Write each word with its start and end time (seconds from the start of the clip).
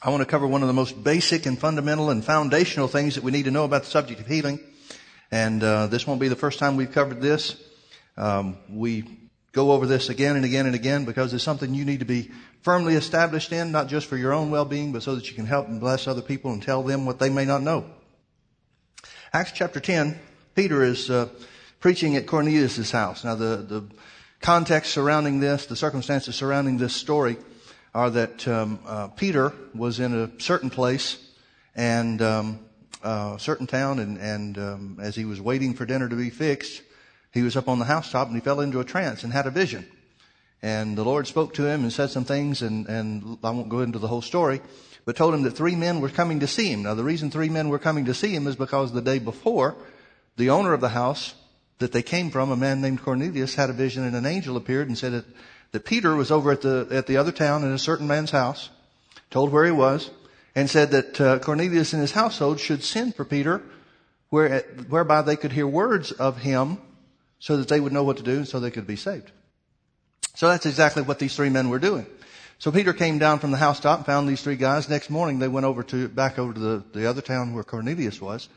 I 0.00 0.10
want 0.10 0.20
to 0.20 0.26
cover 0.26 0.46
one 0.46 0.62
of 0.62 0.68
the 0.68 0.74
most 0.74 1.02
basic 1.02 1.44
and 1.44 1.58
fundamental 1.58 2.10
and 2.10 2.24
foundational 2.24 2.86
things 2.86 3.16
that 3.16 3.24
we 3.24 3.32
need 3.32 3.46
to 3.46 3.50
know 3.50 3.64
about 3.64 3.82
the 3.82 3.90
subject 3.90 4.20
of 4.20 4.28
healing. 4.28 4.60
And 5.32 5.60
uh, 5.60 5.88
this 5.88 6.06
won't 6.06 6.20
be 6.20 6.28
the 6.28 6.36
first 6.36 6.60
time 6.60 6.76
we've 6.76 6.92
covered 6.92 7.20
this. 7.20 7.60
Um, 8.16 8.58
we 8.70 9.04
go 9.50 9.72
over 9.72 9.86
this 9.86 10.08
again 10.08 10.36
and 10.36 10.44
again 10.44 10.66
and 10.66 10.76
again 10.76 11.04
because 11.04 11.34
it's 11.34 11.42
something 11.42 11.74
you 11.74 11.84
need 11.84 11.98
to 11.98 12.04
be 12.04 12.30
firmly 12.62 12.94
established 12.94 13.50
in, 13.50 13.72
not 13.72 13.88
just 13.88 14.06
for 14.06 14.16
your 14.16 14.32
own 14.32 14.52
well-being, 14.52 14.92
but 14.92 15.02
so 15.02 15.16
that 15.16 15.28
you 15.28 15.34
can 15.34 15.46
help 15.46 15.66
and 15.66 15.80
bless 15.80 16.06
other 16.06 16.22
people 16.22 16.52
and 16.52 16.62
tell 16.62 16.84
them 16.84 17.04
what 17.04 17.18
they 17.18 17.28
may 17.28 17.44
not 17.44 17.62
know. 17.62 17.84
Acts 19.32 19.50
chapter 19.50 19.80
10, 19.80 20.16
Peter 20.54 20.84
is 20.84 21.10
uh, 21.10 21.28
preaching 21.80 22.14
at 22.14 22.24
Cornelius' 22.24 22.92
house. 22.92 23.24
Now, 23.24 23.34
the, 23.34 23.56
the 23.56 23.84
context 24.40 24.92
surrounding 24.92 25.40
this, 25.40 25.66
the 25.66 25.74
circumstances 25.74 26.36
surrounding 26.36 26.78
this 26.78 26.94
story, 26.94 27.36
are 27.98 28.10
that 28.10 28.46
um, 28.46 28.78
uh, 28.86 29.08
Peter 29.08 29.52
was 29.74 29.98
in 29.98 30.14
a 30.14 30.40
certain 30.40 30.70
place 30.70 31.18
and 31.74 32.22
um, 32.22 32.60
uh, 33.02 33.32
a 33.34 33.40
certain 33.40 33.66
town, 33.66 33.98
and, 33.98 34.18
and 34.18 34.56
um, 34.56 34.98
as 35.02 35.16
he 35.16 35.24
was 35.24 35.40
waiting 35.40 35.74
for 35.74 35.84
dinner 35.84 36.08
to 36.08 36.14
be 36.14 36.30
fixed, 36.30 36.80
he 37.32 37.42
was 37.42 37.56
up 37.56 37.66
on 37.66 37.80
the 37.80 37.84
housetop 37.84 38.28
and 38.28 38.36
he 38.36 38.40
fell 38.40 38.60
into 38.60 38.78
a 38.78 38.84
trance 38.84 39.24
and 39.24 39.32
had 39.32 39.48
a 39.48 39.50
vision. 39.50 39.84
And 40.62 40.96
the 40.96 41.02
Lord 41.02 41.26
spoke 41.26 41.54
to 41.54 41.66
him 41.66 41.82
and 41.82 41.92
said 41.92 42.10
some 42.10 42.24
things, 42.24 42.62
and, 42.62 42.86
and 42.86 43.36
I 43.42 43.50
won't 43.50 43.68
go 43.68 43.80
into 43.80 43.98
the 43.98 44.06
whole 44.06 44.22
story, 44.22 44.60
but 45.04 45.16
told 45.16 45.34
him 45.34 45.42
that 45.42 45.56
three 45.56 45.74
men 45.74 46.00
were 46.00 46.08
coming 46.08 46.38
to 46.38 46.46
see 46.46 46.68
him. 46.68 46.84
Now, 46.84 46.94
the 46.94 47.02
reason 47.02 47.32
three 47.32 47.48
men 47.48 47.68
were 47.68 47.80
coming 47.80 48.04
to 48.04 48.14
see 48.14 48.32
him 48.32 48.46
is 48.46 48.54
because 48.54 48.92
the 48.92 49.02
day 49.02 49.18
before, 49.18 49.74
the 50.36 50.50
owner 50.50 50.72
of 50.72 50.80
the 50.80 50.90
house 50.90 51.34
that 51.78 51.90
they 51.90 52.02
came 52.02 52.30
from, 52.30 52.52
a 52.52 52.56
man 52.56 52.80
named 52.80 53.02
Cornelius, 53.02 53.56
had 53.56 53.70
a 53.70 53.72
vision 53.72 54.04
and 54.04 54.14
an 54.14 54.26
angel 54.26 54.56
appeared 54.56 54.86
and 54.86 54.96
said 54.96 55.24
that, 55.72 55.84
Peter 55.84 56.14
was 56.14 56.30
over 56.30 56.52
at 56.52 56.62
the, 56.62 56.88
at 56.90 57.06
the 57.06 57.16
other 57.16 57.32
town 57.32 57.64
in 57.64 57.72
a 57.72 57.78
certain 57.78 58.06
man's 58.06 58.30
house, 58.30 58.70
told 59.30 59.52
where 59.52 59.64
he 59.64 59.70
was, 59.70 60.10
and 60.54 60.68
said 60.68 60.90
that 60.90 61.20
uh, 61.20 61.38
Cornelius 61.38 61.92
and 61.92 62.02
his 62.02 62.12
household 62.12 62.60
should 62.60 62.82
send 62.82 63.14
for 63.14 63.24
Peter 63.24 63.62
where, 64.30 64.60
whereby 64.88 65.22
they 65.22 65.36
could 65.36 65.52
hear 65.52 65.66
words 65.66 66.12
of 66.12 66.38
him 66.38 66.78
so 67.38 67.56
that 67.56 67.68
they 67.68 67.80
would 67.80 67.92
know 67.92 68.04
what 68.04 68.16
to 68.18 68.22
do 68.22 68.38
and 68.38 68.48
so 68.48 68.60
they 68.60 68.70
could 68.70 68.86
be 68.86 68.96
saved. 68.96 69.30
So 70.34 70.48
that's 70.48 70.66
exactly 70.66 71.02
what 71.02 71.18
these 71.18 71.34
three 71.34 71.48
men 71.48 71.68
were 71.68 71.78
doing. 71.78 72.06
So 72.58 72.72
Peter 72.72 72.92
came 72.92 73.18
down 73.18 73.38
from 73.38 73.52
the 73.52 73.56
housetop 73.56 74.04
found 74.04 74.28
these 74.28 74.42
three 74.42 74.56
guys. 74.56 74.88
Next 74.88 75.10
morning 75.10 75.38
they 75.38 75.48
went 75.48 75.66
over 75.66 75.82
to, 75.84 76.08
back 76.08 76.38
over 76.38 76.52
to 76.52 76.60
the, 76.60 76.84
the 76.92 77.08
other 77.08 77.22
town 77.22 77.54
where 77.54 77.64
Cornelius 77.64 78.20
was 78.20 78.48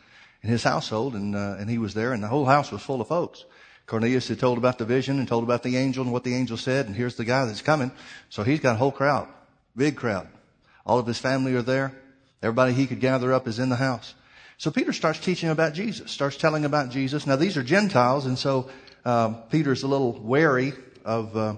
and 0.42 0.52
his 0.52 0.64
household 0.64 1.16
and, 1.16 1.36
uh, 1.36 1.56
and 1.60 1.70
he 1.70 1.78
was 1.78 1.94
there 1.94 2.14
and 2.14 2.24
the 2.24 2.28
whole 2.28 2.46
house 2.46 2.72
was 2.72 2.82
full 2.82 3.02
of 3.02 3.08
folks. 3.08 3.46
Cornelius 3.86 4.28
had 4.28 4.40
told 4.40 4.58
about 4.58 4.78
the 4.78 4.86
vision 4.86 5.20
and 5.20 5.28
told 5.28 5.44
about 5.44 5.64
the 5.64 5.78
angel 5.78 6.04
and 6.04 6.14
what 6.14 6.24
the 6.24 6.36
angel 6.36 6.58
said 6.58 6.86
and 6.86 6.96
here's 6.96 7.16
the 7.16 7.26
guy 7.26 7.46
that's 7.46 7.62
coming. 7.62 7.92
So 8.30 8.44
he's 8.44 8.60
got 8.60 8.76
a 8.76 8.78
whole 8.78 8.92
crowd, 8.92 9.28
big 9.76 9.96
crowd. 9.96 10.28
All 10.86 11.00
of 11.00 11.08
his 11.08 11.20
family 11.20 11.54
are 11.56 11.62
there. 11.62 11.94
Everybody 12.42 12.74
he 12.74 12.88
could 12.88 13.00
gather 13.00 13.34
up 13.34 13.48
is 13.48 13.60
in 13.60 13.70
the 13.70 13.76
house. 13.76 14.16
So 14.58 14.72
Peter 14.72 14.94
starts 14.94 15.20
teaching 15.20 15.50
about 15.50 15.74
Jesus, 15.74 16.12
starts 16.12 16.38
telling 16.38 16.66
about 16.66 16.92
Jesus. 16.92 17.26
Now 17.26 17.36
these 17.36 17.58
are 17.58 17.64
Gentiles, 17.64 18.26
and 18.26 18.38
so 18.38 18.70
um, 19.06 19.38
Peter's 19.50 19.84
a 19.84 19.88
little 19.88 20.14
wary 20.14 20.74
of 21.04 21.36
uh, 21.36 21.56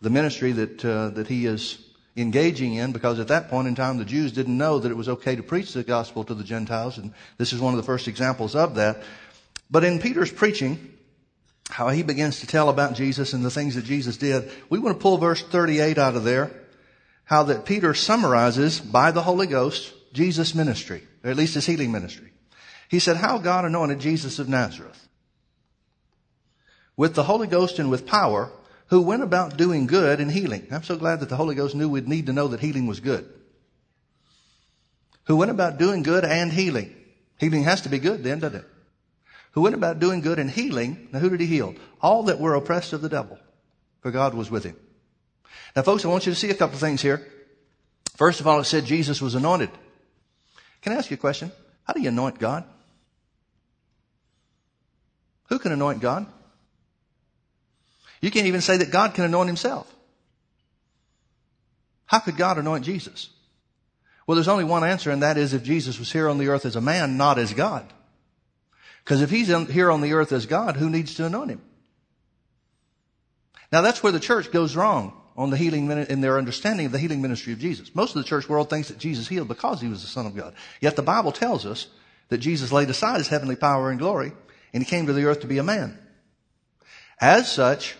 the 0.00 0.10
ministry 0.10 0.52
that 0.52 0.84
uh, 0.84 1.10
that 1.10 1.26
he 1.26 1.46
is 1.46 1.84
engaging 2.16 2.74
in, 2.74 2.92
because 2.92 3.18
at 3.18 3.28
that 3.28 3.50
point 3.50 3.68
in 3.68 3.74
time 3.74 3.98
the 3.98 4.04
Jews 4.04 4.32
didn't 4.32 4.56
know 4.56 4.78
that 4.78 4.90
it 4.90 4.96
was 4.96 5.08
okay 5.08 5.36
to 5.36 5.42
preach 5.42 5.72
the 5.72 5.82
gospel 5.82 6.24
to 6.24 6.34
the 6.34 6.44
Gentiles, 6.44 6.98
and 6.98 7.12
this 7.36 7.52
is 7.52 7.60
one 7.60 7.74
of 7.74 7.78
the 7.78 7.82
first 7.82 8.08
examples 8.08 8.54
of 8.54 8.76
that. 8.76 9.02
But 9.70 9.84
in 9.84 10.00
Peter's 10.00 10.32
preaching, 10.32 10.95
how 11.68 11.88
he 11.88 12.02
begins 12.02 12.40
to 12.40 12.46
tell 12.46 12.68
about 12.68 12.94
Jesus 12.94 13.32
and 13.32 13.44
the 13.44 13.50
things 13.50 13.74
that 13.74 13.84
Jesus 13.84 14.16
did, 14.16 14.50
we 14.70 14.78
want 14.78 14.96
to 14.96 15.02
pull 15.02 15.18
verse 15.18 15.42
38 15.42 15.98
out 15.98 16.16
of 16.16 16.24
there, 16.24 16.50
how 17.24 17.42
that 17.44 17.64
Peter 17.64 17.92
summarizes 17.92 18.80
by 18.80 19.10
the 19.10 19.22
Holy 19.22 19.46
Ghost 19.46 19.92
Jesus' 20.12 20.54
ministry, 20.54 21.02
or 21.24 21.30
at 21.30 21.36
least 21.36 21.54
his 21.54 21.66
healing 21.66 21.92
ministry. 21.92 22.32
He 22.88 22.98
said, 22.98 23.16
how 23.16 23.38
God 23.38 23.64
anointed 23.64 23.98
Jesus 23.98 24.38
of 24.38 24.48
Nazareth 24.48 25.06
with 26.96 27.14
the 27.14 27.24
Holy 27.24 27.46
Ghost 27.46 27.78
and 27.78 27.90
with 27.90 28.06
power, 28.06 28.50
who 28.86 29.02
went 29.02 29.22
about 29.22 29.56
doing 29.56 29.86
good 29.86 30.20
and 30.20 30.30
healing. 30.30 30.66
I'm 30.70 30.82
so 30.82 30.96
glad 30.96 31.20
that 31.20 31.28
the 31.28 31.36
Holy 31.36 31.54
Ghost 31.54 31.74
knew 31.74 31.88
we'd 31.88 32.08
need 32.08 32.26
to 32.26 32.32
know 32.32 32.48
that 32.48 32.60
healing 32.60 32.86
was 32.86 33.00
good. 33.00 33.28
Who 35.24 35.36
went 35.36 35.50
about 35.50 35.78
doing 35.78 36.02
good 36.02 36.24
and 36.24 36.52
healing. 36.52 36.94
Healing 37.38 37.64
has 37.64 37.82
to 37.82 37.88
be 37.88 37.98
good 37.98 38.22
then, 38.22 38.38
doesn't 38.38 38.60
it? 38.60 38.66
Who 39.56 39.62
went 39.62 39.74
about 39.74 40.00
doing 40.00 40.20
good 40.20 40.38
and 40.38 40.50
healing. 40.50 41.08
Now 41.12 41.18
who 41.18 41.30
did 41.30 41.40
he 41.40 41.46
heal? 41.46 41.74
All 42.02 42.24
that 42.24 42.38
were 42.38 42.54
oppressed 42.54 42.92
of 42.92 43.00
the 43.00 43.08
devil. 43.08 43.38
For 44.02 44.10
God 44.10 44.34
was 44.34 44.50
with 44.50 44.64
him. 44.64 44.76
Now 45.74 45.80
folks, 45.80 46.04
I 46.04 46.08
want 46.08 46.26
you 46.26 46.32
to 46.32 46.38
see 46.38 46.50
a 46.50 46.54
couple 46.54 46.74
of 46.74 46.80
things 46.80 47.00
here. 47.00 47.26
First 48.16 48.40
of 48.40 48.46
all, 48.46 48.60
it 48.60 48.64
said 48.64 48.84
Jesus 48.84 49.22
was 49.22 49.34
anointed. 49.34 49.70
Can 50.82 50.92
I 50.92 50.96
ask 50.96 51.10
you 51.10 51.14
a 51.14 51.18
question? 51.18 51.50
How 51.84 51.94
do 51.94 52.02
you 52.02 52.10
anoint 52.10 52.38
God? 52.38 52.64
Who 55.48 55.58
can 55.58 55.72
anoint 55.72 56.00
God? 56.00 56.26
You 58.20 58.30
can't 58.30 58.48
even 58.48 58.60
say 58.60 58.76
that 58.76 58.90
God 58.90 59.14
can 59.14 59.24
anoint 59.24 59.46
himself. 59.46 59.90
How 62.04 62.18
could 62.18 62.36
God 62.36 62.58
anoint 62.58 62.84
Jesus? 62.84 63.30
Well, 64.26 64.34
there's 64.34 64.48
only 64.48 64.64
one 64.64 64.84
answer, 64.84 65.10
and 65.10 65.22
that 65.22 65.38
is 65.38 65.54
if 65.54 65.62
Jesus 65.62 65.98
was 65.98 66.12
here 66.12 66.28
on 66.28 66.36
the 66.36 66.48
earth 66.48 66.66
as 66.66 66.76
a 66.76 66.80
man, 66.82 67.16
not 67.16 67.38
as 67.38 67.54
God. 67.54 67.90
Because 69.06 69.22
if 69.22 69.30
he's 69.30 69.46
here 69.68 69.88
on 69.88 70.00
the 70.00 70.14
earth 70.14 70.32
as 70.32 70.46
God, 70.46 70.74
who 70.74 70.90
needs 70.90 71.14
to 71.14 71.26
anoint 71.26 71.52
him? 71.52 71.62
Now 73.70 73.80
that's 73.80 74.02
where 74.02 74.10
the 74.10 74.18
church 74.18 74.50
goes 74.50 74.74
wrong 74.74 75.12
on 75.36 75.50
the 75.50 75.56
healing 75.56 75.88
in 75.88 76.20
their 76.20 76.38
understanding 76.38 76.86
of 76.86 76.92
the 76.92 76.98
healing 76.98 77.22
ministry 77.22 77.52
of 77.52 77.60
Jesus. 77.60 77.94
Most 77.94 78.16
of 78.16 78.22
the 78.22 78.28
church 78.28 78.48
world 78.48 78.68
thinks 78.68 78.88
that 78.88 78.98
Jesus 78.98 79.28
healed 79.28 79.46
because 79.46 79.80
he 79.80 79.86
was 79.86 80.02
the 80.02 80.08
Son 80.08 80.26
of 80.26 80.34
God. 80.34 80.54
Yet 80.80 80.96
the 80.96 81.02
Bible 81.02 81.30
tells 81.30 81.64
us 81.64 81.86
that 82.30 82.38
Jesus 82.38 82.72
laid 82.72 82.90
aside 82.90 83.18
his 83.18 83.28
heavenly 83.28 83.54
power 83.54 83.90
and 83.90 83.98
glory 84.00 84.32
and 84.72 84.82
he 84.82 84.90
came 84.90 85.06
to 85.06 85.12
the 85.12 85.26
earth 85.26 85.40
to 85.42 85.46
be 85.46 85.58
a 85.58 85.62
man. 85.62 85.96
As 87.20 87.50
such, 87.50 87.94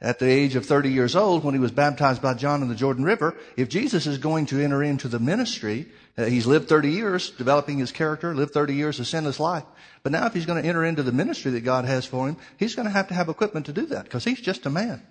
at 0.00 0.20
the 0.20 0.30
age 0.30 0.54
of 0.54 0.64
30 0.64 0.90
years 0.90 1.16
old, 1.16 1.42
when 1.42 1.54
he 1.54 1.60
was 1.60 1.72
baptized 1.72 2.22
by 2.22 2.34
John 2.34 2.62
in 2.62 2.68
the 2.68 2.76
Jordan 2.76 3.04
River, 3.04 3.36
if 3.56 3.68
Jesus 3.68 4.06
is 4.06 4.18
going 4.18 4.46
to 4.46 4.60
enter 4.60 4.82
into 4.82 5.08
the 5.08 5.18
ministry, 5.18 5.88
he's 6.16 6.46
lived 6.46 6.68
30 6.68 6.90
years 6.90 7.30
developing 7.30 7.78
his 7.78 7.90
character, 7.90 8.32
lived 8.32 8.52
30 8.52 8.74
years 8.74 9.00
a 9.00 9.04
sinless 9.04 9.40
life. 9.40 9.64
But 10.02 10.12
now 10.12 10.26
if 10.26 10.34
he's 10.34 10.46
going 10.46 10.60
to 10.60 10.68
enter 10.68 10.84
into 10.84 11.02
the 11.02 11.12
ministry 11.12 11.52
that 11.52 11.60
God 11.60 11.84
has 11.84 12.04
for 12.04 12.28
him, 12.28 12.36
he's 12.56 12.74
going 12.74 12.86
to 12.86 12.92
have 12.92 13.08
to 13.08 13.14
have 13.14 13.28
equipment 13.28 13.66
to 13.66 13.72
do 13.72 13.86
that 13.86 14.04
because 14.04 14.24
he's 14.24 14.40
just 14.40 14.66
a 14.66 14.70
man. 14.70 15.02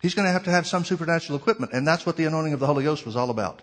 He's 0.00 0.14
going 0.14 0.26
to 0.26 0.32
have 0.32 0.44
to 0.44 0.50
have 0.50 0.66
some 0.66 0.84
supernatural 0.84 1.38
equipment, 1.38 1.72
and 1.72 1.86
that's 1.86 2.06
what 2.06 2.16
the 2.16 2.26
anointing 2.26 2.52
of 2.52 2.60
the 2.60 2.66
Holy 2.66 2.84
Ghost 2.84 3.04
was 3.04 3.16
all 3.16 3.30
about. 3.30 3.62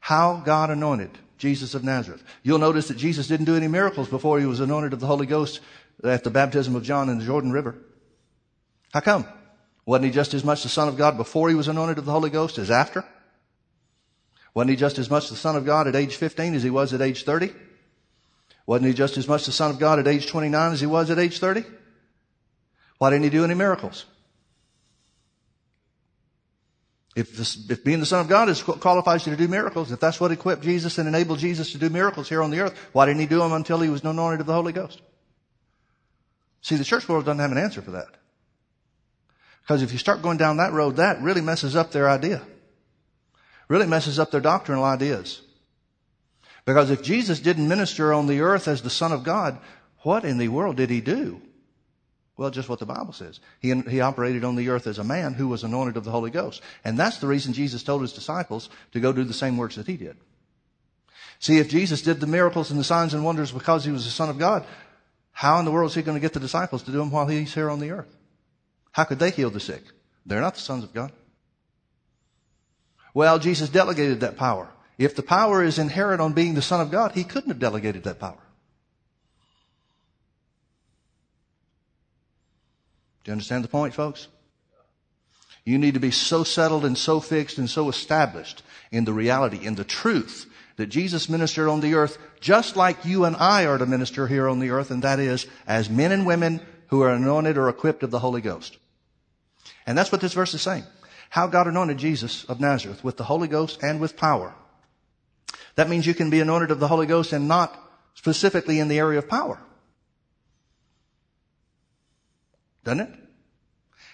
How 0.00 0.42
God 0.44 0.70
anointed 0.70 1.10
Jesus 1.38 1.74
of 1.74 1.84
Nazareth. 1.84 2.22
You'll 2.42 2.58
notice 2.58 2.88
that 2.88 2.96
Jesus 2.96 3.26
didn't 3.26 3.46
do 3.46 3.56
any 3.56 3.68
miracles 3.68 4.08
before 4.08 4.40
he 4.40 4.46
was 4.46 4.60
anointed 4.60 4.92
of 4.92 5.00
the 5.00 5.06
Holy 5.06 5.26
Ghost 5.26 5.60
at 6.02 6.24
the 6.24 6.30
baptism 6.30 6.74
of 6.74 6.82
John 6.82 7.08
in 7.08 7.18
the 7.18 7.24
Jordan 7.24 7.52
River. 7.52 7.76
How 8.92 9.00
come? 9.00 9.26
Wasn't 9.86 10.04
he 10.04 10.10
just 10.10 10.34
as 10.34 10.44
much 10.44 10.62
the 10.62 10.68
Son 10.68 10.88
of 10.88 10.96
God 10.96 11.16
before 11.16 11.48
he 11.48 11.54
was 11.54 11.68
anointed 11.68 11.98
of 11.98 12.06
the 12.06 12.12
Holy 12.12 12.30
Ghost 12.30 12.58
as 12.58 12.70
after? 12.70 13.04
Wasn't 14.52 14.70
he 14.70 14.76
just 14.76 14.98
as 14.98 15.08
much 15.08 15.28
the 15.28 15.36
Son 15.36 15.54
of 15.54 15.64
God 15.64 15.86
at 15.86 15.94
age 15.94 16.16
15 16.16 16.54
as 16.54 16.62
he 16.62 16.70
was 16.70 16.92
at 16.92 17.00
age 17.00 17.24
30? 17.24 17.52
Wasn't 18.66 18.86
he 18.86 18.94
just 18.94 19.16
as 19.16 19.26
much 19.26 19.46
the 19.46 19.52
Son 19.52 19.70
of 19.70 19.78
God 19.78 19.98
at 19.98 20.06
age 20.06 20.26
29 20.26 20.72
as 20.72 20.80
he 20.80 20.86
was 20.86 21.10
at 21.10 21.18
age 21.18 21.38
30? 21.38 21.64
Why 22.98 23.10
didn't 23.10 23.24
he 23.24 23.30
do 23.30 23.44
any 23.44 23.54
miracles? 23.54 24.04
If, 27.16 27.36
this, 27.36 27.68
if 27.68 27.82
being 27.82 27.98
the 28.00 28.06
Son 28.06 28.20
of 28.20 28.28
God 28.28 28.48
is 28.48 28.62
qualifies 28.62 29.26
you 29.26 29.32
to 29.32 29.36
do 29.36 29.48
miracles, 29.48 29.90
if 29.90 29.98
that's 29.98 30.20
what 30.20 30.30
equipped 30.30 30.62
Jesus 30.62 30.98
and 30.98 31.08
enabled 31.08 31.40
Jesus 31.40 31.72
to 31.72 31.78
do 31.78 31.90
miracles 31.90 32.28
here 32.28 32.42
on 32.42 32.50
the 32.50 32.60
earth, 32.60 32.78
why 32.92 33.06
didn't 33.06 33.20
he 33.20 33.26
do 33.26 33.38
them 33.38 33.52
until 33.52 33.80
he 33.80 33.88
was 33.88 34.04
anointed 34.04 34.40
of 34.40 34.46
the 34.46 34.52
Holy 34.52 34.72
Ghost? 34.72 35.02
See, 36.62 36.76
the 36.76 36.84
church 36.84 37.08
world 37.08 37.24
doesn't 37.24 37.40
have 37.40 37.52
an 37.52 37.58
answer 37.58 37.82
for 37.82 37.92
that. 37.92 38.08
Because 39.62 39.82
if 39.82 39.92
you 39.92 39.98
start 39.98 40.22
going 40.22 40.36
down 40.36 40.58
that 40.58 40.72
road, 40.72 40.96
that 40.96 41.20
really 41.22 41.40
messes 41.40 41.74
up 41.74 41.90
their 41.90 42.08
idea. 42.08 42.42
Really 43.68 43.86
messes 43.86 44.18
up 44.18 44.30
their 44.30 44.40
doctrinal 44.40 44.84
ideas. 44.84 45.42
Because 46.64 46.90
if 46.90 47.02
Jesus 47.02 47.40
didn't 47.40 47.68
minister 47.68 48.12
on 48.12 48.26
the 48.26 48.40
earth 48.40 48.68
as 48.68 48.82
the 48.82 48.90
Son 48.90 49.12
of 49.12 49.24
God, 49.24 49.58
what 50.02 50.24
in 50.24 50.38
the 50.38 50.48
world 50.48 50.76
did 50.76 50.90
he 50.90 51.00
do? 51.00 51.40
Well, 52.36 52.50
just 52.50 52.68
what 52.68 52.78
the 52.78 52.86
Bible 52.86 53.12
says. 53.12 53.38
He, 53.60 53.78
he 53.82 54.00
operated 54.00 54.44
on 54.44 54.56
the 54.56 54.70
earth 54.70 54.86
as 54.86 54.98
a 54.98 55.04
man 55.04 55.34
who 55.34 55.48
was 55.48 55.62
anointed 55.62 55.98
of 55.98 56.04
the 56.04 56.10
Holy 56.10 56.30
Ghost. 56.30 56.62
And 56.84 56.98
that's 56.98 57.18
the 57.18 57.26
reason 57.26 57.52
Jesus 57.52 57.82
told 57.82 58.00
his 58.00 58.14
disciples 58.14 58.70
to 58.92 59.00
go 59.00 59.12
do 59.12 59.24
the 59.24 59.34
same 59.34 59.58
works 59.58 59.76
that 59.76 59.86
he 59.86 59.98
did. 59.98 60.16
See, 61.38 61.58
if 61.58 61.68
Jesus 61.68 62.02
did 62.02 62.20
the 62.20 62.26
miracles 62.26 62.70
and 62.70 62.80
the 62.80 62.84
signs 62.84 63.12
and 63.12 63.24
wonders 63.24 63.52
because 63.52 63.84
he 63.84 63.90
was 63.90 64.04
the 64.04 64.10
Son 64.10 64.30
of 64.30 64.38
God, 64.38 64.64
how 65.32 65.58
in 65.58 65.64
the 65.64 65.70
world 65.70 65.90
is 65.90 65.94
he 65.94 66.02
going 66.02 66.16
to 66.16 66.20
get 66.20 66.32
the 66.32 66.40
disciples 66.40 66.82
to 66.84 66.90
do 66.90 66.98
them 66.98 67.10
while 67.10 67.26
he's 67.26 67.52
here 67.52 67.70
on 67.70 67.80
the 67.80 67.90
earth? 67.90 68.16
How 68.92 69.04
could 69.04 69.18
they 69.18 69.30
heal 69.30 69.50
the 69.50 69.60
sick? 69.60 69.82
They're 70.26 70.40
not 70.40 70.54
the 70.54 70.60
sons 70.60 70.84
of 70.84 70.92
God. 70.92 71.12
Well, 73.14 73.38
Jesus 73.38 73.68
delegated 73.68 74.20
that 74.20 74.36
power. 74.36 74.68
If 75.00 75.16
the 75.16 75.22
power 75.22 75.64
is 75.64 75.78
inherent 75.78 76.20
on 76.20 76.34
being 76.34 76.52
the 76.52 76.60
Son 76.60 76.78
of 76.78 76.90
God, 76.90 77.12
he 77.12 77.24
couldn't 77.24 77.48
have 77.48 77.58
delegated 77.58 78.04
that 78.04 78.18
power. 78.18 78.36
Do 83.24 83.30
you 83.30 83.32
understand 83.32 83.64
the 83.64 83.68
point, 83.68 83.94
folks? 83.94 84.28
You 85.64 85.78
need 85.78 85.94
to 85.94 86.00
be 86.00 86.10
so 86.10 86.44
settled 86.44 86.84
and 86.84 86.98
so 86.98 87.18
fixed 87.18 87.56
and 87.56 87.70
so 87.70 87.88
established 87.88 88.62
in 88.92 89.06
the 89.06 89.14
reality, 89.14 89.64
in 89.64 89.74
the 89.74 89.84
truth 89.84 90.44
that 90.76 90.88
Jesus 90.88 91.30
ministered 91.30 91.70
on 91.70 91.80
the 91.80 91.94
earth 91.94 92.18
just 92.42 92.76
like 92.76 93.06
you 93.06 93.24
and 93.24 93.36
I 93.36 93.64
are 93.64 93.78
to 93.78 93.86
minister 93.86 94.26
here 94.26 94.50
on 94.50 94.58
the 94.58 94.68
earth, 94.68 94.90
and 94.90 95.02
that 95.02 95.18
is 95.18 95.46
as 95.66 95.88
men 95.88 96.12
and 96.12 96.26
women 96.26 96.60
who 96.88 97.00
are 97.00 97.14
anointed 97.14 97.56
or 97.56 97.70
equipped 97.70 98.02
of 98.02 98.10
the 98.10 98.18
Holy 98.18 98.42
Ghost. 98.42 98.76
And 99.86 99.96
that's 99.96 100.12
what 100.12 100.20
this 100.20 100.34
verse 100.34 100.52
is 100.52 100.60
saying. 100.60 100.84
How 101.30 101.46
God 101.46 101.68
anointed 101.68 101.96
Jesus 101.96 102.44
of 102.44 102.60
Nazareth 102.60 103.02
with 103.02 103.16
the 103.16 103.24
Holy 103.24 103.48
Ghost 103.48 103.82
and 103.82 103.98
with 103.98 104.18
power. 104.18 104.54
That 105.76 105.88
means 105.88 106.06
you 106.06 106.14
can 106.14 106.30
be 106.30 106.40
anointed 106.40 106.70
of 106.70 106.80
the 106.80 106.88
Holy 106.88 107.06
Ghost 107.06 107.32
and 107.32 107.48
not 107.48 107.76
specifically 108.14 108.80
in 108.80 108.88
the 108.88 108.98
area 108.98 109.18
of 109.18 109.28
power. 109.28 109.58
Doesn't 112.84 113.00
it? 113.00 113.20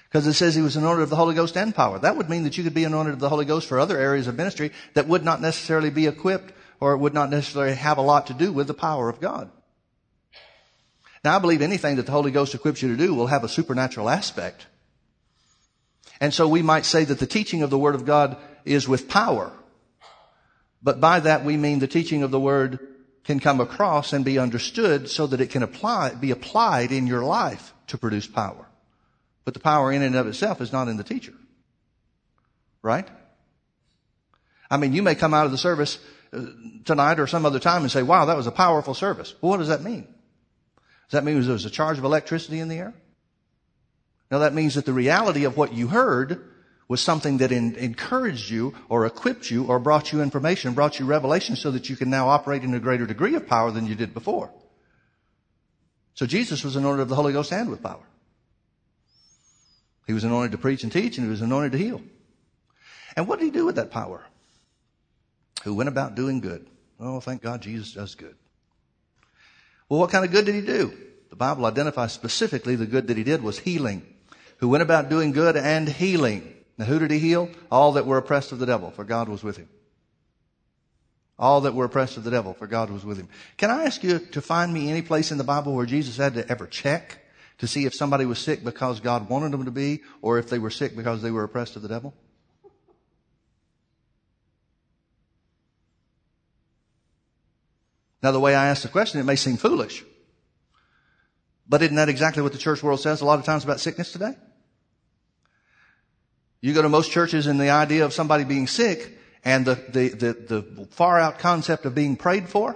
Because 0.05 0.27
it 0.27 0.35
says 0.35 0.55
he 0.55 0.63
was 0.63 0.77
anointed 0.77 1.03
of 1.03 1.11
the 1.11 1.17
Holy 1.17 1.35
Ghost 1.35 1.57
and 1.57 1.75
power. 1.75 1.99
That 1.99 2.17
would 2.17 2.31
mean 2.31 2.45
that 2.45 2.57
you 2.57 2.65
could 2.65 2.75
be 2.75 2.85
anointed 2.85 3.15
of 3.15 3.21
the 3.21 3.29
Holy 3.29 3.45
Ghost 3.45 3.69
for 3.69 3.79
other 3.79 3.99
areas 3.99 4.27
of 4.27 4.37
ministry 4.37 4.73
that 4.95 5.09
would 5.09 5.25
not 5.25 5.41
necessarily 5.41 5.91
be 5.91 6.07
equipped 6.07 6.53
or 6.81 6.97
would 6.97 7.15
not 7.15 7.31
necessarily 7.31 7.75
have 7.75 7.99
a 7.99 8.03
lot 8.03 8.29
to 8.29 8.35
do 8.35 8.53
with 8.53 8.67
the 8.67 8.75
power 8.75 9.09
of 9.09 9.21
God. 9.21 9.51
Now 11.25 11.37
I 11.37 11.39
believe 11.41 11.63
anything 11.63 11.97
that 11.97 12.07
the 12.07 12.13
Holy 12.13 12.31
Ghost 12.31 12.55
equips 12.55 12.83
you 12.83 12.89
to 12.89 12.97
do 12.97 13.15
will 13.15 13.27
have 13.27 13.45
a 13.45 13.49
supernatural 13.49 14.09
aspect. 14.09 14.67
And 16.21 16.33
so 16.33 16.49
we 16.49 16.63
might 16.63 16.87
say 16.87 17.05
that 17.05 17.19
the 17.19 17.27
teaching 17.27 17.63
of 17.63 17.71
the 17.71 17.79
Word 17.79 17.95
of 17.95 18.05
God 18.05 18.37
is 18.65 18.89
with 18.89 19.09
power. 19.09 19.53
But 20.87 21.01
by 21.01 21.19
that 21.19 21.45
we 21.45 21.57
mean 21.57 21.81
the 21.81 21.89
teaching 21.89 22.23
of 22.23 22.31
the 22.31 22.39
Word 22.39 22.79
can 23.25 23.41
come 23.41 23.61
across 23.61 24.13
and 24.13 24.25
be 24.25 24.39
understood 24.39 25.11
so 25.11 25.27
that 25.27 25.41
it 25.41 25.51
can 25.51 25.65
apply, 25.65 26.15
be 26.15 26.31
applied 26.31 26.93
in 26.93 27.09
your 27.09 27.25
life 27.25 27.75
to 27.89 27.99
produce 27.99 28.29
power. 28.29 28.69
But 29.45 29.55
the 29.55 29.59
power 29.59 29.91
in 29.91 30.03
and 30.03 30.15
of 30.15 30.29
itself 30.29 30.61
is 30.61 30.73
not 30.73 30.87
in 30.87 30.97
the 30.97 31.03
teacher. 31.03 31.33
Right? 32.83 33.09
I 34.71 34.77
mean, 34.77 34.93
you 34.93 35.03
may 35.03 35.17
come 35.17 35.35
out 35.35 35.45
of 35.45 35.51
the 35.51 35.59
service 35.59 35.99
uh, 36.33 36.43
tonight 36.85 37.19
or 37.19 37.27
some 37.27 37.45
other 37.45 37.59
time 37.59 37.83
and 37.83 37.91
say, 37.91 38.05
wow, 38.05 38.27
that 38.27 38.37
was 38.37 38.47
a 38.47 38.53
powerful 38.53 38.95
service. 38.95 39.35
Well, 39.41 39.51
what 39.51 39.57
does 39.57 39.69
that 39.69 39.83
mean? 39.83 40.03
Does 40.03 41.19
that 41.19 41.25
mean 41.25 41.41
there 41.41 41.53
was 41.53 41.65
a 41.65 41.71
charge 41.71 41.99
of 41.99 42.05
electricity 42.05 42.61
in 42.61 42.69
the 42.69 42.77
air? 42.77 42.95
No, 44.31 44.39
that 44.39 44.55
means 44.55 44.77
that 44.77 44.87
the 44.87 44.93
reality 44.93 45.47
of 45.47 45.57
what 45.57 45.75
you 45.75 45.89
heard 45.89 46.49
was 46.89 47.01
something 47.01 47.39
that 47.39 47.51
in, 47.51 47.75
encouraged 47.77 48.51
you 48.51 48.75
or 48.89 49.07
equipped 49.07 49.51
you 49.51 49.65
or 49.65 49.79
brought 49.79 50.13
you 50.13 50.23
information, 50.23 50.75
brought 50.75 50.99
you 50.99 51.07
revelation 51.07 51.57
so 51.57 51.71
that 51.73 51.89
you 51.89 51.97
can 51.97 52.11
now 52.11 52.29
operate 52.29 52.63
in 52.63 52.75
a 52.75 52.79
greater 52.79 53.07
degree 53.07 53.35
of 53.35 53.47
power 53.47 53.71
than 53.71 53.87
you 53.87 53.95
did 53.95 54.15
before. 54.15 54.51
So 56.15 56.27
Jesus 56.27 56.65
was 56.65 56.77
anointed 56.77 57.01
of 57.01 57.09
the 57.09 57.17
Holy 57.17 57.33
Ghost 57.33 57.53
and 57.53 57.69
with 57.69 57.83
power. 57.83 58.05
He 60.07 60.13
was 60.13 60.25
anointed 60.25 60.53
to 60.53 60.59
preach 60.59 60.85
and 60.85 60.93
teach, 60.93 61.19
and 61.19 61.27
he 61.27 61.31
was 61.31 61.43
anointed 61.43 61.73
to 61.73 61.79
heal. 61.79 62.01
And 63.17 63.27
what 63.27 63.39
did 63.39 63.47
he 63.47 63.51
do 63.51 63.67
with 63.67 63.77
that 63.77 63.91
power? 63.91 64.25
Who 65.65 65.75
went 65.75 65.89
about 65.89 66.15
doing 66.15 66.41
good. 66.41 66.67
Oh, 67.01 67.21
thank 67.21 67.43
God 67.43 67.61
Jesus 67.61 67.93
does 67.93 68.15
good. 68.15 68.37
Well, 69.89 70.01
what 70.01 70.11
kind 70.11 70.25
of 70.25 70.31
good 70.31 70.47
did 70.47 70.55
he 70.55 70.61
do? 70.61 70.97
The 71.31 71.37
Bible 71.37 71.67
identifies 71.67 72.13
specifically 72.13 72.77
the 72.77 72.87
good 72.87 73.09
that 73.09 73.17
he 73.17 73.25
did 73.25 73.43
was 73.43 73.59
healing. 73.59 74.07
Who 74.59 74.69
went 74.69 74.83
about 74.83 75.11
doing 75.11 75.33
good 75.33 75.57
and 75.57 75.89
healing. 75.89 76.56
Now, 76.79 76.85
who 76.85 76.99
did 76.99 77.11
he 77.11 77.19
heal? 77.19 77.49
All 77.71 77.93
that 77.93 78.07
were 78.07 78.19
oppressed 78.19 78.53
of 78.53 78.59
the 78.59 78.67
devil, 78.67 78.91
for 78.91 79.05
God 79.05 79.29
was 79.29 79.43
with 79.43 79.57
him. 79.57 79.69
All 81.39 81.63
that 81.63 81.75
were 81.75 81.85
oppressed 81.85 82.17
of 82.17 82.25
the 82.25 82.31
devil, 82.31 82.55
for 82.55 82.67
God 82.67 82.91
was 82.91 83.05
with 83.05 83.19
him. 83.19 83.29
Can 83.57 83.71
I 83.71 83.85
ask 83.85 84.03
you 84.03 84.19
to 84.19 84.41
find 84.41 84.73
me 84.73 84.91
any 84.91 85.03
place 85.03 85.31
in 85.31 85.39
the 85.39 85.45
Bible 85.45 85.75
where 85.75 85.87
Jesus 85.87 86.17
had 86.17 86.35
to 86.35 86.49
ever 86.51 86.67
check 86.67 87.19
to 87.59 87.67
see 87.67 87.85
if 87.87 87.95
somebody 87.95 88.27
was 88.27 88.39
sick 88.39 88.65
because 88.65 89.01
God 89.01 89.29
wanted 89.29 89.53
them 89.53 89.65
to 89.65 89.71
be, 89.71 90.03
or 90.21 90.39
if 90.39 90.49
they 90.49 90.59
were 90.59 90.71
sick 90.71 90.97
because 90.97 91.23
they 91.23 91.31
were 91.31 91.45
oppressed 91.45 91.77
of 91.77 91.83
the 91.83 91.89
devil? 91.89 92.15
Now, 98.23 98.33
the 98.33 98.41
way 98.41 98.55
I 98.55 98.67
ask 98.69 98.83
the 98.83 98.89
question, 98.89 99.21
it 99.21 99.25
may 99.25 99.37
seem 99.37 99.57
foolish. 99.57 100.05
But 101.69 101.83
isn't 101.83 101.97
that 101.97 102.09
exactly 102.09 102.43
what 102.43 102.53
the 102.53 102.59
church 102.59 102.83
world 102.83 103.01
says 103.01 103.21
a 103.21 103.25
lot 103.25 103.39
of 103.39 103.45
times 103.45 103.65
about 103.65 103.81
sickness 103.81 104.13
today? 104.13 104.35
You 106.67 106.75
go 106.75 106.83
to 106.83 106.89
most 106.89 107.13
churches 107.13 107.47
and 107.47 107.61
the 107.61 107.71
idea 107.71 108.05
of 108.05 108.13
somebody 108.13 108.43
being 108.43 108.67
sick 108.67 109.17
and 109.45 109.65
the, 109.65 109.77
the, 109.77 110.09
the, 110.09 110.33
the 110.33 110.89
far 110.91 111.17
out 111.17 111.39
concept 111.39 111.85
of 111.85 111.95
being 111.95 112.17
prayed 112.17 112.49
for, 112.49 112.75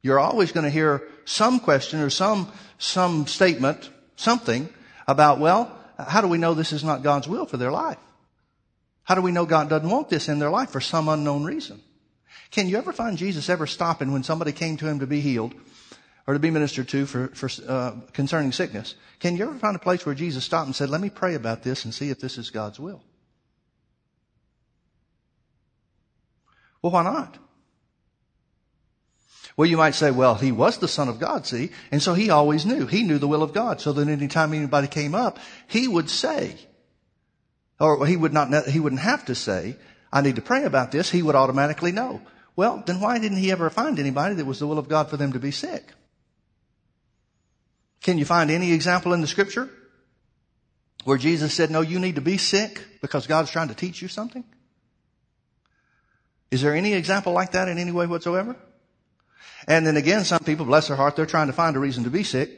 you're 0.00 0.18
always 0.18 0.52
going 0.52 0.64
to 0.64 0.70
hear 0.70 1.06
some 1.26 1.60
question 1.60 2.00
or 2.00 2.08
some, 2.08 2.50
some 2.78 3.26
statement, 3.26 3.90
something 4.16 4.70
about, 5.06 5.38
well, 5.38 5.70
how 5.98 6.22
do 6.22 6.28
we 6.28 6.38
know 6.38 6.54
this 6.54 6.72
is 6.72 6.82
not 6.82 7.02
God's 7.02 7.28
will 7.28 7.44
for 7.44 7.58
their 7.58 7.70
life? 7.70 7.98
How 9.04 9.16
do 9.16 9.20
we 9.20 9.32
know 9.32 9.44
God 9.44 9.68
doesn't 9.68 9.90
want 9.90 10.08
this 10.08 10.30
in 10.30 10.38
their 10.38 10.48
life 10.48 10.70
for 10.70 10.80
some 10.80 11.10
unknown 11.10 11.44
reason? 11.44 11.82
Can 12.50 12.70
you 12.70 12.78
ever 12.78 12.94
find 12.94 13.18
Jesus 13.18 13.50
ever 13.50 13.66
stopping 13.66 14.12
when 14.12 14.22
somebody 14.22 14.52
came 14.52 14.78
to 14.78 14.88
him 14.88 15.00
to 15.00 15.06
be 15.06 15.20
healed 15.20 15.54
or 16.26 16.34
to 16.34 16.40
be 16.40 16.50
ministered 16.50 16.88
to 16.88 17.06
for, 17.06 17.28
for 17.28 17.48
uh, 17.68 17.92
concerning 18.12 18.52
sickness? 18.52 18.94
Can 19.20 19.36
you 19.36 19.44
ever 19.44 19.58
find 19.58 19.76
a 19.76 19.80
place 19.80 20.04
where 20.04 20.14
Jesus 20.14 20.44
stopped 20.44 20.66
and 20.66 20.76
said, 20.76 20.90
"Let 20.90 21.00
me 21.00 21.10
pray 21.10 21.34
about 21.34 21.62
this 21.62 21.84
and 21.84 21.94
see 21.94 22.10
if 22.10 22.20
this 22.20 22.38
is 22.38 22.50
God's 22.50 22.80
will"? 22.80 23.02
Well, 26.82 26.92
why 26.92 27.02
not? 27.02 27.38
Well, 29.56 29.68
you 29.68 29.78
might 29.78 29.94
say, 29.94 30.10
well, 30.10 30.34
he 30.34 30.52
was 30.52 30.78
the 30.78 30.88
son 30.88 31.08
of 31.08 31.18
God, 31.18 31.46
see? 31.46 31.70
And 31.90 32.02
so 32.02 32.12
he 32.12 32.28
always 32.28 32.66
knew. 32.66 32.86
He 32.86 33.02
knew 33.02 33.18
the 33.18 33.28
will 33.28 33.42
of 33.42 33.54
God. 33.54 33.80
So 33.80 33.92
that 33.94 34.06
anytime 34.06 34.52
anybody 34.52 34.86
came 34.86 35.14
up, 35.14 35.38
he 35.66 35.88
would 35.88 36.10
say, 36.10 36.56
or 37.80 38.06
he 38.06 38.16
would 38.16 38.34
not, 38.34 38.66
he 38.66 38.80
wouldn't 38.80 39.00
have 39.00 39.24
to 39.26 39.34
say, 39.34 39.76
I 40.12 40.20
need 40.20 40.36
to 40.36 40.42
pray 40.42 40.64
about 40.64 40.92
this. 40.92 41.10
He 41.10 41.22
would 41.22 41.34
automatically 41.34 41.92
know. 41.92 42.20
Well, 42.54 42.82
then 42.86 43.00
why 43.00 43.18
didn't 43.18 43.38
he 43.38 43.50
ever 43.50 43.70
find 43.70 43.98
anybody 43.98 44.34
that 44.34 44.46
was 44.46 44.58
the 44.58 44.66
will 44.66 44.78
of 44.78 44.88
God 44.88 45.08
for 45.08 45.16
them 45.16 45.32
to 45.32 45.38
be 45.38 45.50
sick? 45.50 45.92
Can 48.06 48.18
you 48.18 48.24
find 48.24 48.52
any 48.52 48.72
example 48.72 49.14
in 49.14 49.20
the 49.20 49.26
scripture 49.26 49.68
where 51.02 51.18
Jesus 51.18 51.52
said, 51.52 51.72
no, 51.72 51.80
you 51.80 51.98
need 51.98 52.14
to 52.14 52.20
be 52.20 52.36
sick 52.36 52.80
because 53.02 53.26
God's 53.26 53.50
trying 53.50 53.66
to 53.66 53.74
teach 53.74 54.00
you 54.00 54.06
something? 54.06 54.44
Is 56.52 56.62
there 56.62 56.72
any 56.72 56.94
example 56.94 57.32
like 57.32 57.50
that 57.50 57.66
in 57.66 57.78
any 57.78 57.90
way 57.90 58.06
whatsoever? 58.06 58.54
And 59.66 59.84
then 59.84 59.96
again, 59.96 60.22
some 60.22 60.38
people, 60.38 60.64
bless 60.64 60.86
their 60.86 60.96
heart, 60.96 61.16
they're 61.16 61.26
trying 61.26 61.48
to 61.48 61.52
find 61.52 61.74
a 61.74 61.80
reason 61.80 62.04
to 62.04 62.10
be 62.10 62.22
sick. 62.22 62.50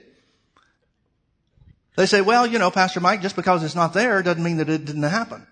They 1.96 2.04
say, 2.04 2.20
well, 2.20 2.46
you 2.46 2.58
know, 2.58 2.70
Pastor 2.70 3.00
Mike, 3.00 3.22
just 3.22 3.34
because 3.34 3.64
it's 3.64 3.74
not 3.74 3.94
there 3.94 4.22
doesn't 4.22 4.44
mean 4.44 4.58
that 4.58 4.68
it 4.68 4.84
didn't 4.84 5.02
happen. 5.04 5.46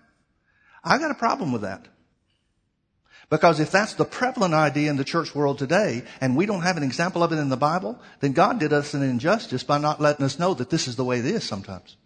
I 0.83 0.99
got 0.99 1.09
a 1.09 1.15
problem 1.15 1.51
with 1.51 1.63
that. 1.63 1.87
Because 3.29 3.59
if 3.59 3.71
that's 3.71 3.93
the 3.95 4.05
prevalent 4.05 4.53
idea 4.53 4.89
in 4.89 4.95
the 4.95 5.03
church 5.03 5.35
world 5.35 5.57
today, 5.57 6.03
and 6.21 6.37
we 6.37 6.45
don't 6.45 6.61
have 6.61 6.77
an 6.77 6.83
example 6.83 7.23
of 7.23 7.33
it 7.33 7.39
in 7.39 7.49
the 7.49 7.57
Bible, 7.57 7.99
then 8.21 8.31
God 8.31 8.59
did 8.59 8.71
us 8.71 8.93
an 8.93 9.03
injustice 9.03 9.63
by 9.63 9.77
not 9.77 9.99
letting 9.99 10.25
us 10.25 10.39
know 10.39 10.53
that 10.53 10.69
this 10.69 10.87
is 10.87 10.95
the 10.95 11.03
way 11.03 11.19
it 11.19 11.25
is 11.25 11.43
sometimes. 11.43 11.97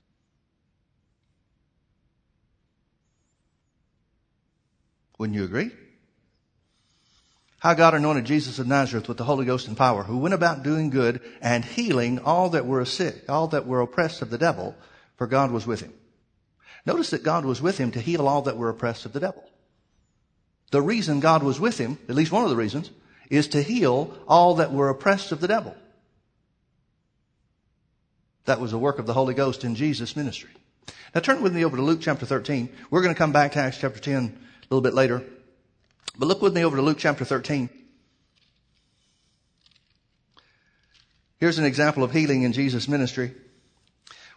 Wouldn't 5.20 5.38
you 5.38 5.44
agree? 5.44 5.70
How 7.60 7.76
God 7.76 7.94
anointed 7.94 8.26
Jesus 8.26 8.58
of 8.58 8.66
Nazareth 8.66 9.08
with 9.08 9.18
the 9.18 9.24
Holy 9.24 9.46
Ghost 9.46 9.68
and 9.68 9.78
power, 9.78 10.02
who 10.02 10.18
went 10.18 10.34
about 10.34 10.64
doing 10.64 10.90
good 10.90 11.22
and 11.44 11.64
healing 11.64 12.18
all 12.18 12.50
that 12.50 12.66
were 12.66 12.84
sick, 12.86 13.30
all 13.30 13.46
that 13.50 13.68
were 13.68 13.82
oppressed 13.82 14.24
of 14.24 14.32
the 14.32 14.40
devil, 14.40 14.76
for 15.18 15.28
God 15.28 15.52
was 15.52 15.68
with 15.68 15.82
him. 15.82 15.94
Notice 16.88 17.12
that 17.12 17.22
God 17.22 17.46
was 17.46 17.62
with 17.62 17.78
him 17.78 17.92
to 17.92 18.02
heal 18.02 18.28
all 18.28 18.42
that 18.42 18.58
were 18.58 18.70
oppressed 18.70 19.06
of 19.06 19.14
the 19.14 19.20
devil. 19.20 19.48
The 20.72 20.82
reason 20.82 21.20
God 21.20 21.44
was 21.44 21.60
with 21.60 21.78
him, 21.78 22.00
at 22.10 22.16
least 22.16 22.32
one 22.32 22.44
of 22.44 22.50
the 22.50 22.56
reasons, 22.56 22.90
is 23.30 23.50
to 23.50 23.62
heal 23.62 24.18
all 24.28 24.56
that 24.56 24.74
were 24.74 24.90
oppressed 24.90 25.32
of 25.32 25.42
the 25.42 25.48
devil. 25.48 25.76
That 28.46 28.60
was 28.60 28.74
a 28.74 28.78
work 28.78 28.98
of 28.98 29.06
the 29.06 29.14
Holy 29.14 29.34
Ghost 29.34 29.64
in 29.64 29.76
Jesus' 29.76 30.16
ministry. 30.16 30.50
Now 31.14 31.22
turn 31.22 31.42
with 31.42 31.54
me 31.54 31.64
over 31.64 31.78
to 31.78 31.84
Luke 31.84 32.00
chapter 32.02 32.26
13. 32.26 32.70
We're 32.90 33.02
going 33.02 33.14
to 33.14 33.18
come 33.18 33.34
back 33.34 33.52
to 33.54 33.60
Acts 33.60 33.78
chapter 33.78 34.00
10 34.00 34.24
a 34.26 34.74
little 34.74 34.82
bit 34.82 34.94
later. 34.94 35.24
But 36.18 36.28
look 36.28 36.42
with 36.42 36.54
me 36.54 36.64
over 36.64 36.78
to 36.78 36.82
Luke 36.82 36.98
chapter 36.98 37.26
13. 37.26 37.70
Here's 41.38 41.58
an 41.58 41.66
example 41.66 42.04
of 42.04 42.12
healing 42.12 42.44
in 42.44 42.54
Jesus' 42.54 42.88
ministry. 42.88 43.34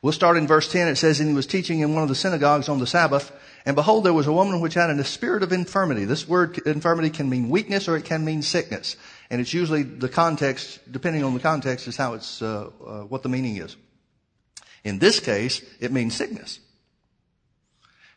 We'll 0.05 0.13
start 0.13 0.37
in 0.37 0.47
verse 0.47 0.71
10. 0.71 0.89
It 0.89 0.97
says, 0.97 1.19
And 1.19 1.31
he 1.31 1.35
was 1.35 1.47
teaching 1.47 1.81
in 1.81 1.95
one 1.95 2.03
of 2.03 2.11
the 2.11 2.15
synagogues 2.15 2.69
on 2.69 2.79
the 2.79 2.87
Sabbath, 2.87 3.33
and 3.65 3.75
behold, 3.75 4.05
there 4.05 4.13
was 4.13 4.27
a 4.27 4.35
woman 4.35 4.61
which 4.61 4.75
had 4.75 4.91
a 4.91 5.03
spirit 5.03 5.43
of 5.43 5.51
infirmity. 5.51 6.05
This 6.05 6.29
word 6.29 6.59
infirmity 6.67 7.09
can 7.09 7.31
mean 7.31 7.49
weakness 7.49 7.89
or 7.89 7.97
it 7.97 8.05
can 8.05 8.23
mean 8.23 8.43
sickness. 8.43 8.97
And 9.31 9.41
it's 9.41 9.55
usually 9.55 9.83
the 9.83 10.11
context, 10.11 10.81
depending 10.93 11.25
on 11.25 11.33
the 11.33 11.41
context, 11.41 11.89
is 11.89 11.97
how 11.97 12.13
it's, 12.13 12.43
uh, 12.43 12.69
uh, 12.87 13.01
what 13.05 13.23
the 13.23 13.31
meaning 13.31 13.57
is. 13.57 13.77
In 14.85 14.99
this 14.99 15.21
case, 15.21 15.63
it 15.81 15.91
means 15.91 16.15
sickness. 16.15 16.61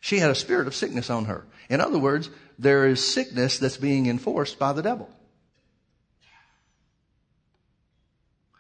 She 0.02 0.18
had 0.20 0.30
a 0.30 0.36
spirit 0.36 0.68
of 0.68 0.76
sickness 0.76 1.10
on 1.10 1.24
her. 1.24 1.46
In 1.70 1.80
other 1.80 2.00
words, 2.00 2.30
there 2.60 2.86
is 2.86 3.14
sickness 3.14 3.60
that's 3.60 3.78
being 3.78 4.08
enforced 4.08 4.60
by 4.60 4.74
the 4.74 4.84
devil. 4.84 5.10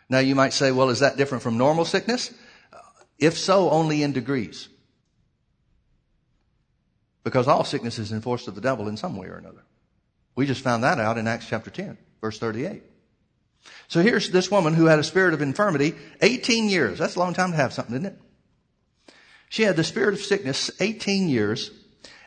Now 0.07 0.19
you 0.19 0.34
might 0.34 0.53
say, 0.53 0.72
well, 0.72 0.89
is 0.89 1.01
that 1.01 1.17
different 1.17 1.43
from 1.43 1.57
normal 1.57 1.84
sickness? 1.84 2.34
If 3.19 3.38
so, 3.38 3.69
only 3.69 4.03
in 4.03 4.12
degrees. 4.12 4.69
Because 7.24 7.47
all 7.47 7.63
sickness 7.63 8.00
is 8.00 8.12
enforced 8.12 8.47
of 8.47 8.55
the 8.55 8.62
devil 8.62 8.88
in 8.88 8.97
some 8.97 9.17
way 9.17 9.27
or 9.27 9.38
another. 9.38 9.63
We 10.36 10.45
just 10.45 10.62
found 10.62 10.83
that 10.83 11.00
out 11.00 11.17
in 11.17 11.27
Acts 11.27 11.47
chapter 11.47 11.69
10, 11.69 11.97
verse 12.21 12.39
38. 12.39 12.83
So 13.88 14.01
here's 14.01 14.29
this 14.29 14.51
woman 14.51 14.74
who 14.74 14.86
had 14.86 15.00
a 15.00 15.03
spirit 15.03 15.33
of 15.33 15.41
infirmity 15.41 15.95
18 16.21 16.69
years. 16.69 17.00
That's 17.00 17.15
a 17.15 17.19
long 17.19 17.33
time 17.33 17.51
to 17.51 17.57
have 17.57 17.74
something, 17.74 17.95
isn't 17.95 18.05
it? 18.05 18.19
She 19.50 19.63
had 19.63 19.75
the 19.75 19.83
spirit 19.83 20.13
of 20.13 20.19
sickness 20.19 20.69
18 20.79 21.29
years 21.29 21.71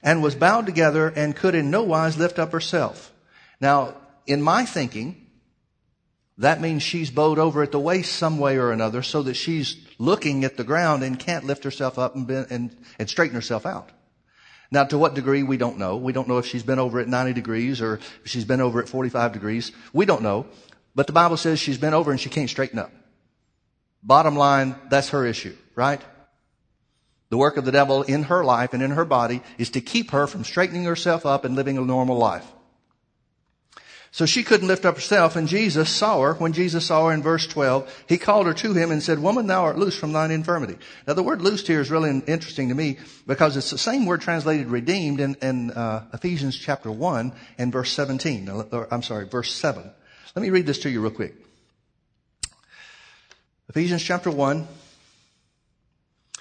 and 0.02 0.22
was 0.22 0.34
bowed 0.34 0.66
together 0.66 1.08
and 1.08 1.36
could 1.36 1.54
in 1.54 1.70
no 1.70 1.82
wise 1.82 2.18
lift 2.18 2.38
up 2.38 2.52
herself. 2.52 3.12
Now, 3.60 3.94
in 4.26 4.42
my 4.42 4.64
thinking, 4.64 5.26
that 6.40 6.62
means 6.62 6.82
she's 6.82 7.10
bowed 7.10 7.38
over 7.38 7.62
at 7.62 7.70
the 7.70 7.78
waist 7.78 8.14
some 8.14 8.38
way 8.38 8.56
or 8.56 8.72
another 8.72 9.02
so 9.02 9.22
that 9.22 9.34
she's 9.34 9.76
looking 9.98 10.44
at 10.44 10.56
the 10.56 10.64
ground 10.64 11.02
and 11.02 11.18
can't 11.18 11.44
lift 11.44 11.64
herself 11.64 11.98
up 11.98 12.14
and, 12.14 12.26
bend, 12.26 12.46
and, 12.48 12.76
and 12.98 13.10
straighten 13.10 13.34
herself 13.34 13.66
out. 13.66 13.90
Now, 14.70 14.84
to 14.84 14.96
what 14.96 15.14
degree, 15.14 15.42
we 15.42 15.58
don't 15.58 15.76
know. 15.76 15.98
We 15.98 16.14
don't 16.14 16.28
know 16.28 16.38
if 16.38 16.46
she's 16.46 16.62
been 16.62 16.78
over 16.78 16.98
at 16.98 17.08
90 17.08 17.34
degrees 17.34 17.82
or 17.82 17.96
if 17.96 18.30
she's 18.30 18.46
been 18.46 18.62
over 18.62 18.80
at 18.80 18.88
45 18.88 19.32
degrees. 19.32 19.72
We 19.92 20.06
don't 20.06 20.22
know. 20.22 20.46
But 20.94 21.06
the 21.06 21.12
Bible 21.12 21.36
says 21.36 21.58
she's 21.58 21.76
been 21.76 21.92
over 21.92 22.10
and 22.10 22.18
she 22.18 22.30
can't 22.30 22.48
straighten 22.48 22.78
up. 22.78 22.90
Bottom 24.02 24.34
line, 24.34 24.76
that's 24.88 25.10
her 25.10 25.26
issue, 25.26 25.54
right? 25.74 26.00
The 27.28 27.36
work 27.36 27.58
of 27.58 27.66
the 27.66 27.72
devil 27.72 28.02
in 28.02 28.24
her 28.24 28.42
life 28.42 28.72
and 28.72 28.82
in 28.82 28.92
her 28.92 29.04
body 29.04 29.42
is 29.58 29.68
to 29.70 29.82
keep 29.82 30.12
her 30.12 30.26
from 30.26 30.44
straightening 30.44 30.84
herself 30.84 31.26
up 31.26 31.44
and 31.44 31.54
living 31.54 31.76
a 31.76 31.82
normal 31.82 32.16
life. 32.16 32.50
So 34.12 34.26
she 34.26 34.42
couldn't 34.42 34.66
lift 34.66 34.84
up 34.84 34.96
herself, 34.96 35.36
and 35.36 35.46
Jesus 35.46 35.88
saw 35.88 36.20
her. 36.20 36.34
When 36.34 36.52
Jesus 36.52 36.86
saw 36.86 37.06
her 37.06 37.14
in 37.14 37.22
verse 37.22 37.46
12, 37.46 38.04
he 38.08 38.18
called 38.18 38.46
her 38.46 38.54
to 38.54 38.72
him 38.72 38.90
and 38.90 39.00
said, 39.00 39.20
Woman, 39.20 39.46
thou 39.46 39.62
art 39.62 39.78
loose 39.78 39.96
from 39.96 40.12
thine 40.12 40.32
infirmity. 40.32 40.78
Now, 41.06 41.14
the 41.14 41.22
word 41.22 41.42
loosed 41.42 41.68
here 41.68 41.80
is 41.80 41.92
really 41.92 42.10
interesting 42.26 42.70
to 42.70 42.74
me 42.74 42.98
because 43.28 43.56
it's 43.56 43.70
the 43.70 43.78
same 43.78 44.06
word 44.06 44.20
translated 44.20 44.66
redeemed 44.66 45.20
in, 45.20 45.36
in 45.36 45.70
uh, 45.70 46.06
Ephesians 46.12 46.58
chapter 46.58 46.90
1 46.90 47.32
and 47.58 47.72
verse 47.72 47.92
17. 47.92 48.48
Or, 48.48 48.88
I'm 48.92 49.04
sorry, 49.04 49.28
verse 49.28 49.54
7. 49.54 49.88
Let 50.34 50.42
me 50.42 50.50
read 50.50 50.66
this 50.66 50.80
to 50.80 50.90
you 50.90 51.00
real 51.02 51.12
quick. 51.12 51.34
Ephesians 53.68 54.02
chapter 54.02 54.32
1 54.32 54.66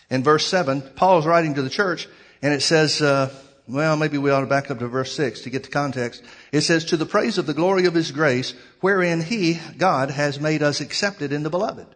in 0.10 0.24
verse 0.24 0.48
7, 0.48 0.82
Paul 0.96 1.20
is 1.20 1.28
writing 1.28 1.54
to 1.54 1.62
the 1.62 1.70
church, 1.70 2.08
and 2.42 2.52
it 2.52 2.62
says, 2.62 3.00
uh, 3.00 3.32
well, 3.70 3.96
maybe 3.98 4.18
we 4.18 4.32
ought 4.32 4.42
to 4.42 4.48
back 4.48 4.70
up 4.72 4.80
to 4.80 4.88
verse 4.88 5.14
6 5.14 5.42
to 5.42 5.50
get 5.50 5.64
the 5.64 5.70
context. 5.70 6.24
It 6.52 6.62
says, 6.62 6.86
To 6.86 6.98
the 6.98 7.06
praise 7.06 7.38
of 7.38 7.46
the 7.46 7.54
glory 7.54 7.86
of 7.86 7.94
his 7.94 8.12
grace, 8.12 8.54
wherein 8.82 9.22
he, 9.22 9.60
God, 9.78 10.10
has 10.12 10.40
made 10.40 10.64
us 10.64 10.82
accepted 10.82 11.32
in 11.32 11.44
the 11.44 11.50
beloved. 11.50 11.88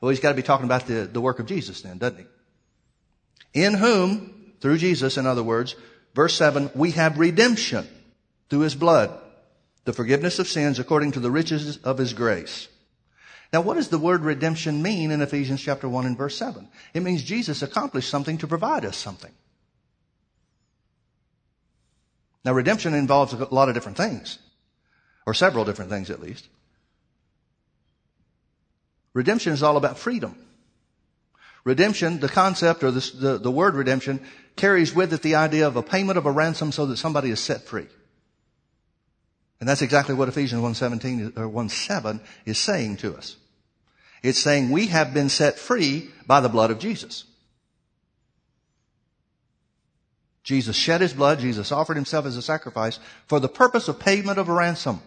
Well, 0.00 0.10
he's 0.10 0.20
got 0.20 0.30
to 0.30 0.36
be 0.36 0.42
talking 0.42 0.66
about 0.66 0.86
the, 0.86 1.08
the 1.10 1.20
work 1.20 1.38
of 1.38 1.46
Jesus 1.46 1.82
then, 1.82 1.98
doesn't 1.98 2.26
he? 3.52 3.62
In 3.62 3.74
whom, 3.74 4.52
through 4.60 4.78
Jesus, 4.78 5.16
in 5.16 5.26
other 5.26 5.42
words, 5.42 5.76
verse 6.14 6.34
7, 6.34 6.70
we 6.74 6.92
have 6.92 7.18
redemption 7.18 7.86
through 8.48 8.60
his 8.60 8.74
blood, 8.74 9.18
the 9.84 9.92
forgiveness 9.92 10.38
of 10.38 10.48
sins 10.48 10.78
according 10.78 11.12
to 11.12 11.20
the 11.20 11.30
riches 11.30 11.78
of 11.78 11.98
his 11.98 12.12
grace 12.12 12.68
now, 13.52 13.60
what 13.60 13.74
does 13.74 13.88
the 13.88 13.98
word 13.98 14.22
redemption 14.22 14.82
mean 14.82 15.10
in 15.10 15.22
Ephesians 15.22 15.62
chapter 15.62 15.88
1 15.88 16.06
and 16.06 16.18
verse 16.18 16.36
7? 16.36 16.68
It 16.94 17.02
means 17.02 17.22
Jesus 17.22 17.62
accomplished 17.62 18.10
something 18.10 18.38
to 18.38 18.46
provide 18.46 18.84
us 18.84 18.96
something. 18.96 19.32
Now, 22.46 22.52
redemption 22.52 22.94
involves 22.94 23.32
a 23.32 23.52
lot 23.52 23.68
of 23.68 23.74
different 23.74 23.96
things, 23.96 24.38
or 25.26 25.34
several 25.34 25.64
different 25.64 25.90
things 25.90 26.10
at 26.10 26.20
least. 26.20 26.46
Redemption 29.14 29.52
is 29.52 29.64
all 29.64 29.76
about 29.76 29.98
freedom. 29.98 30.36
Redemption, 31.64 32.20
the 32.20 32.28
concept 32.28 32.84
or 32.84 32.92
the, 32.92 33.10
the, 33.16 33.38
the 33.38 33.50
word 33.50 33.74
redemption, 33.74 34.20
carries 34.54 34.94
with 34.94 35.12
it 35.12 35.22
the 35.22 35.34
idea 35.34 35.66
of 35.66 35.74
a 35.74 35.82
payment 35.82 36.18
of 36.18 36.26
a 36.26 36.30
ransom 36.30 36.70
so 36.70 36.86
that 36.86 36.98
somebody 36.98 37.30
is 37.30 37.40
set 37.40 37.62
free. 37.62 37.88
And 39.58 39.68
that's 39.68 39.82
exactly 39.82 40.14
what 40.14 40.28
Ephesians 40.28 40.62
1.17 40.62 41.36
or 41.36 41.48
1.7 41.48 42.20
is 42.44 42.58
saying 42.58 42.98
to 42.98 43.16
us. 43.16 43.34
It's 44.22 44.38
saying 44.38 44.70
we 44.70 44.86
have 44.86 45.12
been 45.12 45.30
set 45.30 45.58
free 45.58 46.10
by 46.28 46.38
the 46.38 46.48
blood 46.48 46.70
of 46.70 46.78
Jesus. 46.78 47.24
Jesus 50.46 50.76
shed 50.76 51.00
his 51.00 51.12
blood. 51.12 51.40
Jesus 51.40 51.72
offered 51.72 51.96
himself 51.96 52.24
as 52.24 52.36
a 52.36 52.42
sacrifice 52.42 53.00
for 53.26 53.40
the 53.40 53.48
purpose 53.48 53.88
of 53.88 53.98
payment 53.98 54.38
of 54.38 54.48
a 54.48 54.52
ransom 54.52 55.00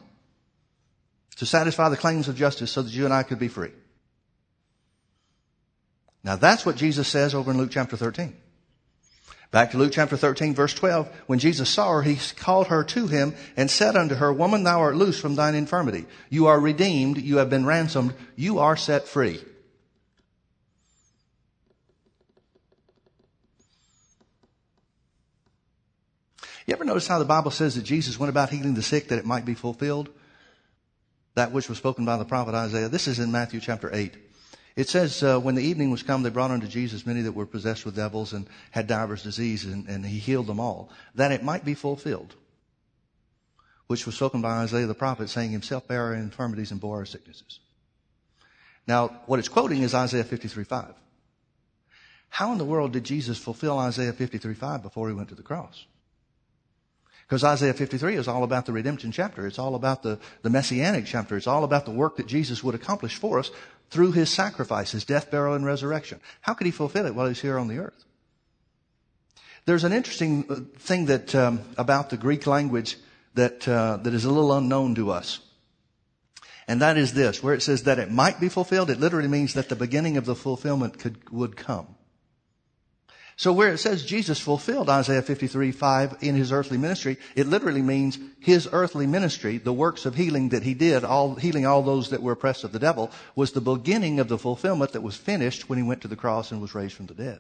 to 1.38 1.46
satisfy 1.46 1.88
the 1.88 1.96
claims 1.96 2.28
of 2.28 2.36
justice 2.36 2.72
so 2.72 2.82
that 2.82 2.92
you 2.92 3.06
and 3.06 3.14
I 3.14 3.24
could 3.24 3.40
be 3.40 3.48
free. 3.48 3.72
Now 6.26 6.36
that's 6.36 6.66
what 6.66 6.76
Jesus 6.76 7.08
says 7.08 7.34
over 7.34 7.52
in 7.52 7.58
Luke 7.58 7.72
chapter 7.72 7.96
13. 7.96 8.36
Back 9.52 9.72
to 9.72 9.78
Luke 9.78 9.94
chapter 9.94 10.18
13 10.18 10.56
verse 10.56 10.74
12. 10.74 11.08
When 11.28 11.40
Jesus 11.40 11.70
saw 11.70 11.94
her, 11.94 12.02
he 12.02 12.20
called 12.36 12.68
her 12.68 12.84
to 12.84 13.08
him 13.08 13.34
and 13.56 13.72
said 13.72 13.96
unto 13.96 14.16
her, 14.16 14.34
Woman, 14.34 14.64
thou 14.64 14.82
art 14.82 14.98
loose 14.98 15.22
from 15.22 15.36
thine 15.36 15.56
infirmity. 15.56 16.06
You 16.30 16.48
are 16.48 16.60
redeemed. 16.60 17.18
You 17.18 17.38
have 17.38 17.50
been 17.50 17.66
ransomed. 17.66 18.14
You 18.36 18.60
are 18.60 18.76
set 18.76 19.08
free. 19.08 19.42
You 26.70 26.76
ever 26.76 26.86
notice 26.86 27.08
how 27.08 27.18
the 27.18 27.26
Bible 27.26 27.50
says 27.50 27.74
that 27.74 27.82
Jesus 27.82 28.20
went 28.20 28.30
about 28.30 28.52
healing 28.52 28.76
the 28.76 28.84
sick 28.84 29.08
that 29.08 29.18
it 29.18 29.26
might 29.26 29.44
be 29.44 29.56
fulfilled? 29.56 30.08
That 31.34 31.52
which 31.52 31.68
was 31.68 31.80
spoken 31.80 32.06
by 32.06 32.18
the 32.18 32.26
prophet 32.26 32.54
Isaiah. 32.54 32.90
This 32.90 33.08
is 33.08 33.18
in 33.18 33.32
Matthew 33.32 33.60
chapter 33.60 33.90
8. 33.92 34.16
It 34.76 34.88
says, 34.88 35.24
uh, 35.24 35.40
when 35.40 35.56
the 35.56 35.64
evening 35.64 35.90
was 35.90 36.04
come, 36.04 36.22
they 36.22 36.30
brought 36.30 36.52
unto 36.52 36.68
Jesus 36.68 37.08
many 37.08 37.24
that 37.24 37.32
were 37.32 37.48
possessed 37.48 37.86
with 37.86 37.96
devils 37.96 38.34
and 38.34 38.48
had 38.70 38.86
divers 38.86 39.24
diseases, 39.24 39.74
and, 39.74 39.88
and 39.88 40.06
he 40.06 40.20
healed 40.20 40.46
them 40.46 40.60
all, 40.60 40.92
that 41.16 41.32
it 41.32 41.42
might 41.42 41.66
be 41.66 41.74
fulfilled, 41.74 42.36
which 43.88 44.06
was 44.06 44.14
spoken 44.14 44.40
by 44.40 44.58
Isaiah 44.60 44.86
the 44.86 44.94
prophet, 44.94 45.32
saying, 45.32 45.50
Himself 45.50 45.88
bare 45.88 46.04
our 46.04 46.14
infirmities 46.14 46.70
and 46.70 46.80
bore 46.80 46.98
our 46.98 47.06
sicknesses. 47.06 47.62
Now, 48.86 49.08
what 49.26 49.40
it's 49.40 49.50
quoting 49.50 49.82
is 49.82 49.96
Isaiah 49.96 50.24
53:5. 50.24 50.94
How 52.30 52.52
in 52.52 52.60
the 52.60 52.64
world 52.64 52.94
did 52.94 53.06
Jesus 53.06 53.40
fulfill 53.40 53.80
Isaiah 53.80 54.14
53:5 54.14 54.84
before 54.84 55.10
he 55.10 55.16
went 55.16 55.30
to 55.30 55.36
the 55.36 55.42
cross? 55.42 55.88
Because 57.30 57.44
Isaiah 57.44 57.76
53 57.76 58.16
is 58.16 58.28
all 58.28 58.44
about 58.44 58.66
the 58.66 58.74
redemption 58.74 59.12
chapter. 59.12 59.46
It's 59.46 59.60
all 59.60 59.76
about 59.76 60.02
the, 60.02 60.18
the 60.42 60.50
messianic 60.50 61.06
chapter. 61.06 61.38
It's 61.38 61.46
all 61.46 61.64
about 61.64 61.86
the 61.86 61.92
work 61.92 62.18
that 62.18 62.26
Jesus 62.26 62.64
would 62.64 62.74
accomplish 62.74 63.18
for 63.18 63.38
us 63.38 63.52
through 63.92 64.14
his 64.14 64.32
sacrifice, 64.32 64.94
his 64.94 65.06
death, 65.06 65.30
burial, 65.30 65.54
and 65.54 65.64
resurrection. 65.64 66.22
How 66.42 66.56
could 66.56 66.66
he 66.66 66.72
fulfill 66.72 67.06
it 67.06 67.14
while 67.14 67.28
he's 67.28 67.40
here 67.40 67.60
on 67.60 67.68
the 67.68 67.78
earth? 67.78 68.04
There's 69.66 69.84
an 69.84 69.94
interesting 69.94 70.46
uh, 70.50 70.56
thing 70.80 71.06
that 71.06 71.36
um, 71.36 71.62
about 71.78 72.10
the 72.10 72.18
Greek 72.18 72.48
language 72.48 72.98
that 73.36 73.68
uh, 73.68 73.98
that 73.98 74.16
is 74.16 74.26
a 74.26 74.32
little 74.32 74.58
unknown 74.58 74.96
to 74.96 75.12
us, 75.12 75.40
and 76.68 76.82
that 76.82 76.98
is 76.98 77.14
this: 77.14 77.44
where 77.44 77.54
it 77.54 77.62
says 77.62 77.84
that 77.84 78.00
it 78.00 78.10
might 78.10 78.40
be 78.40 78.50
fulfilled, 78.50 78.90
it 78.90 79.00
literally 79.00 79.28
means 79.28 79.54
that 79.54 79.70
the 79.70 79.76
beginning 79.76 80.18
of 80.18 80.26
the 80.26 80.34
fulfillment 80.34 80.98
could 80.98 81.30
would 81.30 81.56
come. 81.56 81.96
So 83.40 83.54
where 83.54 83.72
it 83.72 83.78
says 83.78 84.04
Jesus 84.04 84.38
fulfilled 84.38 84.90
Isaiah 84.90 85.22
53, 85.22 85.72
5 85.72 86.18
in 86.20 86.36
his 86.36 86.52
earthly 86.52 86.78
ministry, 86.78 87.16
it 87.38 87.48
literally 87.48 87.82
means 87.82 88.20
his 88.42 88.68
earthly 88.70 89.08
ministry, 89.08 89.58
the 89.58 89.72
works 89.72 90.06
of 90.06 90.16
healing 90.16 90.50
that 90.50 90.64
he 90.64 90.74
did, 90.74 91.06
all, 91.06 91.36
healing 91.36 91.66
all 91.66 91.82
those 91.82 92.10
that 92.10 92.22
were 92.22 92.34
oppressed 92.34 92.66
of 92.66 92.74
the 92.74 92.80
devil, 92.80 93.10
was 93.38 93.54
the 93.54 93.62
beginning 93.62 94.20
of 94.20 94.28
the 94.28 94.38
fulfillment 94.38 94.92
that 94.92 95.04
was 95.04 95.16
finished 95.16 95.70
when 95.70 95.80
he 95.80 95.84
went 95.84 96.02
to 96.02 96.10
the 96.10 96.18
cross 96.18 96.52
and 96.52 96.62
was 96.62 96.76
raised 96.76 96.96
from 96.96 97.06
the 97.06 97.14
dead. 97.14 97.40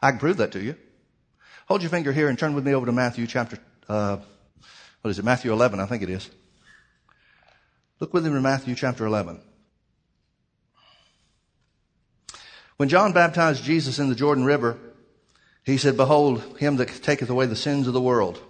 I 0.00 0.12
can 0.12 0.18
prove 0.18 0.38
that 0.38 0.52
to 0.52 0.62
you. 0.62 0.76
Hold 1.68 1.82
your 1.82 1.90
finger 1.90 2.10
here 2.10 2.30
and 2.30 2.38
turn 2.38 2.54
with 2.54 2.64
me 2.64 2.72
over 2.72 2.86
to 2.86 2.92
Matthew 2.92 3.26
chapter, 3.26 3.58
uh, 3.86 4.16
what 5.02 5.10
is 5.10 5.18
it, 5.18 5.26
Matthew 5.26 5.52
11, 5.52 5.78
I 5.78 5.84
think 5.84 6.02
it 6.02 6.08
is. 6.08 6.30
Look 8.00 8.14
with 8.14 8.24
me 8.24 8.34
in 8.34 8.40
Matthew 8.40 8.74
chapter 8.74 9.04
11. 9.04 9.42
When 12.76 12.88
John 12.88 13.12
baptized 13.12 13.64
Jesus 13.64 13.98
in 13.98 14.08
the 14.08 14.14
Jordan 14.14 14.44
River, 14.44 14.78
he 15.64 15.78
said, 15.78 15.96
Behold, 15.96 16.58
him 16.58 16.76
that 16.76 17.02
taketh 17.02 17.30
away 17.30 17.46
the 17.46 17.56
sins 17.56 17.86
of 17.86 17.92
the 17.92 18.00
world. 18.00 18.40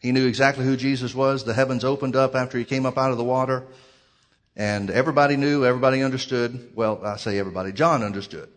He 0.00 0.12
knew 0.12 0.26
exactly 0.26 0.64
who 0.64 0.76
Jesus 0.76 1.14
was. 1.14 1.44
The 1.44 1.54
heavens 1.54 1.84
opened 1.84 2.16
up 2.16 2.34
after 2.34 2.58
he 2.58 2.64
came 2.64 2.86
up 2.86 2.98
out 2.98 3.12
of 3.12 3.18
the 3.18 3.24
water. 3.24 3.64
And 4.56 4.90
everybody 4.90 5.36
knew, 5.36 5.64
everybody 5.64 6.02
understood. 6.02 6.72
Well, 6.74 7.04
I 7.04 7.16
say 7.16 7.38
everybody. 7.38 7.72
John 7.72 8.02
understood. 8.02 8.48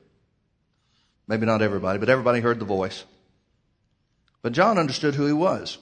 Maybe 1.27 1.45
not 1.45 1.61
everybody, 1.61 1.99
but 1.99 2.09
everybody 2.09 2.39
heard 2.39 2.59
the 2.59 2.65
voice. 2.65 3.03
But 4.41 4.53
John 4.53 4.77
understood 4.77 5.15
who 5.15 5.25
he 5.25 5.33
was. 5.33 5.77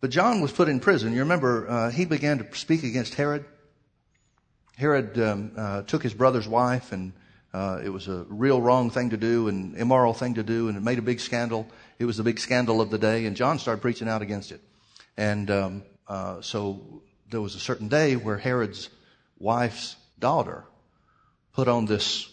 But 0.00 0.10
John 0.10 0.40
was 0.40 0.52
put 0.52 0.68
in 0.68 0.80
prison. 0.80 1.12
You 1.12 1.20
remember, 1.20 1.68
uh, 1.68 1.90
he 1.90 2.04
began 2.04 2.38
to 2.38 2.56
speak 2.56 2.82
against 2.82 3.14
Herod. 3.14 3.44
Herod 4.78 5.18
um, 5.18 5.50
uh, 5.56 5.82
took 5.82 6.04
his 6.04 6.14
brother's 6.14 6.46
wife, 6.46 6.92
and 6.92 7.12
uh, 7.52 7.80
it 7.84 7.88
was 7.88 8.06
a 8.06 8.24
real 8.28 8.62
wrong 8.62 8.90
thing 8.90 9.10
to 9.10 9.16
do 9.16 9.48
and 9.48 9.76
immoral 9.76 10.14
thing 10.14 10.34
to 10.34 10.44
do, 10.44 10.68
and 10.68 10.76
it 10.76 10.84
made 10.84 11.00
a 11.00 11.02
big 11.02 11.18
scandal. 11.18 11.66
It 11.98 12.04
was 12.04 12.16
the 12.16 12.22
big 12.22 12.38
scandal 12.38 12.80
of 12.80 12.88
the 12.88 12.96
day, 12.96 13.26
and 13.26 13.34
John 13.34 13.58
started 13.58 13.82
preaching 13.82 14.08
out 14.08 14.22
against 14.22 14.52
it. 14.52 14.60
And 15.16 15.50
um, 15.50 15.82
uh, 16.06 16.42
so 16.42 17.02
there 17.28 17.40
was 17.40 17.56
a 17.56 17.58
certain 17.58 17.88
day 17.88 18.14
where 18.14 18.38
Herod's 18.38 18.88
wife's 19.40 19.96
daughter 20.16 20.62
put 21.54 21.66
on 21.66 21.86
this 21.86 22.30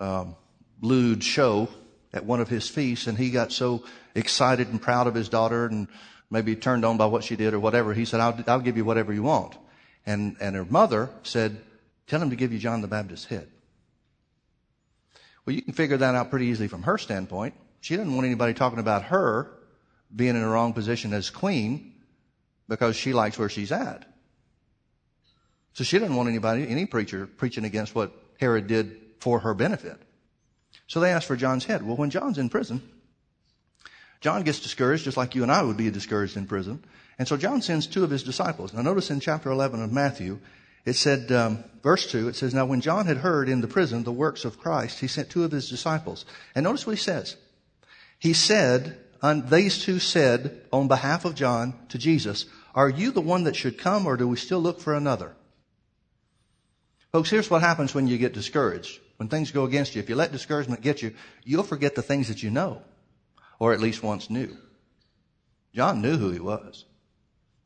um, 0.00 0.34
lewd 0.80 1.22
show 1.22 1.68
at 2.12 2.24
one 2.24 2.40
of 2.40 2.48
his 2.48 2.68
feasts, 2.68 3.06
and 3.06 3.16
he 3.16 3.30
got 3.30 3.52
so 3.52 3.84
excited 4.16 4.66
and 4.66 4.82
proud 4.82 5.06
of 5.06 5.14
his 5.14 5.28
daughter 5.28 5.66
and 5.66 5.86
maybe 6.28 6.56
turned 6.56 6.84
on 6.84 6.96
by 6.96 7.06
what 7.06 7.22
she 7.22 7.36
did 7.36 7.54
or 7.54 7.60
whatever. 7.60 7.94
He 7.94 8.04
said, 8.04 8.18
I'll, 8.18 8.36
I'll 8.48 8.58
give 8.58 8.76
you 8.76 8.84
whatever 8.84 9.12
you 9.12 9.22
want. 9.22 9.56
And, 10.04 10.36
and 10.40 10.56
her 10.56 10.64
mother 10.64 11.10
said, 11.22 11.60
tell 12.06 12.20
him 12.20 12.30
to 12.30 12.36
give 12.36 12.52
you 12.52 12.58
John 12.58 12.80
the 12.80 12.88
Baptist's 12.88 13.26
head. 13.26 13.48
Well, 15.44 15.54
you 15.54 15.62
can 15.62 15.72
figure 15.74 15.96
that 15.96 16.14
out 16.14 16.30
pretty 16.30 16.46
easily 16.46 16.68
from 16.68 16.82
her 16.82 16.98
standpoint. 16.98 17.54
She 17.80 17.96
doesn't 17.96 18.14
want 18.14 18.26
anybody 18.26 18.54
talking 18.54 18.78
about 18.78 19.04
her 19.04 19.50
being 20.14 20.36
in 20.36 20.42
the 20.42 20.48
wrong 20.48 20.72
position 20.72 21.12
as 21.12 21.30
queen 21.30 21.94
because 22.68 22.96
she 22.96 23.12
likes 23.12 23.38
where 23.38 23.48
she's 23.48 23.72
at. 23.72 24.06
So 25.72 25.84
she 25.84 25.98
didn't 25.98 26.16
want 26.16 26.28
anybody, 26.28 26.68
any 26.68 26.86
preacher, 26.86 27.26
preaching 27.26 27.64
against 27.64 27.94
what 27.94 28.12
Herod 28.38 28.66
did 28.66 29.00
for 29.20 29.40
her 29.40 29.54
benefit. 29.54 29.98
So 30.86 31.00
they 31.00 31.12
asked 31.12 31.26
for 31.26 31.36
John's 31.36 31.64
head. 31.64 31.84
Well, 31.84 31.96
when 31.96 32.10
John's 32.10 32.38
in 32.38 32.48
prison, 32.48 32.82
John 34.22 34.44
gets 34.44 34.60
discouraged 34.60 35.04
just 35.04 35.16
like 35.16 35.34
you 35.34 35.42
and 35.42 35.52
I 35.52 35.62
would 35.62 35.76
be 35.76 35.90
discouraged 35.90 36.36
in 36.36 36.46
prison. 36.46 36.82
And 37.18 37.28
so 37.28 37.36
John 37.36 37.60
sends 37.60 37.86
two 37.86 38.04
of 38.04 38.10
his 38.10 38.22
disciples. 38.22 38.72
Now 38.72 38.80
notice 38.80 39.10
in 39.10 39.20
chapter 39.20 39.50
11 39.50 39.82
of 39.82 39.92
Matthew, 39.92 40.38
it 40.84 40.94
said, 40.94 41.30
um, 41.30 41.64
verse 41.82 42.10
2, 42.10 42.28
it 42.28 42.36
says, 42.36 42.54
Now 42.54 42.64
when 42.64 42.80
John 42.80 43.06
had 43.06 43.18
heard 43.18 43.48
in 43.48 43.60
the 43.60 43.68
prison 43.68 44.04
the 44.04 44.12
works 44.12 44.44
of 44.44 44.58
Christ, 44.58 45.00
he 45.00 45.08
sent 45.08 45.28
two 45.28 45.44
of 45.44 45.50
his 45.50 45.68
disciples. 45.68 46.24
And 46.54 46.64
notice 46.64 46.86
what 46.86 46.96
he 46.96 47.02
says. 47.02 47.36
He 48.18 48.32
said, 48.32 48.96
and 49.20 49.50
these 49.50 49.84
two 49.84 49.98
said 49.98 50.62
on 50.72 50.86
behalf 50.88 51.24
of 51.24 51.34
John 51.34 51.74
to 51.88 51.98
Jesus, 51.98 52.46
Are 52.74 52.88
you 52.88 53.10
the 53.10 53.20
one 53.20 53.44
that 53.44 53.56
should 53.56 53.76
come 53.76 54.06
or 54.06 54.16
do 54.16 54.28
we 54.28 54.36
still 54.36 54.60
look 54.60 54.80
for 54.80 54.94
another? 54.94 55.34
Folks, 57.10 57.28
here's 57.28 57.50
what 57.50 57.60
happens 57.60 57.92
when 57.92 58.06
you 58.06 58.18
get 58.18 58.32
discouraged. 58.32 59.00
When 59.16 59.28
things 59.28 59.50
go 59.50 59.64
against 59.64 59.94
you, 59.94 60.00
if 60.00 60.08
you 60.08 60.14
let 60.14 60.32
discouragement 60.32 60.80
get 60.80 61.02
you, 61.02 61.14
you'll 61.44 61.62
forget 61.62 61.94
the 61.94 62.02
things 62.02 62.28
that 62.28 62.42
you 62.42 62.50
know, 62.50 62.82
or 63.62 63.72
at 63.72 63.80
least 63.80 64.02
once 64.02 64.28
knew. 64.28 64.56
John 65.72 66.02
knew 66.02 66.16
who 66.16 66.32
he 66.32 66.40
was. 66.40 66.84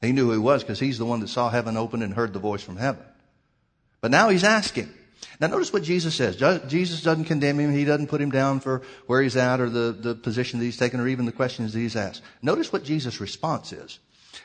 He 0.03 0.13
knew 0.13 0.27
who 0.27 0.33
he 0.33 0.39
was 0.39 0.63
because 0.63 0.79
he's 0.79 0.99
the 0.99 1.07
one 1.07 1.21
that 1.21 1.29
saw 1.29 1.49
heaven 1.49 1.79
open 1.79 2.03
and 2.03 2.13
heard 2.13 2.35
the 2.35 2.39
voice 2.39 2.63
from 2.63 2.77
heaven. 2.77 3.03
But 4.03 4.11
now 4.11 4.29
he's 4.29 4.45
asking. 4.45 4.93
Now 5.41 5.47
notice 5.47 5.73
what 5.73 5.83
Jesus 5.83 6.15
says. 6.15 6.37
Jesus 6.69 7.03
doesn't 7.03 7.25
condemn 7.25 7.59
him. 7.59 7.73
He 7.73 7.87
doesn't 7.87 8.09
put 8.09 8.21
him 8.21 8.31
down 8.31 8.61
for 8.61 8.83
where 9.07 9.23
he's 9.23 9.39
at 9.39 9.59
or 9.59 9.71
the, 9.71 9.93
the 9.93 10.15
position 10.15 10.59
that 10.59 10.67
he's 10.67 10.77
taken 10.77 11.01
or 11.01 11.09
even 11.09 11.25
the 11.25 11.33
questions 11.33 11.73
that 11.73 11.79
he's 11.79 11.97
asked. 11.97 12.21
Notice 12.43 12.71
what 12.71 12.85
Jesus' 12.85 13.19
response 13.19 13.73
is. 13.73 13.99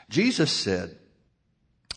Jesus 0.08 0.50
said 0.50 0.96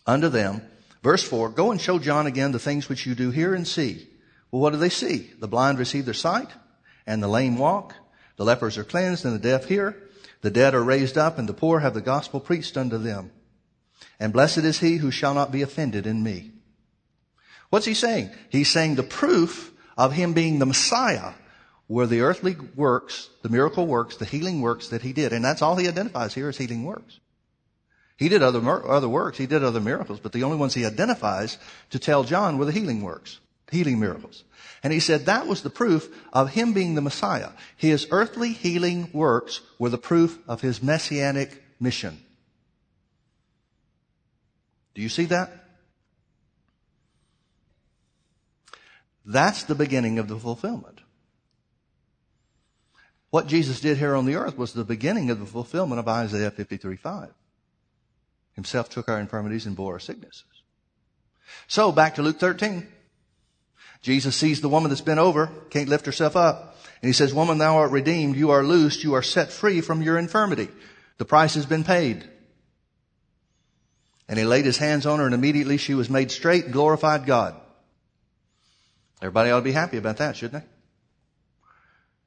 unto 0.06 0.28
them, 0.28 0.64
verse 1.02 1.24
4, 1.24 1.52
Go 1.52 1.72
and 1.72 1.80
show 1.80 1.98
John 1.98 2.28
again 2.28 2.52
the 2.52 2.60
things 2.60 2.90
which 2.90 3.06
you 3.06 3.16
do 3.16 3.32
hear 3.32 3.56
and 3.56 3.66
see. 3.66 4.06
Well, 4.52 4.62
what 4.62 4.74
do 4.74 4.80
they 4.80 4.90
see? 4.90 5.32
The 5.40 5.48
blind 5.48 5.80
receive 5.80 6.04
their 6.04 6.14
sight 6.14 6.50
and 7.08 7.24
the 7.24 7.30
lame 7.30 7.58
walk. 7.58 7.96
The 8.38 8.46
lepers 8.46 8.78
are 8.78 8.84
cleansed 8.84 9.26
and 9.26 9.34
the 9.34 9.40
deaf 9.40 9.66
hear. 9.66 9.98
The 10.42 10.52
dead 10.52 10.76
are 10.76 10.84
raised 10.84 11.18
up 11.18 11.38
and 11.38 11.50
the 11.50 11.54
poor 11.54 11.80
have 11.80 11.94
the 11.94 12.02
gospel 12.02 12.40
preached 12.40 12.78
unto 12.78 12.98
them. 12.98 13.32
And 14.20 14.34
blessed 14.34 14.60
is 14.60 14.80
he 14.80 14.98
who 14.98 15.12
shall 15.12 15.34
not 15.34 15.52
be 15.52 15.62
offended 15.62 16.06
in 16.06 16.24
me. 16.24 16.52
What's 17.70 17.86
he 17.86 17.94
saying? 17.94 18.30
He's 18.50 18.72
saying 18.72 18.96
the 18.96 19.04
proof 19.04 19.74
of 19.98 20.14
him 20.14 20.34
being 20.34 20.60
the 20.60 20.66
Messiah 20.66 21.34
were 21.88 22.08
the 22.08 22.22
earthly 22.22 22.56
works, 22.76 23.30
the 23.42 23.50
miracle 23.50 23.86
works, 23.86 24.18
the 24.18 24.26
healing 24.26 24.62
works 24.62 24.90
that 24.90 25.02
he 25.02 25.14
did. 25.14 25.34
And 25.34 25.44
that's 25.44 25.62
all 25.62 25.76
he 25.76 25.88
identifies 25.88 26.34
here 26.34 26.50
as 26.50 26.58
healing 26.58 26.84
works. 26.84 27.20
He 28.18 28.30
did 28.30 28.42
other, 28.42 28.62
other 28.88 29.10
works, 29.10 29.38
he 29.38 29.46
did 29.46 29.64
other 29.64 29.82
miracles, 29.82 30.20
but 30.22 30.32
the 30.32 30.44
only 30.44 30.58
ones 30.58 30.74
he 30.74 30.86
identifies 30.86 31.58
to 31.90 32.00
tell 32.00 32.24
John 32.24 32.58
were 32.58 32.66
the 32.66 32.72
healing 32.72 33.02
works, 33.02 33.40
healing 33.72 34.00
miracles. 34.00 34.44
And 34.84 34.94
he 34.94 35.00
said 35.00 35.26
that 35.26 35.48
was 35.48 35.62
the 35.62 35.70
proof 35.70 36.10
of 36.32 36.52
him 36.52 36.74
being 36.74 36.96
the 36.96 37.02
Messiah. 37.02 37.50
His 37.76 38.08
earthly 38.12 38.54
healing 38.54 39.10
works 39.14 39.62
were 39.80 39.90
the 39.90 39.98
proof 39.98 40.38
of 40.48 40.62
his 40.62 40.84
messianic 40.84 41.64
mission. 41.80 42.20
Do 44.94 45.02
you 45.02 45.10
see 45.10 45.26
that? 45.26 45.52
That's 49.26 49.64
the 49.64 49.76
beginning 49.76 50.20
of 50.20 50.28
the 50.28 50.38
fulfillment. 50.38 51.02
What 53.32 53.48
Jesus 53.48 53.82
did 53.82 53.98
here 53.98 54.16
on 54.16 54.26
the 54.26 54.36
earth 54.36 54.58
was 54.58 54.72
the 54.72 54.86
beginning 54.86 55.30
of 55.30 55.40
the 55.40 55.46
fulfillment 55.46 56.00
of 56.00 56.08
Isaiah 56.08 56.52
53:5. 56.52 57.34
Himself 58.54 58.90
took 58.90 59.10
our 59.10 59.20
infirmities 59.20 59.66
and 59.66 59.76
bore 59.76 59.94
our 59.94 60.00
sicknesses. 60.00 60.46
So 61.68 61.92
back 61.92 62.16
to 62.16 62.22
Luke 62.22 62.40
13. 62.40 62.88
Jesus 64.06 64.36
sees 64.36 64.62
the 64.62 64.70
woman 64.70 64.90
that's 64.90 65.02
been 65.02 65.18
over, 65.18 65.50
can't 65.72 65.90
lift 65.90 66.06
herself 66.06 66.36
up. 66.36 66.78
And 67.02 67.10
he 67.10 67.12
says, 67.12 67.34
woman, 67.34 67.58
thou 67.58 67.78
art 67.78 67.90
redeemed. 67.90 68.36
You 68.36 68.52
are 68.52 68.64
loosed. 68.64 69.04
You 69.04 69.16
are 69.16 69.24
set 69.24 69.52
free 69.52 69.82
from 69.82 70.04
your 70.04 70.20
infirmity. 70.20 70.68
The 71.18 71.26
price 71.26 71.56
has 71.56 71.66
been 71.66 71.84
paid. 71.84 72.24
And 74.30 74.38
he 74.38 74.46
laid 74.46 74.64
his 74.64 74.78
hands 74.78 75.08
on 75.08 75.18
her 75.18 75.26
and 75.26 75.34
immediately 75.34 75.78
she 75.78 75.96
was 75.96 76.08
made 76.08 76.30
straight 76.30 76.66
and 76.66 76.74
glorified 76.74 77.26
God. 77.26 77.56
Everybody 79.24 79.50
ought 79.50 79.62
to 79.62 79.64
be 79.64 79.72
happy 79.72 79.98
about 79.98 80.18
that, 80.18 80.38
shouldn't 80.38 80.62
they? 80.62 80.70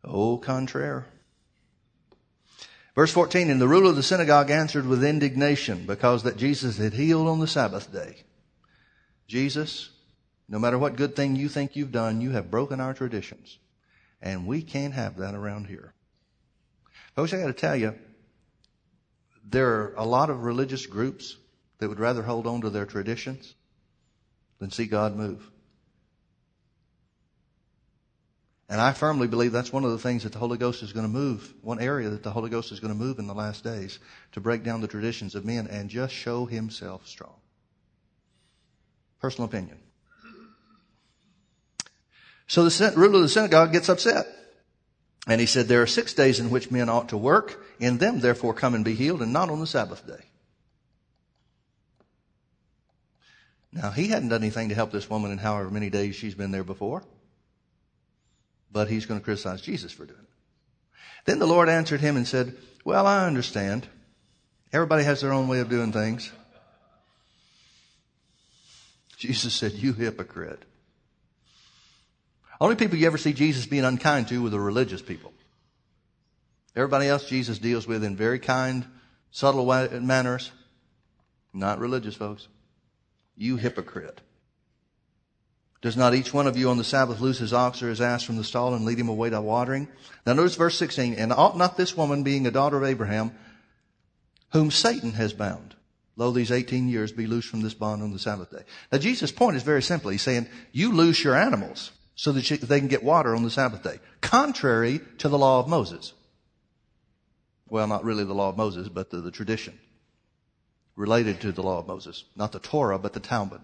Oh, 0.03 0.37
contraire. 0.37 1.07
Verse 2.97 3.13
14, 3.13 3.51
and 3.51 3.61
the 3.61 3.69
ruler 3.69 3.91
of 3.91 3.97
the 3.97 4.03
synagogue 4.03 4.51
answered 4.51 4.85
with 4.85 5.05
indignation 5.05 5.87
because 5.87 6.25
that 6.25 6.39
Jesus 6.39 6.77
had 6.77 6.95
healed 6.95 7.29
on 7.29 7.39
the 7.39 7.47
Sabbath 7.47 7.93
day. 7.93 8.17
Jesus, 9.29 9.91
no 10.49 10.59
matter 10.59 10.79
what 10.79 10.97
good 10.97 11.15
thing 11.15 11.37
you 11.37 11.49
think 11.49 11.77
you've 11.77 11.93
done, 11.93 12.21
you 12.21 12.31
have 12.31 12.51
broken 12.51 12.81
our 12.81 12.95
traditions. 12.95 13.59
And 14.23 14.47
we 14.47 14.63
can't 14.63 14.95
have 14.95 15.19
that 15.19 15.35
around 15.35 15.67
here. 15.67 15.93
Folks, 17.15 17.33
I 17.33 17.39
gotta 17.41 17.53
tell 17.53 17.77
you, 17.77 17.95
there 19.45 19.69
are 19.69 19.95
a 19.97 20.05
lot 20.05 20.31
of 20.31 20.45
religious 20.45 20.87
groups 20.87 21.37
that 21.79 21.89
would 21.89 22.01
rather 22.01 22.23
hold 22.23 22.47
on 22.47 22.63
to 22.63 22.71
their 22.71 22.87
traditions 22.87 23.55
than 24.59 24.71
see 24.71 24.87
God 24.87 25.17
move. 25.17 25.51
And 28.69 28.81
I 28.81 28.93
firmly 28.93 29.29
believe 29.29 29.53
that's 29.53 29.73
one 29.73 29.85
of 29.85 29.93
the 29.93 29.99
things 29.99 30.25
that 30.25 30.33
the 30.33 30.39
Holy 30.39 30.59
Ghost 30.59 30.83
is 30.83 30.93
going 30.93 31.07
to 31.07 31.13
move, 31.13 31.55
one 31.63 31.81
area 31.81 32.11
that 32.11 32.23
the 32.23 32.31
Holy 32.31 32.51
Ghost 32.51 32.71
is 32.71 32.81
going 32.81 32.93
to 32.93 32.99
move 32.99 33.19
in 33.19 33.27
the 33.27 33.35
last 33.35 33.65
days 33.65 33.99
to 34.33 34.41
break 34.41 34.63
down 34.63 34.83
the 34.83 34.89
traditions 34.89 35.35
of 35.35 35.47
men 35.47 35.67
and 35.69 35.89
just 35.89 36.13
show 36.13 36.45
himself 36.45 37.07
strong. 37.07 37.37
Personal 39.21 39.49
opinion. 39.49 39.79
So 42.49 42.69
the 42.69 42.93
ruler 42.97 43.17
of 43.17 43.23
the 43.23 43.29
synagogue 43.29 43.73
gets 43.73 43.89
upset. 43.89 44.27
And 45.29 45.41
he 45.41 45.47
said, 45.47 45.69
There 45.69 45.83
are 45.83 45.87
six 45.87 46.15
days 46.15 46.41
in 46.41 46.51
which 46.51 46.71
men 46.71 46.89
ought 46.89 47.11
to 47.11 47.17
work. 47.17 47.65
In 47.79 47.99
them, 47.99 48.19
therefore, 48.19 48.55
come 48.55 48.75
and 48.75 48.85
be 48.85 48.95
healed, 48.95 49.23
and 49.23 49.33
not 49.33 49.51
on 49.51 49.61
the 49.61 49.67
Sabbath 49.67 50.05
day. 50.07 50.25
Now, 53.73 53.91
he 53.91 54.09
hadn't 54.09 54.31
done 54.31 54.43
anything 54.43 54.71
to 54.71 54.75
help 54.75 54.91
this 54.91 55.09
woman 55.09 55.31
in 55.31 55.39
however 55.39 55.71
many 55.71 55.91
days 55.91 56.17
she's 56.17 56.35
been 56.35 56.51
there 56.51 56.65
before 56.65 57.05
but 58.71 58.89
he's 58.89 59.07
going 59.07 59.21
to 59.21 59.25
criticize 59.25 59.61
Jesus 59.61 59.93
for 59.93 60.05
doing 60.05 60.21
it. 60.21 60.29
Then 61.25 61.39
the 61.39 61.47
Lord 61.47 61.69
answered 61.69 62.01
him 62.01 62.17
and 62.17 62.27
said, 62.27 62.57
Well, 62.85 63.07
I 63.07 63.27
understand. 63.27 63.87
Everybody 64.73 65.05
has 65.05 65.21
their 65.21 65.33
own 65.33 65.49
way 65.49 65.61
of 65.61 65.69
doing 65.69 65.93
things. 65.93 66.31
Jesus 69.17 69.55
said, 69.55 69.73
You 69.73 69.93
hypocrite. 69.93 70.63
Only 72.61 72.77
people 72.77 72.99
you 72.99 73.07
ever 73.07 73.19
see 73.19 73.33
Jesus 73.33 73.67
being 73.67 73.85
unkind 73.85 74.29
to 74.29 74.43
were 74.43 74.51
the 74.51 74.61
religious 74.61 75.03
people. 75.03 75.33
Everybody 76.75 77.09
else 77.09 77.29
Jesus 77.29 77.59
deals 77.59 77.87
with 77.87 78.05
in 78.05 78.17
very 78.17 78.39
kind, 78.39 78.85
subtle 79.31 79.67
manners. 80.01 80.51
Not 81.53 81.79
religious 81.79 82.15
folks. 82.15 82.49
You 83.37 83.57
hypocrite. 83.57 84.21
Does 85.81 85.97
not 85.97 86.15
each 86.15 86.35
one 86.35 86.49
of 86.49 86.57
you 86.57 86.71
on 86.71 86.77
the 86.77 86.85
Sabbath 86.85 87.21
loose 87.21 87.39
his 87.39 87.53
ox 87.53 87.83
or 87.83 87.89
his 87.89 88.01
ass 88.01 88.25
from 88.25 88.37
the 88.37 88.45
stall 88.45 88.75
and 88.75 88.85
lead 88.85 88.99
him 88.99 89.09
away 89.09 89.31
to 89.31 89.41
watering? 89.41 89.87
Now 90.27 90.33
notice 90.33 90.57
verse 90.57 90.77
16. 90.77 91.15
And 91.15 91.33
ought 91.33 91.57
not 91.57 91.77
this 91.77 91.97
woman, 91.97 92.25
being 92.25 92.47
a 92.47 92.51
daughter 92.51 92.77
of 92.77 92.85
Abraham, 92.85 93.33
whom 94.53 94.73
Satan 94.73 95.13
has 95.13 95.33
bound, 95.33 95.77
lo, 96.17 96.33
these 96.33 96.51
18 96.51 96.89
years 96.89 97.13
be 97.13 97.29
loosed 97.29 97.49
from 97.49 97.63
this 97.63 97.75
bond 97.75 98.03
on 98.03 98.13
the 98.13 98.19
Sabbath 98.19 98.51
day? 98.51 98.65
Now 98.91 98.99
Jesus' 98.99 99.31
point 99.31 99.57
is 99.57 99.63
very 99.63 99.83
simple. 99.83 100.11
He's 100.11 100.23
saying, 100.23 100.49
you 100.73 100.93
loose 100.93 101.23
your 101.23 101.37
animals 101.37 101.93
so 102.19 102.33
that 102.33 102.45
they 102.63 102.81
can 102.81 102.89
get 102.89 103.05
water 103.05 103.37
on 103.37 103.45
the 103.45 103.51
Sabbath 103.51 103.85
day. 103.85 104.01
Contrary 104.21 105.01
to 105.19 105.29
the 105.29 105.39
law 105.39 105.61
of 105.61 105.69
Moses. 105.69 106.13
Well, 107.69 107.87
not 107.87 108.03
really 108.03 108.25
the 108.25 108.35
law 108.35 108.49
of 108.49 108.57
Moses, 108.57 108.89
but 108.89 109.11
the, 109.11 109.21
the 109.21 109.31
tradition 109.31 109.79
related 110.97 111.41
to 111.43 111.53
the 111.53 111.63
law 111.63 111.79
of 111.79 111.87
Moses. 111.87 112.25
Not 112.35 112.51
the 112.51 112.59
Torah, 112.59 112.99
but 112.99 113.13
the 113.13 113.21
Talmud. 113.21 113.61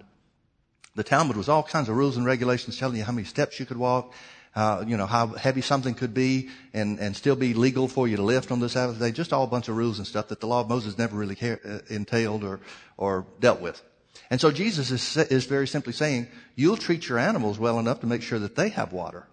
The 0.94 1.02
Talmud 1.02 1.36
was 1.36 1.48
all 1.48 1.64
kinds 1.64 1.88
of 1.88 1.96
rules 1.96 2.16
and 2.16 2.24
regulations 2.24 2.78
telling 2.78 2.96
you 2.96 3.02
how 3.02 3.10
many 3.10 3.26
steps 3.26 3.58
you 3.58 3.66
could 3.66 3.76
walk, 3.76 4.14
uh, 4.54 4.84
you 4.86 4.96
know, 4.96 5.06
how 5.06 5.26
heavy 5.26 5.60
something 5.60 5.94
could 5.94 6.14
be 6.14 6.48
and, 6.72 7.00
and 7.00 7.16
still 7.16 7.34
be 7.34 7.54
legal 7.54 7.88
for 7.88 8.06
you 8.06 8.18
to 8.18 8.22
lift 8.22 8.52
on 8.52 8.60
the 8.60 8.68
Sabbath 8.68 9.00
day. 9.00 9.10
Just 9.10 9.32
all 9.32 9.42
a 9.42 9.48
bunch 9.48 9.68
of 9.68 9.76
rules 9.76 9.98
and 9.98 10.06
stuff 10.06 10.28
that 10.28 10.38
the 10.38 10.46
law 10.46 10.60
of 10.60 10.68
Moses 10.68 10.96
never 10.96 11.16
really 11.16 11.36
uh, 11.42 11.80
entailed 11.90 12.44
or, 12.44 12.60
or 12.96 13.26
dealt 13.40 13.60
with. 13.60 13.82
And 14.30 14.40
so 14.40 14.50
Jesus 14.50 14.90
is, 14.90 15.16
is 15.16 15.44
very 15.44 15.66
simply 15.66 15.92
saying, 15.92 16.28
you'll 16.54 16.76
treat 16.76 17.08
your 17.08 17.18
animals 17.18 17.58
well 17.58 17.78
enough 17.78 18.00
to 18.00 18.06
make 18.06 18.22
sure 18.22 18.38
that 18.38 18.56
they 18.56 18.68
have 18.70 18.92
water. 18.92 19.26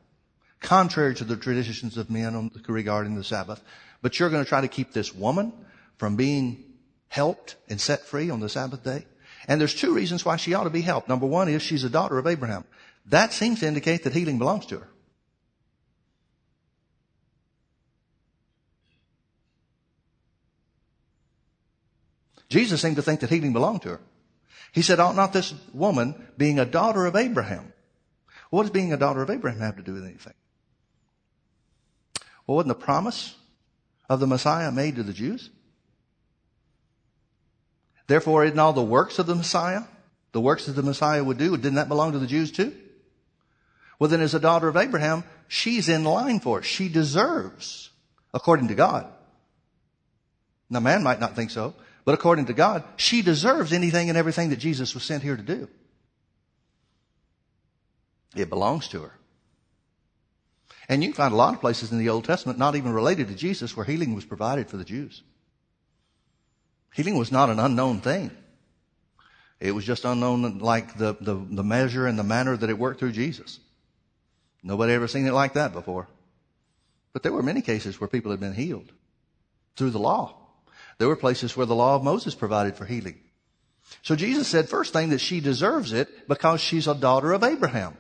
contrary 0.61 1.15
to 1.15 1.23
the 1.23 1.35
traditions 1.35 1.97
of 1.97 2.09
men 2.09 2.51
regarding 2.67 3.15
the 3.15 3.23
Sabbath. 3.23 3.61
But 4.01 4.19
you're 4.19 4.29
going 4.29 4.43
to 4.43 4.49
try 4.49 4.61
to 4.61 4.67
keep 4.67 4.93
this 4.93 5.13
woman 5.13 5.53
from 5.97 6.15
being 6.15 6.63
helped 7.07 7.55
and 7.67 7.81
set 7.81 8.05
free 8.05 8.29
on 8.29 8.39
the 8.39 8.49
Sabbath 8.49 8.83
day. 8.83 9.05
And 9.47 9.59
there's 9.59 9.75
two 9.75 9.93
reasons 9.93 10.23
why 10.23 10.37
she 10.37 10.53
ought 10.53 10.63
to 10.63 10.69
be 10.69 10.81
helped. 10.81 11.09
Number 11.09 11.25
one 11.25 11.49
is 11.49 11.61
she's 11.61 11.83
a 11.83 11.89
daughter 11.89 12.17
of 12.17 12.27
Abraham. 12.27 12.63
That 13.07 13.33
seems 13.33 13.59
to 13.59 13.67
indicate 13.67 14.03
that 14.03 14.13
healing 14.13 14.37
belongs 14.37 14.67
to 14.67 14.79
her. 14.79 14.87
Jesus 22.49 22.81
seemed 22.81 22.97
to 22.97 23.01
think 23.01 23.21
that 23.21 23.29
healing 23.29 23.53
belonged 23.53 23.81
to 23.83 23.89
her. 23.89 23.99
He 24.71 24.81
said, 24.81 24.99
ought 24.99 25.15
not 25.15 25.33
this 25.33 25.53
woman, 25.73 26.15
being 26.37 26.59
a 26.59 26.65
daughter 26.65 27.05
of 27.05 27.15
Abraham, 27.15 27.73
what 28.49 28.63
does 28.63 28.71
being 28.71 28.93
a 28.93 28.97
daughter 28.97 29.21
of 29.21 29.29
Abraham 29.29 29.61
have 29.61 29.77
to 29.77 29.83
do 29.83 29.93
with 29.93 30.05
anything? 30.05 30.33
Well, 32.47 32.57
wasn't 32.57 32.79
the 32.79 32.85
promise 32.85 33.35
of 34.09 34.19
the 34.19 34.27
Messiah 34.27 34.71
made 34.71 34.95
to 34.95 35.03
the 35.03 35.13
Jews? 35.13 35.49
Therefore, 38.07 38.43
isn't 38.43 38.59
all 38.59 38.73
the 38.73 38.81
works 38.81 39.19
of 39.19 39.25
the 39.25 39.35
Messiah, 39.35 39.83
the 40.31 40.41
works 40.41 40.65
that 40.65 40.73
the 40.73 40.83
Messiah 40.83 41.23
would 41.23 41.37
do, 41.37 41.55
didn't 41.55 41.75
that 41.75 41.87
belong 41.87 42.11
to 42.13 42.19
the 42.19 42.27
Jews 42.27 42.51
too? 42.51 42.75
Well, 43.99 44.09
then 44.09 44.21
as 44.21 44.33
a 44.33 44.39
daughter 44.39 44.67
of 44.67 44.75
Abraham, 44.75 45.23
she's 45.47 45.87
in 45.87 46.03
line 46.03 46.39
for 46.39 46.59
it. 46.59 46.65
She 46.65 46.89
deserves, 46.89 47.89
according 48.33 48.69
to 48.69 48.75
God. 48.75 49.05
Now, 50.69 50.79
man 50.79 51.03
might 51.03 51.19
not 51.19 51.35
think 51.35 51.51
so, 51.51 51.75
but 52.05 52.13
according 52.13 52.45
to 52.47 52.53
God, 52.53 52.83
she 52.97 53.21
deserves 53.21 53.73
anything 53.73 54.09
and 54.09 54.17
everything 54.17 54.49
that 54.49 54.59
Jesus 54.59 54.93
was 54.93 55.03
sent 55.03 55.23
here 55.23 55.35
to 55.35 55.43
do. 55.43 55.67
It 58.35 58.49
belongs 58.49 58.87
to 58.89 59.01
her. 59.01 59.13
And 60.89 61.03
you 61.03 61.09
can 61.09 61.15
find 61.15 61.33
a 61.33 61.37
lot 61.37 61.53
of 61.53 61.61
places 61.61 61.91
in 61.91 61.99
the 61.99 62.09
Old 62.09 62.25
Testament, 62.25 62.59
not 62.59 62.75
even 62.75 62.91
related 62.91 63.27
to 63.27 63.35
Jesus, 63.35 63.75
where 63.75 63.85
healing 63.85 64.15
was 64.15 64.25
provided 64.25 64.69
for 64.69 64.77
the 64.77 64.83
Jews. 64.83 65.23
Healing 66.93 67.17
was 67.17 67.31
not 67.31 67.49
an 67.49 67.59
unknown 67.59 68.01
thing. 68.01 68.31
It 69.59 69.73
was 69.73 69.85
just 69.85 70.05
unknown 70.05 70.57
like 70.57 70.97
the, 70.97 71.15
the, 71.21 71.35
the 71.35 71.63
measure 71.63 72.07
and 72.07 72.17
the 72.17 72.23
manner 72.23 72.57
that 72.57 72.69
it 72.69 72.77
worked 72.77 72.99
through 72.99 73.11
Jesus. 73.11 73.59
Nobody 74.63 74.93
ever 74.93 75.07
seen 75.07 75.27
it 75.27 75.33
like 75.33 75.53
that 75.53 75.71
before. 75.71 76.07
But 77.13 77.23
there 77.23 77.31
were 77.31 77.43
many 77.43 77.61
cases 77.61 77.99
where 77.99 78.07
people 78.07 78.31
had 78.31 78.39
been 78.39 78.53
healed 78.53 78.91
through 79.75 79.91
the 79.91 79.99
law. 79.99 80.40
There 81.01 81.07
were 81.07 81.15
places 81.15 81.57
where 81.57 81.65
the 81.65 81.73
law 81.73 81.95
of 81.95 82.03
Moses 82.03 82.35
provided 82.35 82.75
for 82.75 82.85
healing. 82.85 83.17
So 84.03 84.15
Jesus 84.15 84.47
said, 84.47 84.69
first 84.69 84.93
thing, 84.93 85.09
that 85.09 85.17
she 85.17 85.39
deserves 85.39 85.93
it 85.93 86.27
because 86.27 86.61
she's 86.61 86.87
a 86.87 86.93
daughter 86.93 87.33
of 87.33 87.43
Abraham. 87.43 87.97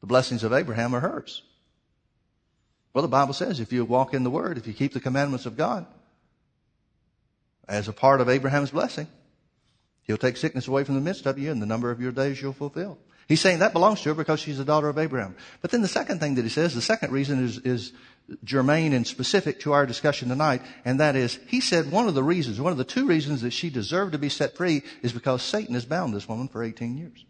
The 0.00 0.06
blessings 0.06 0.44
of 0.44 0.52
Abraham 0.52 0.94
are 0.94 1.00
hers. 1.00 1.42
Well, 2.94 3.02
the 3.02 3.08
Bible 3.08 3.34
says 3.34 3.58
if 3.58 3.72
you 3.72 3.84
walk 3.84 4.14
in 4.14 4.22
the 4.22 4.30
Word, 4.30 4.58
if 4.58 4.68
you 4.68 4.72
keep 4.72 4.92
the 4.92 5.00
commandments 5.00 5.44
of 5.44 5.56
God, 5.56 5.86
as 7.66 7.88
a 7.88 7.92
part 7.92 8.20
of 8.20 8.28
Abraham's 8.28 8.70
blessing, 8.70 9.08
He'll 10.04 10.18
take 10.18 10.36
sickness 10.36 10.68
away 10.68 10.84
from 10.84 10.94
the 10.94 11.00
midst 11.00 11.26
of 11.26 11.36
you 11.36 11.50
and 11.50 11.60
the 11.60 11.66
number 11.66 11.90
of 11.90 12.00
your 12.00 12.12
days 12.12 12.40
you'll 12.40 12.52
fulfill. 12.52 12.96
He's 13.26 13.40
saying 13.40 13.58
that 13.58 13.72
belongs 13.72 14.02
to 14.02 14.10
her 14.10 14.14
because 14.14 14.38
she's 14.38 14.60
a 14.60 14.64
daughter 14.64 14.88
of 14.88 14.98
Abraham. 14.98 15.34
But 15.62 15.72
then 15.72 15.82
the 15.82 15.88
second 15.88 16.20
thing 16.20 16.36
that 16.36 16.42
he 16.42 16.48
says, 16.48 16.76
the 16.76 16.80
second 16.80 17.12
reason 17.12 17.44
is, 17.44 17.58
is 17.58 17.92
germane 18.44 18.92
and 18.92 19.06
specific 19.06 19.60
to 19.60 19.72
our 19.72 19.86
discussion 19.86 20.28
tonight, 20.28 20.62
and 20.84 21.00
that 21.00 21.16
is, 21.16 21.38
he 21.46 21.60
said 21.60 21.90
one 21.90 22.08
of 22.08 22.14
the 22.14 22.22
reasons, 22.22 22.60
one 22.60 22.72
of 22.72 22.78
the 22.78 22.84
two 22.84 23.06
reasons 23.06 23.42
that 23.42 23.52
she 23.52 23.70
deserved 23.70 24.12
to 24.12 24.18
be 24.18 24.28
set 24.28 24.56
free 24.56 24.82
is 25.02 25.12
because 25.12 25.42
Satan 25.42 25.74
has 25.74 25.84
bound 25.84 26.14
this 26.14 26.28
woman 26.28 26.48
for 26.48 26.62
18 26.62 26.96
years. 26.96 27.24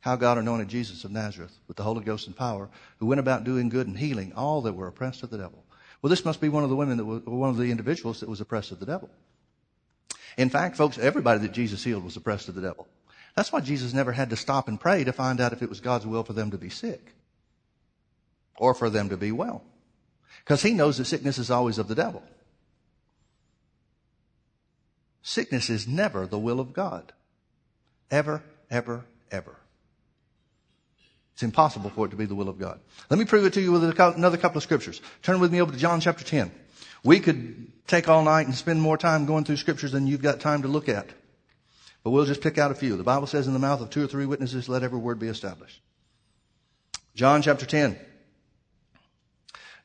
How 0.00 0.16
God 0.16 0.38
anointed 0.38 0.68
Jesus 0.68 1.04
of 1.04 1.12
Nazareth 1.12 1.56
with 1.66 1.76
the 1.76 1.82
Holy 1.82 2.04
Ghost 2.04 2.26
and 2.26 2.36
power, 2.36 2.68
who 2.98 3.06
went 3.06 3.20
about 3.20 3.44
doing 3.44 3.68
good 3.68 3.86
and 3.86 3.96
healing 3.96 4.32
all 4.34 4.60
that 4.62 4.74
were 4.74 4.88
oppressed 4.88 5.22
of 5.22 5.30
the 5.30 5.38
devil. 5.38 5.64
Well, 6.02 6.10
this 6.10 6.24
must 6.24 6.40
be 6.40 6.50
one 6.50 6.64
of 6.64 6.68
the 6.68 6.76
women 6.76 6.98
that 6.98 7.04
was, 7.06 7.22
one 7.24 7.48
of 7.48 7.56
the 7.56 7.70
individuals 7.70 8.20
that 8.20 8.28
was 8.28 8.40
oppressed 8.40 8.72
of 8.72 8.80
the 8.80 8.86
devil. 8.86 9.08
In 10.36 10.50
fact, 10.50 10.76
folks, 10.76 10.98
everybody 10.98 11.40
that 11.40 11.52
Jesus 11.52 11.82
healed 11.82 12.04
was 12.04 12.16
oppressed 12.16 12.48
of 12.48 12.54
the 12.54 12.60
devil. 12.60 12.86
That's 13.34 13.52
why 13.52 13.60
Jesus 13.60 13.94
never 13.94 14.12
had 14.12 14.30
to 14.30 14.36
stop 14.36 14.68
and 14.68 14.78
pray 14.78 15.04
to 15.04 15.12
find 15.12 15.40
out 15.40 15.52
if 15.52 15.62
it 15.62 15.68
was 15.68 15.80
God's 15.80 16.06
will 16.06 16.22
for 16.22 16.34
them 16.34 16.50
to 16.50 16.58
be 16.58 16.68
sick 16.68 17.14
or 18.56 18.74
for 18.74 18.90
them 18.90 19.08
to 19.08 19.16
be 19.16 19.32
well. 19.32 19.62
Because 20.44 20.62
he 20.62 20.74
knows 20.74 20.98
that 20.98 21.06
sickness 21.06 21.38
is 21.38 21.50
always 21.50 21.78
of 21.78 21.88
the 21.88 21.94
devil. 21.94 22.22
Sickness 25.22 25.70
is 25.70 25.88
never 25.88 26.26
the 26.26 26.38
will 26.38 26.60
of 26.60 26.74
God. 26.74 27.12
Ever, 28.10 28.42
ever, 28.70 29.06
ever. 29.30 29.56
It's 31.32 31.42
impossible 31.42 31.90
for 31.90 32.06
it 32.06 32.10
to 32.10 32.16
be 32.16 32.26
the 32.26 32.34
will 32.34 32.48
of 32.48 32.58
God. 32.58 32.78
Let 33.10 33.18
me 33.18 33.24
prove 33.24 33.44
it 33.44 33.54
to 33.54 33.60
you 33.60 33.72
with 33.72 33.98
another 33.98 34.36
couple 34.36 34.58
of 34.58 34.62
scriptures. 34.62 35.00
Turn 35.22 35.40
with 35.40 35.50
me 35.50 35.60
over 35.60 35.72
to 35.72 35.78
John 35.78 36.00
chapter 36.00 36.24
10. 36.24 36.52
We 37.02 37.20
could 37.20 37.72
take 37.86 38.08
all 38.08 38.22
night 38.22 38.46
and 38.46 38.54
spend 38.54 38.80
more 38.80 38.96
time 38.96 39.26
going 39.26 39.44
through 39.44 39.56
scriptures 39.56 39.92
than 39.92 40.06
you've 40.06 40.22
got 40.22 40.40
time 40.40 40.62
to 40.62 40.68
look 40.68 40.88
at. 40.88 41.08
But 42.04 42.10
we'll 42.10 42.26
just 42.26 42.42
pick 42.42 42.58
out 42.58 42.70
a 42.70 42.74
few. 42.74 42.96
The 42.96 43.02
Bible 43.02 43.26
says 43.26 43.46
in 43.46 43.54
the 43.54 43.58
mouth 43.58 43.80
of 43.80 43.90
two 43.90 44.04
or 44.04 44.06
three 44.06 44.26
witnesses, 44.26 44.68
let 44.68 44.82
every 44.82 44.98
word 44.98 45.18
be 45.18 45.28
established. 45.28 45.80
John 47.14 47.42
chapter 47.42 47.66
10. 47.66 47.98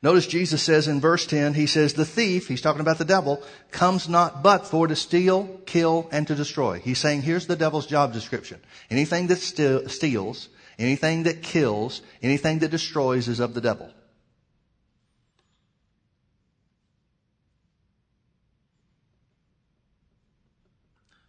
Notice 0.02 0.26
Jesus 0.26 0.62
says 0.62 0.88
in 0.88 0.98
verse 0.98 1.26
10, 1.26 1.52
he 1.52 1.66
says, 1.66 1.92
the 1.92 2.06
thief, 2.06 2.48
he's 2.48 2.62
talking 2.62 2.80
about 2.80 2.96
the 2.96 3.04
devil, 3.04 3.42
comes 3.70 4.08
not 4.08 4.42
but 4.42 4.66
for 4.66 4.86
to 4.86 4.96
steal, 4.96 5.60
kill, 5.66 6.08
and 6.10 6.26
to 6.26 6.34
destroy. 6.34 6.78
He's 6.78 6.98
saying 6.98 7.20
here's 7.20 7.46
the 7.46 7.54
devil's 7.54 7.86
job 7.86 8.14
description. 8.14 8.60
Anything 8.88 9.26
that 9.26 9.36
steals, 9.36 10.48
anything 10.78 11.24
that 11.24 11.42
kills, 11.42 12.00
anything 12.22 12.60
that 12.60 12.70
destroys 12.70 13.28
is 13.28 13.40
of 13.40 13.52
the 13.52 13.60
devil. 13.60 13.92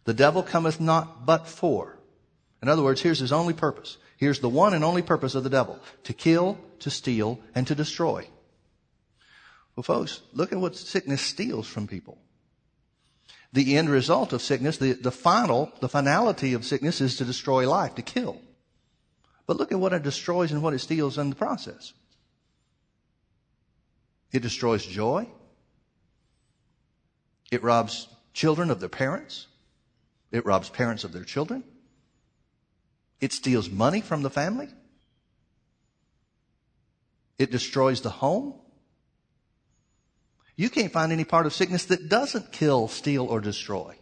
The 0.04 0.14
devil 0.14 0.42
cometh 0.42 0.80
not 0.80 1.26
but 1.26 1.46
for. 1.46 1.98
In 2.62 2.68
other 2.68 2.82
words, 2.82 3.02
here's 3.02 3.18
his 3.18 3.32
only 3.32 3.52
purpose. 3.52 3.98
Here's 4.16 4.40
the 4.40 4.48
one 4.48 4.72
and 4.72 4.82
only 4.82 5.02
purpose 5.02 5.34
of 5.34 5.44
the 5.44 5.50
devil. 5.50 5.78
To 6.04 6.14
kill, 6.14 6.58
to 6.78 6.90
steal, 6.90 7.38
and 7.54 7.66
to 7.66 7.74
destroy. 7.74 8.26
Well, 9.76 9.82
folks, 9.82 10.20
look 10.32 10.52
at 10.52 10.58
what 10.58 10.76
sickness 10.76 11.22
steals 11.22 11.66
from 11.66 11.86
people. 11.86 12.18
The 13.52 13.76
end 13.76 13.90
result 13.90 14.32
of 14.32 14.42
sickness, 14.42 14.78
the, 14.78 14.92
the 14.92 15.10
final, 15.10 15.72
the 15.80 15.88
finality 15.88 16.54
of 16.54 16.64
sickness 16.64 17.00
is 17.00 17.16
to 17.16 17.24
destroy 17.24 17.68
life, 17.68 17.94
to 17.96 18.02
kill. 18.02 18.40
But 19.46 19.56
look 19.56 19.72
at 19.72 19.78
what 19.78 19.92
it 19.92 20.02
destroys 20.02 20.52
and 20.52 20.62
what 20.62 20.74
it 20.74 20.78
steals 20.78 21.18
in 21.18 21.30
the 21.30 21.36
process. 21.36 21.92
It 24.32 24.40
destroys 24.40 24.86
joy. 24.86 25.28
It 27.50 27.62
robs 27.62 28.08
children 28.32 28.70
of 28.70 28.80
their 28.80 28.88
parents. 28.88 29.46
It 30.30 30.46
robs 30.46 30.70
parents 30.70 31.04
of 31.04 31.12
their 31.12 31.24
children. 31.24 31.64
It 33.20 33.32
steals 33.32 33.68
money 33.68 34.00
from 34.00 34.22
the 34.22 34.30
family. 34.30 34.68
It 37.38 37.50
destroys 37.50 38.00
the 38.00 38.10
home. 38.10 38.54
You 40.62 40.70
can't 40.70 40.92
find 40.92 41.10
any 41.10 41.24
part 41.24 41.46
of 41.46 41.52
sickness 41.52 41.86
that 41.86 42.08
doesn't 42.08 42.52
kill, 42.52 42.86
steal, 42.86 43.26
or 43.26 43.40
destroy. 43.40 43.96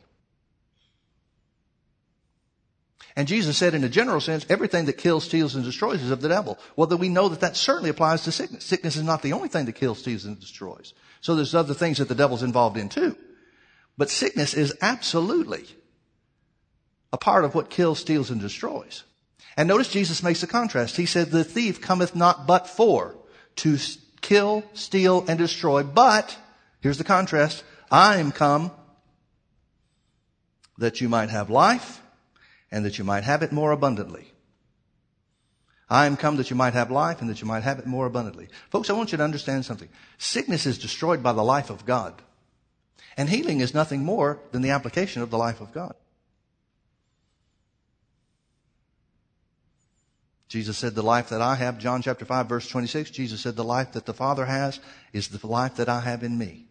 And 3.16 3.26
Jesus 3.26 3.56
said 3.56 3.72
in 3.72 3.82
a 3.82 3.88
general 3.88 4.20
sense, 4.20 4.44
everything 4.50 4.84
that 4.84 4.98
kills, 4.98 5.24
steals, 5.24 5.54
and 5.54 5.64
destroys 5.64 6.02
is 6.02 6.10
of 6.10 6.20
the 6.20 6.28
devil. 6.28 6.58
Well, 6.76 6.86
then 6.86 6.98
we 6.98 7.08
know 7.08 7.30
that 7.30 7.40
that 7.40 7.56
certainly 7.56 7.88
applies 7.88 8.24
to 8.24 8.32
sickness. 8.32 8.62
Sickness 8.62 8.96
is 8.96 9.04
not 9.04 9.22
the 9.22 9.32
only 9.32 9.48
thing 9.48 9.64
that 9.64 9.72
kills, 9.72 10.00
steals, 10.00 10.26
and 10.26 10.38
destroys. 10.38 10.92
So 11.22 11.34
there's 11.34 11.54
other 11.54 11.72
things 11.72 11.96
that 11.96 12.08
the 12.08 12.14
devil's 12.14 12.42
involved 12.42 12.76
in 12.76 12.90
too. 12.90 13.16
But 13.96 14.10
sickness 14.10 14.52
is 14.52 14.76
absolutely 14.82 15.64
a 17.10 17.16
part 17.16 17.46
of 17.46 17.54
what 17.54 17.70
kills, 17.70 18.00
steals, 18.00 18.30
and 18.30 18.38
destroys. 18.38 19.04
And 19.56 19.66
notice 19.66 19.88
Jesus 19.88 20.22
makes 20.22 20.42
a 20.42 20.46
contrast. 20.46 20.98
He 20.98 21.06
said, 21.06 21.30
the 21.30 21.42
thief 21.42 21.80
cometh 21.80 22.14
not 22.14 22.46
but 22.46 22.66
for 22.66 23.16
to 23.56 23.78
kill, 24.20 24.62
steal, 24.74 25.24
and 25.26 25.38
destroy. 25.38 25.82
But, 25.82 26.36
here's 26.80 26.98
the 26.98 27.04
contrast, 27.04 27.64
I 27.90 28.18
am 28.18 28.32
come 28.32 28.72
that 30.78 31.00
you 31.00 31.08
might 31.08 31.30
have 31.30 31.50
life 31.50 32.00
and 32.70 32.84
that 32.84 32.98
you 32.98 33.04
might 33.04 33.24
have 33.24 33.42
it 33.42 33.52
more 33.52 33.72
abundantly. 33.72 34.32
I 35.88 36.06
am 36.06 36.16
come 36.16 36.36
that 36.36 36.50
you 36.50 36.56
might 36.56 36.74
have 36.74 36.90
life 36.90 37.20
and 37.20 37.28
that 37.28 37.40
you 37.40 37.48
might 37.48 37.64
have 37.64 37.80
it 37.80 37.86
more 37.86 38.06
abundantly. 38.06 38.48
Folks, 38.70 38.88
I 38.88 38.92
want 38.92 39.10
you 39.10 39.18
to 39.18 39.24
understand 39.24 39.64
something. 39.64 39.88
Sickness 40.18 40.64
is 40.64 40.78
destroyed 40.78 41.22
by 41.22 41.32
the 41.32 41.42
life 41.42 41.68
of 41.68 41.84
God. 41.84 42.22
And 43.16 43.28
healing 43.28 43.60
is 43.60 43.74
nothing 43.74 44.04
more 44.04 44.38
than 44.52 44.62
the 44.62 44.70
application 44.70 45.20
of 45.20 45.30
the 45.30 45.38
life 45.38 45.60
of 45.60 45.72
God. 45.72 45.94
Jesus 50.48 50.78
said, 50.78 50.94
the 50.94 51.02
life 51.02 51.28
that 51.28 51.42
I 51.42 51.56
have, 51.56 51.78
John 51.78 52.02
chapter 52.02 52.24
5 52.24 52.48
verse 52.48 52.68
26, 52.68 53.10
Jesus 53.10 53.40
said, 53.40 53.56
the 53.56 53.64
life 53.64 53.92
that 53.92 54.06
the 54.06 54.14
Father 54.14 54.46
has 54.46 54.80
is 55.12 55.28
the 55.28 55.46
life 55.46 55.76
that 55.76 55.88
I 55.88 56.00
have 56.00 56.22
in 56.22 56.38
me. 56.38 56.69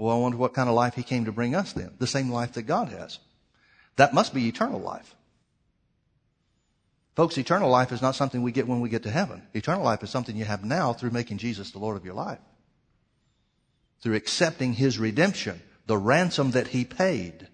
Well, 0.00 0.16
I 0.16 0.18
wonder 0.18 0.38
what 0.38 0.54
kind 0.54 0.70
of 0.70 0.74
life 0.74 0.94
He 0.94 1.02
came 1.02 1.26
to 1.26 1.32
bring 1.32 1.54
us 1.54 1.74
then. 1.74 1.90
The 1.98 2.06
same 2.06 2.30
life 2.30 2.52
that 2.52 2.62
God 2.62 2.88
has. 2.88 3.18
That 3.96 4.14
must 4.14 4.32
be 4.32 4.48
eternal 4.48 4.80
life. 4.80 5.14
Folks, 7.16 7.36
eternal 7.36 7.68
life 7.68 7.92
is 7.92 8.00
not 8.00 8.14
something 8.14 8.42
we 8.42 8.50
get 8.50 8.66
when 8.66 8.80
we 8.80 8.88
get 8.88 9.02
to 9.02 9.10
heaven. 9.10 9.42
Eternal 9.52 9.84
life 9.84 10.02
is 10.02 10.08
something 10.08 10.34
you 10.34 10.46
have 10.46 10.64
now 10.64 10.94
through 10.94 11.10
making 11.10 11.36
Jesus 11.36 11.72
the 11.72 11.80
Lord 11.80 11.98
of 11.98 12.06
your 12.06 12.14
life. 12.14 12.38
Through 14.00 14.14
accepting 14.14 14.72
His 14.72 14.98
redemption, 14.98 15.60
the 15.86 15.98
ransom 15.98 16.52
that 16.52 16.68
He 16.68 16.86
paid. 16.86 17.48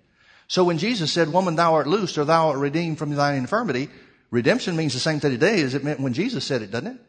So 0.46 0.62
when 0.62 0.78
Jesus 0.78 1.10
said, 1.10 1.32
woman, 1.32 1.56
thou 1.56 1.74
art 1.74 1.88
loosed 1.88 2.16
or 2.16 2.24
thou 2.24 2.50
art 2.50 2.58
redeemed 2.58 2.98
from 2.98 3.12
thine 3.12 3.38
infirmity, 3.38 3.88
redemption 4.30 4.76
means 4.76 4.92
the 4.92 5.00
same 5.00 5.18
thing 5.18 5.32
today 5.32 5.62
as 5.62 5.74
it 5.74 5.82
meant 5.82 5.98
when 5.98 6.12
Jesus 6.12 6.44
said 6.44 6.62
it, 6.62 6.70
doesn't 6.70 6.92
it? 6.92 7.05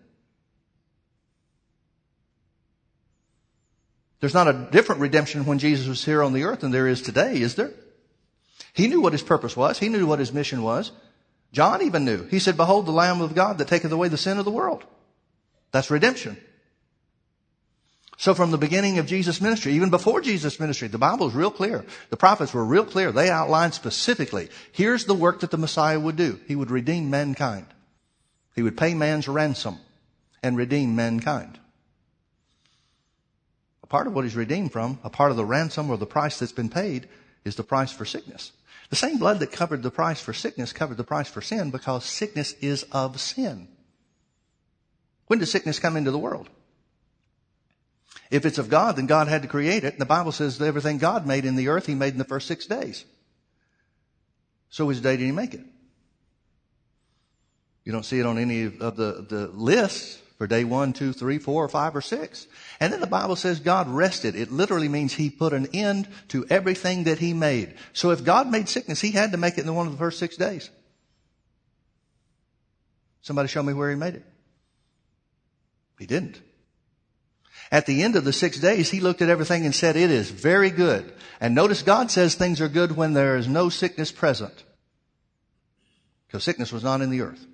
There's 4.19 4.33
not 4.33 4.47
a 4.47 4.67
different 4.71 5.01
redemption 5.01 5.45
when 5.45 5.59
Jesus 5.59 5.87
was 5.87 6.03
here 6.03 6.23
on 6.23 6.33
the 6.33 6.43
earth 6.43 6.61
than 6.61 6.71
there 6.71 6.87
is 6.87 7.01
today, 7.01 7.39
is 7.39 7.55
there? 7.55 7.71
He 8.73 8.87
knew 8.87 9.01
what 9.01 9.13
his 9.13 9.23
purpose 9.23 9.55
was. 9.55 9.79
He 9.79 9.89
knew 9.89 10.05
what 10.05 10.19
his 10.19 10.33
mission 10.33 10.63
was. 10.63 10.91
John 11.51 11.81
even 11.81 12.05
knew. 12.05 12.25
He 12.25 12.39
said, 12.39 12.57
behold 12.57 12.85
the 12.85 12.91
Lamb 12.91 13.21
of 13.21 13.35
God 13.35 13.57
that 13.57 13.67
taketh 13.67 13.91
away 13.91 14.07
the 14.07 14.17
sin 14.17 14.37
of 14.37 14.45
the 14.45 14.51
world. 14.51 14.83
That's 15.71 15.91
redemption. 15.91 16.37
So 18.17 18.33
from 18.33 18.49
the 18.49 18.57
beginning 18.57 18.97
of 18.97 19.05
Jesus' 19.05 19.39
ministry, 19.41 19.73
even 19.73 19.91
before 19.91 20.21
Jesus' 20.21 20.59
ministry, 20.59 20.87
the 20.87 20.97
Bible 20.97 21.27
is 21.27 21.35
real 21.35 21.51
clear. 21.51 21.85
The 22.09 22.17
prophets 22.17 22.53
were 22.53 22.65
real 22.65 22.85
clear. 22.85 23.11
They 23.11 23.29
outlined 23.29 23.75
specifically, 23.75 24.49
here's 24.71 25.05
the 25.05 25.13
work 25.13 25.41
that 25.41 25.51
the 25.51 25.57
Messiah 25.57 25.99
would 25.99 26.15
do. 26.15 26.39
He 26.47 26.55
would 26.55 26.71
redeem 26.71 27.11
mankind. 27.11 27.67
He 28.55 28.63
would 28.63 28.75
pay 28.75 28.95
man's 28.95 29.27
ransom 29.27 29.77
and 30.41 30.57
redeem 30.57 30.95
mankind. 30.95 31.59
A 33.87 33.89
part 33.89 34.05
of 34.05 34.13
what 34.13 34.25
he's 34.25 34.35
redeemed 34.35 34.73
from, 34.73 34.99
a 35.05 35.09
part 35.09 35.31
of 35.31 35.37
the 35.37 35.45
ransom 35.45 35.89
or 35.89 35.95
the 35.95 36.05
price 36.05 36.39
that's 36.39 36.51
been 36.51 36.67
paid, 36.67 37.07
is 37.45 37.55
the 37.55 37.63
price 37.63 37.89
for 37.89 38.03
sickness. 38.03 38.51
The 38.89 38.97
same 38.97 39.17
blood 39.17 39.39
that 39.39 39.53
covered 39.53 39.81
the 39.81 39.89
price 39.89 40.19
for 40.19 40.33
sickness 40.33 40.73
covered 40.73 40.97
the 40.97 41.05
price 41.05 41.29
for 41.29 41.41
sin 41.41 41.71
because 41.71 42.03
sickness 42.03 42.51
is 42.59 42.83
of 42.91 43.17
sin. 43.21 43.69
When 45.27 45.39
did 45.39 45.45
sickness 45.45 45.79
come 45.79 45.95
into 45.95 46.11
the 46.11 46.17
world? 46.17 46.49
If 48.29 48.45
it's 48.45 48.57
of 48.57 48.69
God, 48.69 48.97
then 48.97 49.05
God 49.05 49.29
had 49.29 49.43
to 49.43 49.47
create 49.47 49.85
it. 49.85 49.93
And 49.93 50.01
the 50.01 50.05
Bible 50.05 50.33
says 50.33 50.57
that 50.57 50.65
everything 50.65 50.97
God 50.97 51.25
made 51.25 51.45
in 51.45 51.55
the 51.55 51.69
earth, 51.69 51.85
He 51.85 51.95
made 51.95 52.11
in 52.11 52.19
the 52.19 52.25
first 52.25 52.45
six 52.45 52.65
days. 52.65 53.05
So 54.69 54.85
which 54.85 55.01
day 55.01 55.15
did 55.15 55.23
He 55.23 55.31
make 55.31 55.53
it? 55.53 55.63
You 57.85 57.93
don't 57.93 58.03
see 58.03 58.19
it 58.19 58.25
on 58.25 58.37
any 58.37 58.63
of 58.63 58.97
the, 58.97 59.25
the 59.29 59.47
lists 59.53 60.21
for 60.37 60.47
day 60.47 60.63
one, 60.63 60.93
two, 60.93 61.13
three, 61.13 61.39
four, 61.39 61.65
or 61.65 61.69
five, 61.69 61.95
or 61.95 62.01
six. 62.01 62.47
And 62.79 62.93
then 62.93 63.01
the 63.01 63.07
Bible 63.07 63.35
says 63.35 63.59
God 63.59 63.87
rested. 63.87 64.35
It 64.35 64.51
literally 64.51 64.87
means 64.87 65.13
He 65.13 65.29
put 65.29 65.53
an 65.53 65.67
end 65.73 66.07
to 66.29 66.45
everything 66.49 67.05
that 67.05 67.19
He 67.19 67.33
made. 67.33 67.75
So 67.93 68.11
if 68.11 68.23
God 68.23 68.49
made 68.49 68.69
sickness, 68.69 69.01
He 69.01 69.11
had 69.11 69.31
to 69.31 69.37
make 69.37 69.57
it 69.57 69.65
in 69.65 69.75
one 69.75 69.87
of 69.87 69.93
the 69.93 69.97
first 69.97 70.19
six 70.19 70.37
days. 70.37 70.69
Somebody 73.21 73.47
show 73.47 73.63
me 73.63 73.73
where 73.73 73.89
He 73.89 73.95
made 73.95 74.15
it. 74.15 74.25
He 75.97 76.05
didn't. 76.05 76.41
At 77.71 77.85
the 77.85 78.03
end 78.03 78.15
of 78.15 78.23
the 78.23 78.31
six 78.31 78.59
days, 78.59 78.89
he 78.89 79.01
looked 79.01 79.21
at 79.21 79.29
everything 79.29 79.65
and 79.65 79.75
said, 79.75 79.97
it 79.97 80.09
is 80.09 80.29
very 80.29 80.69
good. 80.69 81.11
And 81.41 81.53
notice 81.53 81.81
God 81.81 82.11
says 82.11 82.35
things 82.35 82.61
are 82.61 82.69
good 82.69 82.95
when 82.95 83.13
there 83.13 83.35
is 83.35 83.47
no 83.47 83.69
sickness 83.69 84.11
present. 84.11 84.63
Because 86.27 86.43
sickness 86.43 86.71
was 86.71 86.83
not 86.83 87.01
in 87.01 87.09
the 87.09 87.21
earth. 87.21 87.45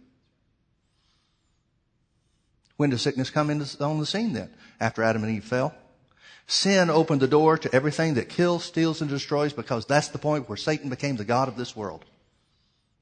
When 2.77 2.89
does 2.89 3.01
sickness 3.01 3.29
come 3.29 3.49
into, 3.49 3.83
on 3.83 3.99
the 3.99 4.05
scene 4.05 4.33
then? 4.33 4.49
After 4.79 5.03
Adam 5.03 5.23
and 5.23 5.35
Eve 5.35 5.43
fell. 5.43 5.75
Sin 6.47 6.89
opened 6.89 7.21
the 7.21 7.27
door 7.27 7.57
to 7.57 7.73
everything 7.73 8.15
that 8.15 8.29
kills, 8.29 8.63
steals, 8.63 9.01
and 9.01 9.09
destroys 9.09 9.53
because 9.53 9.85
that's 9.85 10.09
the 10.09 10.17
point 10.17 10.49
where 10.49 10.57
Satan 10.57 10.89
became 10.89 11.15
the 11.15 11.23
God 11.23 11.47
of 11.47 11.55
this 11.55 11.75
world. 11.75 12.03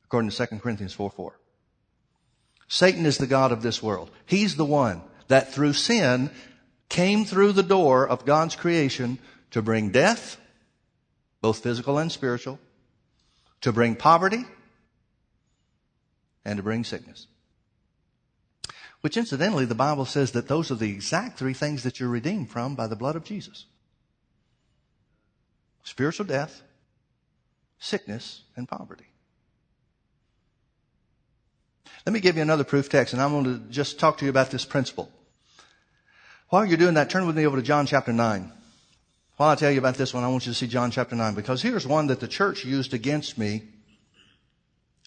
According 0.06 0.30
to 0.30 0.48
2 0.48 0.60
Corinthians 0.60 0.94
4 0.94 1.10
4. 1.10 1.40
Satan 2.68 3.06
is 3.06 3.18
the 3.18 3.28
God 3.28 3.52
of 3.52 3.62
this 3.62 3.82
world. 3.82 4.12
He's 4.26 4.56
the 4.56 4.66
one 4.66 5.02
that 5.28 5.54
through 5.54 5.74
sin 5.74 6.30
came 6.88 7.26
through 7.26 7.54
the 7.54 7.64
door 7.64 8.08
of 8.08 8.26
God's 8.26 8.56
creation 8.56 9.18
to 9.52 9.62
bring 9.62 9.90
death, 9.90 10.38
both 11.42 11.64
physical 11.64 11.98
and 11.98 12.12
spiritual, 12.12 12.60
to 13.62 13.72
bring 13.72 13.96
poverty, 13.96 14.46
and 16.46 16.58
to 16.58 16.64
bring 16.64 16.84
sickness. 16.84 17.28
Which 19.02 19.18
incidentally, 19.18 19.66
the 19.66 19.76
Bible 19.76 20.06
says 20.06 20.32
that 20.32 20.48
those 20.48 20.72
are 20.72 20.76
the 20.76 20.92
exact 20.92 21.38
three 21.38 21.54
things 21.54 21.84
that 21.84 22.00
you're 22.00 22.10
redeemed 22.10 22.50
from 22.50 22.76
by 22.76 22.88
the 22.88 22.96
blood 22.96 23.16
of 23.16 23.24
Jesus. 23.24 23.66
Spiritual 25.84 26.28
death, 26.28 26.62
sickness, 27.80 28.44
and 28.56 28.68
poverty. 28.68 29.06
Let 32.06 32.14
me 32.14 32.20
give 32.20 32.36
you 32.36 32.42
another 32.42 32.64
proof 32.64 32.90
text, 32.90 33.14
and 33.14 33.22
I'm 33.22 33.32
going 33.32 33.44
to 33.46 33.72
just 33.72 34.00
talk 34.00 34.20
to 34.20 34.26
you 34.26 34.30
about 34.30 34.52
this 34.52 34.66
principle. 34.66 35.12
While 36.50 36.66
you're 36.66 36.78
doing 36.78 36.96
that, 36.96 37.10
turn 37.10 37.26
with 37.26 37.38
me 37.38 37.46
over 37.46 37.58
to 37.58 37.64
John 37.64 37.86
chapter 37.86 38.14
9. 38.14 38.52
While 39.38 39.50
I 39.50 39.56
tell 39.56 39.72
you 39.72 39.80
about 39.80 39.96
this 39.96 40.14
one, 40.14 40.24
I 40.24 40.28
want 40.28 40.46
you 40.46 40.52
to 40.52 40.58
see 40.58 40.68
John 40.68 40.92
chapter 40.92 41.16
9, 41.16 41.34
because 41.34 41.62
here's 41.62 41.88
one 41.88 42.08
that 42.08 42.20
the 42.20 42.28
church 42.28 42.66
used 42.66 42.94
against 42.94 43.38
me 43.38 43.64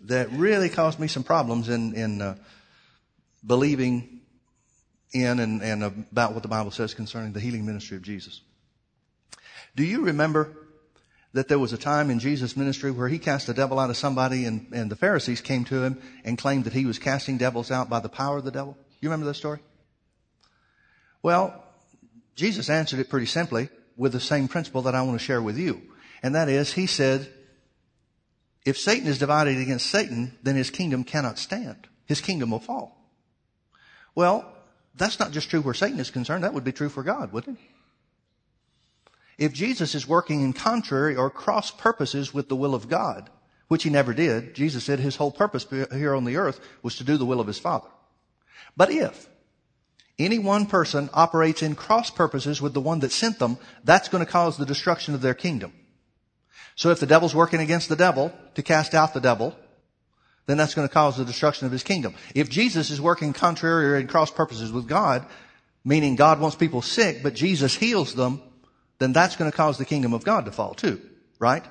that 0.02 0.30
really 0.32 0.68
caused 0.68 0.98
me 0.98 1.06
some 1.06 1.22
problems 1.22 1.68
in, 1.68 1.94
in 1.94 2.20
uh, 2.20 2.36
believing 3.46 4.20
in 5.12 5.38
and, 5.38 5.62
and 5.62 5.82
about 5.82 6.32
what 6.32 6.42
the 6.42 6.48
Bible 6.48 6.70
says 6.70 6.94
concerning 6.94 7.32
the 7.32 7.40
healing 7.40 7.64
ministry 7.64 7.96
of 7.96 8.02
Jesus. 8.02 8.40
Do 9.76 9.84
you 9.84 10.06
remember 10.06 10.56
that 11.32 11.48
there 11.48 11.58
was 11.58 11.72
a 11.72 11.78
time 11.78 12.10
in 12.10 12.20
Jesus' 12.20 12.56
ministry 12.56 12.90
where 12.90 13.08
he 13.08 13.18
cast 13.18 13.48
a 13.48 13.54
devil 13.54 13.78
out 13.78 13.90
of 13.90 13.96
somebody 13.96 14.44
and, 14.44 14.68
and 14.72 14.90
the 14.90 14.96
Pharisees 14.96 15.40
came 15.40 15.64
to 15.64 15.82
him 15.82 16.00
and 16.24 16.38
claimed 16.38 16.64
that 16.64 16.72
he 16.72 16.86
was 16.86 16.98
casting 16.98 17.38
devils 17.38 17.70
out 17.70 17.90
by 17.90 18.00
the 18.00 18.08
power 18.08 18.38
of 18.38 18.44
the 18.44 18.52
devil? 18.52 18.76
You 19.00 19.08
remember 19.08 19.26
that 19.26 19.34
story? 19.34 19.60
Well, 21.22 21.62
Jesus 22.36 22.70
answered 22.70 23.00
it 23.00 23.08
pretty 23.08 23.26
simply 23.26 23.68
with 23.96 24.12
the 24.12 24.20
same 24.20 24.48
principle 24.48 24.82
that 24.82 24.94
I 24.94 25.02
want 25.02 25.18
to 25.18 25.24
share 25.24 25.42
with 25.42 25.58
you. 25.58 25.82
And 26.22 26.34
that 26.34 26.48
is, 26.48 26.72
he 26.72 26.86
said, 26.86 27.28
if 28.64 28.78
Satan 28.78 29.08
is 29.08 29.18
divided 29.18 29.58
against 29.58 29.86
Satan, 29.86 30.38
then 30.42 30.56
his 30.56 30.70
kingdom 30.70 31.04
cannot 31.04 31.38
stand. 31.38 31.88
His 32.06 32.20
kingdom 32.20 32.50
will 32.50 32.60
fall. 32.60 33.03
Well, 34.14 34.50
that's 34.94 35.18
not 35.18 35.32
just 35.32 35.50
true 35.50 35.60
where 35.60 35.74
Satan 35.74 35.98
is 35.98 36.10
concerned. 36.10 36.44
That 36.44 36.54
would 36.54 36.64
be 36.64 36.72
true 36.72 36.88
for 36.88 37.02
God, 37.02 37.32
wouldn't 37.32 37.58
it? 37.58 37.64
If 39.36 39.52
Jesus 39.52 39.94
is 39.94 40.06
working 40.06 40.42
in 40.42 40.52
contrary 40.52 41.16
or 41.16 41.28
cross 41.28 41.70
purposes 41.70 42.32
with 42.32 42.48
the 42.48 42.56
will 42.56 42.74
of 42.74 42.88
God, 42.88 43.30
which 43.66 43.82
he 43.82 43.90
never 43.90 44.14
did, 44.14 44.54
Jesus 44.54 44.84
said 44.84 45.00
his 45.00 45.16
whole 45.16 45.32
purpose 45.32 45.66
here 45.92 46.14
on 46.14 46.24
the 46.24 46.36
earth 46.36 46.60
was 46.82 46.96
to 46.96 47.04
do 47.04 47.16
the 47.16 47.24
will 47.24 47.40
of 47.40 47.48
his 47.48 47.58
Father. 47.58 47.88
But 48.76 48.92
if 48.92 49.28
any 50.18 50.38
one 50.38 50.66
person 50.66 51.10
operates 51.12 51.62
in 51.62 51.74
cross 51.74 52.10
purposes 52.10 52.62
with 52.62 52.74
the 52.74 52.80
one 52.80 53.00
that 53.00 53.10
sent 53.10 53.40
them, 53.40 53.58
that's 53.82 54.08
going 54.08 54.24
to 54.24 54.30
cause 54.30 54.56
the 54.56 54.66
destruction 54.66 55.14
of 55.14 55.22
their 55.22 55.34
kingdom. 55.34 55.72
So 56.76 56.90
if 56.90 57.00
the 57.00 57.06
devil's 57.06 57.34
working 57.34 57.60
against 57.60 57.88
the 57.88 57.96
devil 57.96 58.32
to 58.54 58.62
cast 58.62 58.94
out 58.94 59.14
the 59.14 59.20
devil, 59.20 59.56
then 60.46 60.56
that's 60.56 60.74
going 60.74 60.86
to 60.86 60.92
cause 60.92 61.16
the 61.16 61.24
destruction 61.24 61.66
of 61.66 61.72
his 61.72 61.82
kingdom. 61.82 62.14
If 62.34 62.50
Jesus 62.50 62.90
is 62.90 63.00
working 63.00 63.32
contrary 63.32 64.00
in 64.00 64.08
cross 64.08 64.30
purposes 64.30 64.70
with 64.70 64.86
God, 64.86 65.26
meaning 65.84 66.16
God 66.16 66.40
wants 66.40 66.56
people 66.56 66.82
sick, 66.82 67.22
but 67.22 67.34
Jesus 67.34 67.74
heals 67.74 68.14
them, 68.14 68.42
then 68.98 69.12
that's 69.12 69.36
going 69.36 69.50
to 69.50 69.56
cause 69.56 69.78
the 69.78 69.84
kingdom 69.84 70.12
of 70.12 70.24
God 70.24 70.44
to 70.44 70.52
fall 70.52 70.74
too, 70.74 71.00
right? 71.38 71.64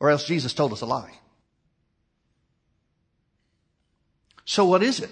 Or 0.00 0.10
else 0.10 0.26
Jesus 0.26 0.54
told 0.54 0.72
us 0.72 0.80
a 0.80 0.86
lie. 0.86 1.12
So 4.44 4.64
what 4.64 4.82
is 4.82 5.00
it? 5.00 5.10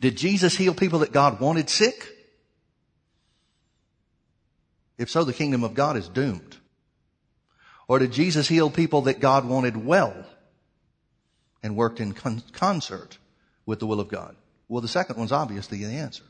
Did 0.00 0.16
Jesus 0.16 0.56
heal 0.56 0.74
people 0.74 1.00
that 1.00 1.12
God 1.12 1.40
wanted 1.40 1.68
sick? 1.68 2.08
If 4.96 5.10
so, 5.10 5.24
the 5.24 5.32
kingdom 5.32 5.64
of 5.64 5.74
God 5.74 5.96
is 5.96 6.08
doomed. 6.08 6.56
Or 7.88 7.98
did 7.98 8.12
Jesus 8.12 8.46
heal 8.46 8.70
people 8.70 9.02
that 9.02 9.18
God 9.18 9.46
wanted 9.46 9.84
well? 9.84 10.26
And 11.62 11.76
worked 11.76 12.00
in 12.00 12.12
con- 12.12 12.42
concert 12.52 13.18
with 13.66 13.80
the 13.80 13.86
will 13.86 14.00
of 14.00 14.08
God? 14.08 14.36
Well, 14.68 14.80
the 14.80 14.88
second 14.88 15.16
one's 15.16 15.32
obviously 15.32 15.84
the 15.84 15.96
answer. 15.96 16.24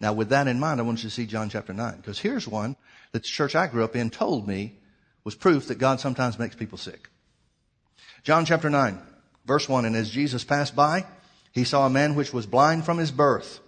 Now, 0.00 0.12
with 0.12 0.30
that 0.30 0.48
in 0.48 0.60
mind, 0.60 0.80
I 0.80 0.84
want 0.84 1.02
you 1.02 1.08
to 1.08 1.14
see 1.14 1.26
John 1.26 1.48
chapter 1.48 1.72
9, 1.72 1.96
because 1.96 2.18
here's 2.18 2.48
one 2.48 2.76
that 3.12 3.22
the 3.22 3.28
church 3.28 3.54
I 3.54 3.66
grew 3.66 3.84
up 3.84 3.96
in 3.96 4.10
told 4.10 4.46
me 4.46 4.74
was 5.22 5.34
proof 5.34 5.68
that 5.68 5.78
God 5.78 6.00
sometimes 6.00 6.38
makes 6.38 6.56
people 6.56 6.78
sick. 6.78 7.08
John 8.22 8.44
chapter 8.44 8.70
9, 8.70 8.98
verse 9.44 9.68
1, 9.68 9.84
and 9.84 9.96
as 9.96 10.10
Jesus 10.10 10.44
passed 10.44 10.74
by, 10.74 11.06
he 11.52 11.64
saw 11.64 11.86
a 11.86 11.90
man 11.90 12.14
which 12.14 12.32
was 12.32 12.46
blind 12.46 12.84
from 12.84 12.98
his 12.98 13.10
birth. 13.10 13.60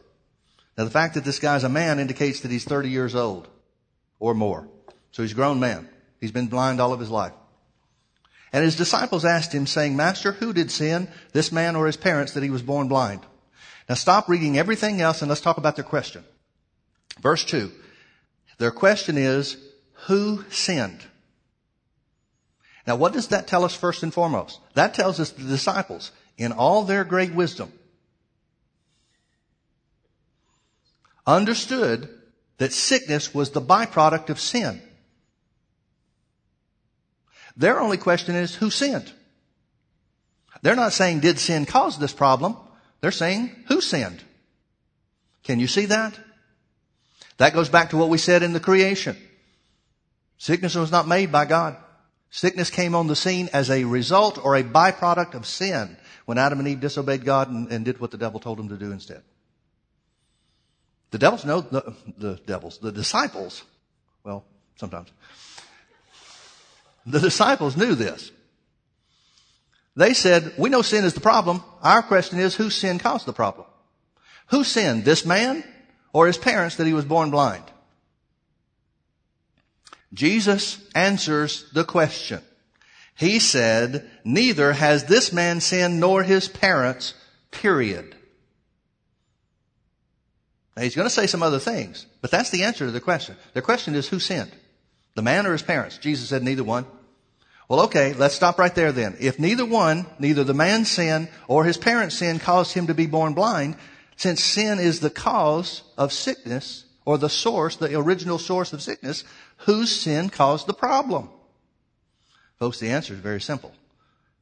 Now, 0.77 0.85
the 0.85 0.91
fact 0.91 1.15
that 1.15 1.25
this 1.25 1.39
guy's 1.39 1.65
a 1.65 1.69
man 1.69 1.99
indicates 1.99 2.41
that 2.41 2.51
he's 2.51 2.65
30 2.65 2.91
years 2.91 3.15
old 3.15 3.49
or 4.19 4.35
more. 4.35 4.69
So 5.13 5.23
he's 5.23 5.33
a 5.33 5.37
grown 5.37 5.61
man. 5.61 5.89
He's 6.21 6.33
been 6.33 6.49
blind 6.49 6.81
all 6.81 6.93
of 6.93 7.01
his 7.01 7.11
life. 7.11 7.33
And 8.57 8.65
his 8.65 8.77
disciples 8.77 9.27
asked 9.27 9.53
him, 9.53 9.67
saying, 9.67 9.97
Master, 9.97 10.33
who 10.33 10.55
did 10.55 10.71
sin, 10.71 11.09
this 11.33 11.53
man 11.53 11.77
or 11.77 11.85
his 11.85 11.99
parents, 11.99 12.33
that 12.33 12.43
he 12.43 12.49
was 12.49 12.63
born 12.63 12.89
blind? 12.89 13.21
Now 13.87 13.97
stop 13.97 14.31
reading 14.31 14.57
everything 14.57 15.03
else 15.03 15.21
and 15.21 15.29
let's 15.29 15.43
talk 15.43 15.59
about 15.59 15.77
their 15.77 15.85
question. 15.85 16.25
Verse 17.21 17.45
2. 17.45 17.71
Their 18.57 18.71
question 18.71 19.19
is, 19.19 19.59
who 20.07 20.43
sinned? 20.49 21.05
Now 22.87 22.97
what 22.97 23.13
does 23.13 23.29
that 23.29 23.47
tell 23.47 23.63
us 23.63 23.75
first 23.77 24.03
and 24.03 24.15
foremost? 24.15 24.59
That 24.73 24.95
tells 24.95 25.21
us 25.21 25.33
the 25.33 25.45
disciples. 25.45 26.11
in 26.39 26.53
all 26.53 26.85
their 26.85 27.05
great 27.05 27.35
wisdom, 27.35 27.71
understood 31.27 32.09
that 32.57 32.73
sickness 32.73 33.35
was 33.35 33.51
the 33.51 33.61
byproduct 33.61 34.31
of 34.31 34.41
sin. 34.41 34.81
Their 37.57 37.81
only 37.81 37.97
question 37.97 38.35
is 38.35 38.55
who 38.55 38.71
sinned? 38.71 39.13
They're 40.63 40.77
not 40.77 40.93
saying 40.93 41.21
did 41.21 41.39
sin 41.39 41.67
cause 41.67 41.99
this 41.99 42.13
problem? 42.13 42.57
They're 43.01 43.11
saying 43.11 43.55
who 43.69 43.81
sinned? 43.81 44.23
Can 45.43 45.61
you 45.61 45.67
see 45.67 45.87
that? 45.87 46.19
That 47.39 47.55
goes 47.55 47.69
back 47.69 47.91
to 47.91 47.97
what 47.97 48.09
we 48.09 48.19
said 48.19 48.43
in 48.43 48.53
the 48.53 48.61
creation. 48.61 49.17
Sickness 50.39 50.75
was 50.75 50.91
not 50.91 51.09
made 51.09 51.31
by 51.31 51.45
God. 51.45 51.77
Sickness 52.31 52.71
came 52.71 52.95
on 52.95 53.07
the 53.07 53.17
scene 53.17 53.49
as 53.53 53.71
a 53.71 53.85
result 53.85 54.39
or 54.43 54.57
a 54.57 54.63
byproduct 54.63 55.35
of 55.35 55.47
sin 55.47 55.97
when 56.25 56.39
Adam 56.39 56.59
and 56.59 56.69
Eve 56.69 56.81
disobeyed 56.81 57.25
God 57.25 57.49
and, 57.49 57.71
and 57.71 57.85
did 57.85 58.01
what 58.01 58.11
the 58.11 58.19
devil 58.19 58.41
told 58.41 58.59
them 58.59 58.69
to 58.69 58.77
do 58.77 58.93
instead. 58.93 59.23
The 61.13 61.19
devils 61.19 61.45
know, 61.45 61.61
the, 61.61 61.95
the 62.19 62.35
devils, 62.47 62.79
the 62.79 62.93
disciples, 62.93 63.63
well, 64.25 64.45
sometimes. 64.75 65.09
The 67.07 67.21
disciples 67.21 67.77
knew 67.77 67.95
this. 67.95 68.33
They 69.95 70.13
said, 70.13 70.53
we 70.59 70.69
know 70.69 70.83
sin 70.83 71.05
is 71.05 71.15
the 71.15 71.21
problem. 71.21 71.63
Our 71.83 72.03
question 72.03 72.39
is, 72.39 72.55
whose 72.55 72.75
sin 72.75 72.99
caused 72.99 73.27
the 73.27 73.33
problem? 73.33 73.67
Who 74.49 74.65
sinned? 74.65 75.05
This 75.05 75.25
man 75.25 75.65
or 76.13 76.27
his 76.27 76.37
parents 76.37 76.77
that 76.77 76.87
he 76.87 76.93
was 76.93 77.05
born 77.05 77.31
blind? 77.31 77.65
Jesus 80.13 80.79
answers 80.95 81.71
the 81.73 81.85
question. 81.85 82.41
He 83.15 83.39
said, 83.39 84.11
neither 84.25 84.73
has 84.73 85.05
this 85.05 85.33
man 85.33 85.61
sinned 85.61 85.99
nor 85.99 86.23
his 86.23 86.49
parents, 86.49 87.15
period. 87.51 88.15
Now 90.77 90.83
he's 90.83 90.95
going 90.95 91.09
to 91.09 91.15
say 91.15 91.27
some 91.27 91.43
other 91.43 91.59
things, 91.59 92.07
but 92.21 92.31
that's 92.31 92.51
the 92.51 92.65
answer 92.65 92.85
to 92.85 92.93
the 92.93 93.01
question. 93.01 93.37
The 93.55 93.63
question 93.63 93.95
is 93.95 94.09
who 94.09 94.19
sinned? 94.19 94.53
The 95.15 95.23
man 95.23 95.47
or 95.47 95.53
his 95.53 95.63
parents? 95.63 95.97
Jesus 95.97 96.29
said 96.29 96.43
neither 96.43 96.65
one. 96.65 96.85
Well, 97.69 97.81
okay, 97.83 98.13
let's 98.13 98.35
stop 98.35 98.59
right 98.59 98.75
there 98.75 98.93
then. 98.93 99.17
If 99.19 99.41
neither 99.41 99.67
one, 99.67 100.07
neither 100.19 100.45
the 100.45 100.55
man's 100.55 100.91
sin 100.91 101.29
or 101.49 101.65
his 101.65 101.77
parents' 101.77 102.17
sin 102.17 102.39
caused 102.39 102.73
him 102.73 102.87
to 102.87 102.95
be 102.95 103.07
born 103.07 103.35
blind, 103.35 103.77
since 104.17 104.43
sin 104.43 104.79
is 104.79 105.01
the 105.01 105.11
cause 105.11 105.83
of 105.99 106.13
sickness 106.13 106.85
or 107.05 107.19
the 107.19 107.29
source, 107.29 107.77
the 107.77 107.99
original 107.99 108.39
source 108.39 108.73
of 108.73 108.83
sickness, 108.83 109.25
whose 109.59 109.91
sin 109.91 110.31
caused 110.31 110.67
the 110.67 110.75
problem? 110.75 111.29
Folks, 112.59 112.79
the 112.79 112.91
answer 112.91 113.15
is 113.15 113.21
very 113.21 113.41
simple. 113.41 113.73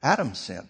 Adam's 0.03 0.39
sin. 0.39 0.69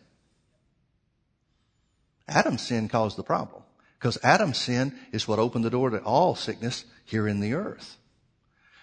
Adam's 2.28 2.62
sin 2.62 2.88
caused 2.88 3.16
the 3.16 3.22
problem. 3.22 3.62
Because 3.98 4.18
Adam's 4.22 4.58
sin 4.58 4.94
is 5.12 5.26
what 5.26 5.38
opened 5.38 5.64
the 5.64 5.70
door 5.70 5.90
to 5.90 5.98
all 6.02 6.34
sickness 6.34 6.84
here 7.04 7.26
in 7.26 7.40
the 7.40 7.54
earth. 7.54 7.96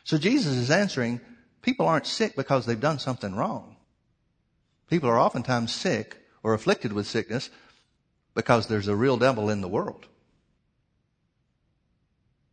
So 0.04 0.18
Jesus 0.18 0.56
is 0.56 0.72
answering, 0.72 1.22
people 1.62 1.88
aren't 1.88 2.08
sick 2.08 2.36
because 2.36 2.65
they've 2.65 2.80
done 2.80 3.00
something 3.00 3.36
wrong. 3.36 3.76
People 4.89 5.10
are 5.10 5.19
oftentimes 5.19 5.74
sick 5.74 6.17
or 6.43 6.54
afflicted 6.54 6.93
with 6.93 7.08
sickness 7.08 7.50
because 8.34 8.67
there's 8.67 8.88
a 8.88 8.95
real 8.95 9.17
devil 9.17 9.50
in 9.50 9.62
the 9.62 9.67
world. 9.67 10.06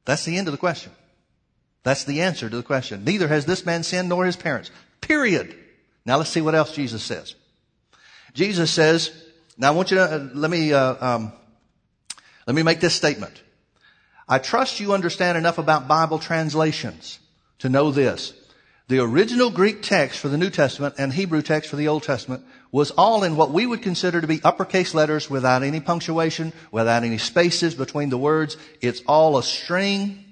That's 0.05 0.25
the 0.25 0.37
end 0.37 0.49
of 0.49 0.53
the 0.53 0.59
question. 0.59 0.93
That's 1.83 2.05
the 2.05 2.23
answer 2.23 2.49
to 2.49 2.57
the 2.57 2.63
question. 2.63 3.05
Neither 3.05 3.29
has 3.29 3.47
this 3.47 3.65
man 3.67 3.83
sinned 3.83 4.09
nor 4.09 4.25
his 4.25 4.37
parents. 4.37 4.71
Period. 5.01 5.55
Now 6.05 6.17
let's 6.17 6.31
see 6.31 6.41
what 6.41 6.55
else 6.55 6.75
Jesus 6.75 7.03
says. 7.03 7.35
Jesus 8.35 8.71
says, 8.71 9.11
now 9.57 9.69
I 9.69 9.71
want 9.75 9.91
you 9.91 9.97
to, 9.97 10.05
uh, 10.05 10.29
let 10.35 10.51
me, 10.51 10.73
uh, 10.73 10.95
um, 11.01 11.33
let 12.47 12.55
me 12.55 12.63
make 12.63 12.81
this 12.81 12.95
statement. 12.95 13.43
I 14.29 14.39
trust 14.39 14.81
you 14.81 14.93
understand 14.93 15.39
enough 15.39 15.59
about 15.59 15.89
Bible 15.89 16.19
translations 16.19 17.19
to 17.61 17.69
know 17.69 17.91
this. 17.91 18.33
The 18.89 19.01
original 19.01 19.51
Greek 19.51 19.83
text 19.83 20.19
for 20.19 20.29
the 20.29 20.39
New 20.39 20.49
Testament 20.49 20.95
and 20.97 21.13
Hebrew 21.13 21.43
text 21.43 21.69
for 21.69 21.77
the 21.77 21.89
Old 21.89 22.05
Testament 22.05 22.43
was 22.73 22.91
all 22.93 23.23
in 23.23 23.37
what 23.37 23.51
we 23.51 23.67
would 23.67 23.83
consider 23.83 24.21
to 24.21 24.27
be 24.27 24.41
uppercase 24.43 24.95
letters 24.95 25.29
without 25.29 25.63
any 25.63 25.79
punctuation, 25.81 26.55
without 26.73 27.05
any 27.05 27.19
spaces 27.19 27.75
between 27.75 28.09
the 28.09 28.17
words. 28.17 28.57
It's 28.81 29.03
all 29.07 29.37
a 29.37 29.43
string 29.43 30.25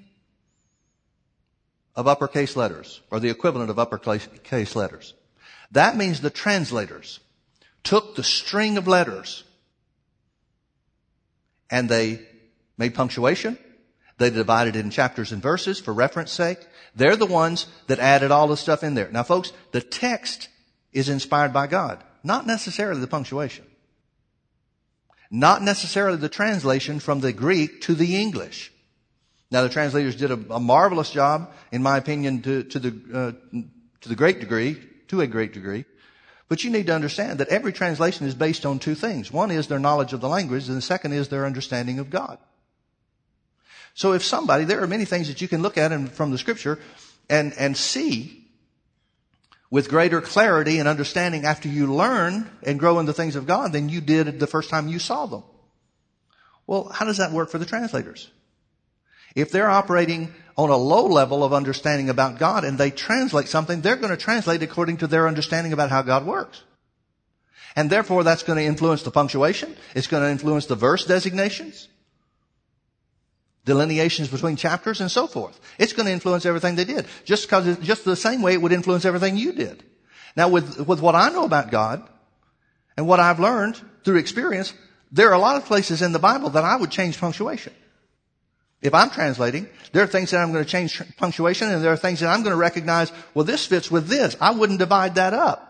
of 1.95 2.07
uppercase 2.07 2.55
letters, 2.55 3.01
or 3.11 3.19
the 3.19 3.29
equivalent 3.29 3.69
of 3.69 3.77
uppercase 3.77 4.75
letters. 4.75 5.13
That 5.71 5.95
means 5.95 6.21
the 6.21 6.29
translators 6.31 7.19
took 7.83 8.15
the 8.15 8.23
string 8.23 8.77
of 8.77 8.87
letters 8.87 9.43
and 11.69 11.87
they 11.87 12.27
made 12.77 12.95
punctuation. 12.95 13.57
They 14.17 14.29
divided 14.29 14.75
it 14.75 14.79
in 14.79 14.89
chapters 14.89 15.31
and 15.31 15.41
verses 15.41 15.79
for 15.79 15.93
reference 15.93 16.31
sake. 16.31 16.59
They're 16.95 17.15
the 17.15 17.25
ones 17.25 17.67
that 17.87 17.99
added 17.99 18.31
all 18.31 18.47
the 18.47 18.57
stuff 18.57 18.83
in 18.83 18.95
there. 18.95 19.09
Now 19.11 19.23
folks, 19.23 19.53
the 19.71 19.81
text 19.81 20.49
is 20.91 21.09
inspired 21.09 21.53
by 21.53 21.67
God, 21.67 22.03
not 22.23 22.47
necessarily 22.47 22.99
the 22.99 23.07
punctuation. 23.07 23.65
Not 25.29 25.61
necessarily 25.61 26.17
the 26.17 26.29
translation 26.29 26.99
from 26.99 27.19
the 27.19 27.33
Greek 27.33 27.81
to 27.81 27.93
the 27.93 28.15
English. 28.15 28.71
Now 29.51 29.61
the 29.61 29.69
translators 29.69 30.15
did 30.15 30.31
a, 30.31 30.39
a 30.53 30.59
marvelous 30.59 31.11
job, 31.11 31.51
in 31.71 31.83
my 31.83 31.97
opinion, 31.97 32.41
to, 32.43 32.63
to 32.63 32.79
the, 32.79 32.89
uh, 33.13 33.59
to 34.01 34.09
the 34.09 34.15
great 34.15 34.39
degree, 34.39 34.81
to 35.09 35.21
a 35.21 35.27
great 35.27 35.53
degree. 35.53 35.85
But 36.49 36.63
you 36.63 36.69
need 36.69 36.87
to 36.87 36.95
understand 36.95 37.39
that 37.39 37.49
every 37.49 37.73
translation 37.73 38.25
is 38.25 38.35
based 38.35 38.65
on 38.65 38.79
two 38.79 38.95
things. 38.95 39.31
One 39.31 39.51
is 39.51 39.67
their 39.67 39.79
knowledge 39.79 40.13
of 40.13 40.21
the 40.21 40.29
language, 40.29 40.67
and 40.69 40.77
the 40.77 40.81
second 40.81 41.11
is 41.11 41.27
their 41.27 41.45
understanding 41.45 41.99
of 41.99 42.09
God. 42.09 42.37
So 43.97 44.13
if 44.13 44.23
somebody, 44.23 44.63
there 44.63 44.83
are 44.83 44.87
many 44.87 45.05
things 45.05 45.27
that 45.27 45.41
you 45.41 45.47
can 45.47 45.63
look 45.63 45.75
at 45.75 45.91
in, 45.91 46.05
from 46.05 46.29
the 46.29 46.37
scripture 46.37 46.77
and, 47.31 47.51
and 47.57 47.75
see 47.75 48.45
with 49.71 49.89
greater 49.89 50.21
clarity 50.21 50.77
and 50.77 50.87
understanding 50.87 51.45
after 51.45 51.67
you 51.67 51.91
learn 51.91 52.47
and 52.61 52.77
grow 52.77 52.99
in 52.99 53.07
the 53.07 53.13
things 53.13 53.35
of 53.35 53.47
God 53.47 53.73
than 53.73 53.89
you 53.89 53.99
did 53.99 54.39
the 54.39 54.45
first 54.45 54.69
time 54.69 54.87
you 54.87 54.99
saw 54.99 55.25
them. 55.25 55.41
Well, 56.67 56.91
how 56.93 57.05
does 57.05 57.17
that 57.17 57.31
work 57.31 57.49
for 57.49 57.57
the 57.57 57.65
translators? 57.65 58.29
If 59.33 59.49
they're 59.49 59.67
operating 59.67 60.31
on 60.55 60.69
a 60.69 60.77
low 60.77 61.07
level 61.07 61.43
of 61.43 61.51
understanding 61.51 62.11
about 62.11 62.37
God 62.37 62.63
and 62.63 62.77
they 62.77 62.91
translate 62.91 63.47
something, 63.47 63.81
they're 63.81 63.95
going 63.95 64.11
to 64.11 64.17
translate 64.17 64.61
according 64.61 64.97
to 64.97 65.07
their 65.07 65.27
understanding 65.27 65.73
about 65.73 65.89
how 65.89 66.03
God 66.03 66.23
works. 66.23 66.61
And 67.75 67.89
therefore 67.89 68.23
that's 68.23 68.43
going 68.43 68.59
to 68.59 68.65
influence 68.65 69.01
the 69.01 69.09
punctuation. 69.09 69.75
It's 69.95 70.05
going 70.05 70.21
to 70.21 70.29
influence 70.29 70.67
the 70.67 70.75
verse 70.75 71.03
designations, 71.03 71.87
delineations 73.67 74.29
between 74.29 74.55
chapters 74.55 75.01
and 75.01 75.11
so 75.11 75.27
forth. 75.27 75.59
It's 75.77 75.93
going 75.93 76.07
to 76.07 76.11
influence 76.11 76.45
everything 76.45 76.75
they 76.75 76.85
did. 76.85 77.05
Just 77.25 77.43
because, 77.43 77.77
just 77.79 78.05
the 78.05 78.15
same 78.15 78.41
way 78.41 78.53
it 78.53 78.61
would 78.61 78.71
influence 78.71 79.05
everything 79.05 79.37
you 79.37 79.51
did. 79.51 79.83
Now 80.35 80.47
with, 80.49 80.87
with 80.87 81.01
what 81.01 81.13
I 81.13 81.29
know 81.29 81.43
about 81.43 81.69
God 81.69 82.07
and 82.95 83.07
what 83.07 83.19
I've 83.19 83.39
learned 83.39 83.79
through 84.03 84.17
experience, 84.17 84.73
there 85.11 85.29
are 85.29 85.33
a 85.33 85.39
lot 85.39 85.57
of 85.57 85.65
places 85.65 86.01
in 86.01 86.13
the 86.13 86.19
Bible 86.19 86.49
that 86.51 86.63
I 86.63 86.77
would 86.77 86.89
change 86.89 87.19
punctuation. 87.19 87.73
If 88.81 88.93
I'm 88.93 89.09
translating, 89.09 89.67
there 89.91 90.03
are 90.03 90.07
things 90.07 90.31
that 90.31 90.37
I'm 90.37 90.51
going 90.51 90.63
to 90.63 90.69
change 90.69 91.01
punctuation 91.17 91.69
and 91.69 91.83
there 91.83 91.91
are 91.91 91.97
things 91.97 92.21
that 92.21 92.29
I'm 92.29 92.43
going 92.43 92.53
to 92.53 92.59
recognize, 92.59 93.11
well, 93.33 93.45
this 93.45 93.65
fits 93.65 93.91
with 93.91 94.07
this. 94.07 94.37
I 94.39 94.51
wouldn't 94.51 94.79
divide 94.79 95.15
that 95.15 95.33
up. 95.33 95.63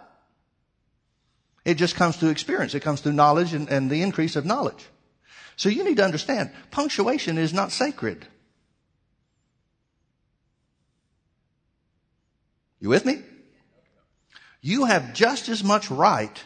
It 1.66 1.76
just 1.76 1.96
comes 1.96 2.16
through 2.16 2.30
experience. 2.30 2.76
It 2.76 2.82
comes 2.82 3.02
through 3.02 3.14
knowledge 3.14 3.54
and, 3.54 3.68
and 3.70 3.90
the 3.90 4.02
increase 4.02 4.36
of 4.36 4.46
knowledge. 4.46 4.86
So 5.58 5.70
you 5.70 5.84
need 5.84 5.98
to 5.98 6.06
understand, 6.06 6.52
punctuation 6.72 7.38
is 7.38 7.52
not 7.52 7.72
sacred. 7.72 8.26
You 12.80 12.90
with 12.90 13.06
me? 13.06 13.24
You 14.62 14.86
have 14.86 15.14
just 15.14 15.50
as 15.50 15.64
much 15.64 15.90
right 15.90 16.44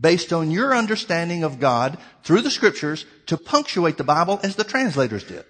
based 0.00 0.32
on 0.32 0.50
your 0.50 0.74
understanding 0.74 1.44
of 1.44 1.60
God 1.60 1.98
through 2.24 2.42
the 2.42 2.50
scriptures 2.50 3.06
to 3.26 3.36
punctuate 3.36 3.96
the 3.96 4.04
Bible 4.04 4.40
as 4.42 4.56
the 4.56 4.64
translators 4.64 5.24
did. 5.24 5.44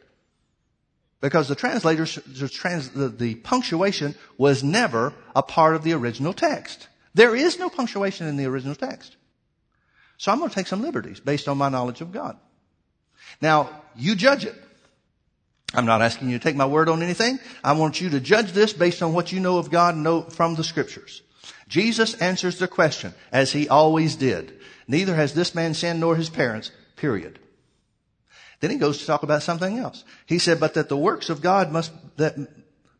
Because 1.20 1.48
the 1.48 1.54
translators, 1.54 2.16
the, 2.26 2.48
trans, 2.48 2.90
the, 2.90 3.08
the 3.08 3.36
punctuation 3.36 4.14
was 4.36 4.62
never 4.62 5.14
a 5.34 5.42
part 5.42 5.74
of 5.74 5.82
the 5.82 5.94
original 5.94 6.32
text. 6.32 6.88
There 7.14 7.34
is 7.34 7.58
no 7.58 7.70
punctuation 7.70 8.26
in 8.26 8.36
the 8.36 8.44
original 8.44 8.74
text. 8.74 9.16
So 10.18 10.30
I'm 10.30 10.38
going 10.38 10.50
to 10.50 10.54
take 10.54 10.66
some 10.66 10.82
liberties 10.82 11.20
based 11.20 11.48
on 11.48 11.58
my 11.58 11.68
knowledge 11.68 12.00
of 12.00 12.12
God. 12.12 12.38
Now, 13.40 13.70
you 13.96 14.14
judge 14.14 14.44
it. 14.44 14.54
I'm 15.74 15.86
not 15.86 16.02
asking 16.02 16.30
you 16.30 16.38
to 16.38 16.42
take 16.42 16.56
my 16.56 16.66
word 16.66 16.88
on 16.88 17.02
anything. 17.02 17.38
I 17.62 17.72
want 17.72 18.00
you 18.00 18.10
to 18.10 18.20
judge 18.20 18.52
this 18.52 18.72
based 18.72 19.02
on 19.02 19.12
what 19.12 19.32
you 19.32 19.40
know 19.40 19.58
of 19.58 19.70
God 19.70 19.94
and 19.94 20.04
know 20.04 20.22
from 20.22 20.54
the 20.54 20.64
scriptures. 20.64 21.22
Jesus 21.68 22.14
answers 22.14 22.58
the 22.58 22.68
question 22.68 23.12
as 23.30 23.52
he 23.52 23.68
always 23.68 24.16
did. 24.16 24.58
Neither 24.86 25.14
has 25.14 25.34
this 25.34 25.54
man 25.54 25.74
sinned 25.74 26.00
nor 26.00 26.16
his 26.16 26.30
parents, 26.30 26.70
period. 26.96 27.38
Then 28.60 28.70
he 28.70 28.78
goes 28.78 28.98
to 28.98 29.06
talk 29.06 29.22
about 29.22 29.42
something 29.42 29.78
else. 29.78 30.04
He 30.26 30.38
said, 30.38 30.58
but 30.58 30.74
that 30.74 30.88
the 30.88 30.96
works 30.96 31.28
of 31.28 31.42
God 31.42 31.70
must, 31.70 31.92
that, 32.16 32.36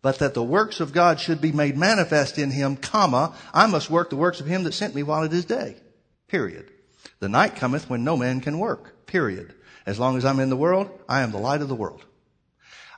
but 0.03 0.19
that 0.19 0.35
the 0.35 0.43
works 0.43 0.81
of 0.81 0.93
God 0.93 1.19
should 1.19 1.41
be 1.41 1.51
made 1.51 1.77
manifest 1.77 2.39
in 2.39 2.51
him, 2.51 2.77
comma, 2.77 3.35
I 3.53 3.67
must 3.67 3.91
work 3.91 4.11
the 4.11 4.17
works 4.17 4.41
of 4.41 4.47
him 4.47 4.65
that 4.65 4.75
sent 4.75 4.95
me 4.95 5.03
while 5.03 5.25
it 5.25 5.33
is 5.33 5.47
day. 5.47 5.77
Period. 6.29 6.71
The 7.21 7.29
night 7.29 7.57
cometh 7.57 7.89
when 7.89 8.05
no 8.05 8.17
man 8.17 8.41
can 8.41 8.59
work. 8.59 9.07
Period. 9.07 9.55
As 9.87 9.99
long 9.99 10.17
as 10.17 10.25
I'm 10.25 10.41
in 10.41 10.51
the 10.51 10.57
world, 10.57 10.91
I 11.09 11.23
am 11.23 11.31
the 11.31 11.39
light 11.39 11.63
of 11.63 11.69
the 11.69 11.75
world. 11.75 12.05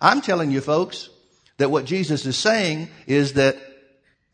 I'm 0.01 0.20
telling 0.20 0.51
you 0.51 0.61
folks 0.61 1.11
that 1.59 1.70
what 1.70 1.85
Jesus 1.85 2.24
is 2.26 2.37
saying 2.37 2.89
is 3.07 3.35
that 3.35 3.57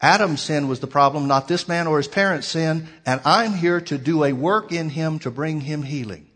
Adam's 0.01 0.43
sin 0.43 0.69
was 0.69 0.81
the 0.81 0.87
problem, 0.87 1.27
not 1.27 1.49
this 1.49 1.69
man 1.69 1.87
or 1.87 1.97
his 1.97 2.09
parents' 2.09 2.47
sin, 2.47 2.89
and 3.05 3.21
I'm 3.25 3.55
here 3.55 3.81
to 3.81 3.99
do 3.99 4.25
a 4.25 4.33
work 4.33 4.71
in 4.71 4.91
him 4.91 5.19
to 5.21 5.31
bring 5.31 5.61
him 5.63 5.83
healing. 5.83 6.29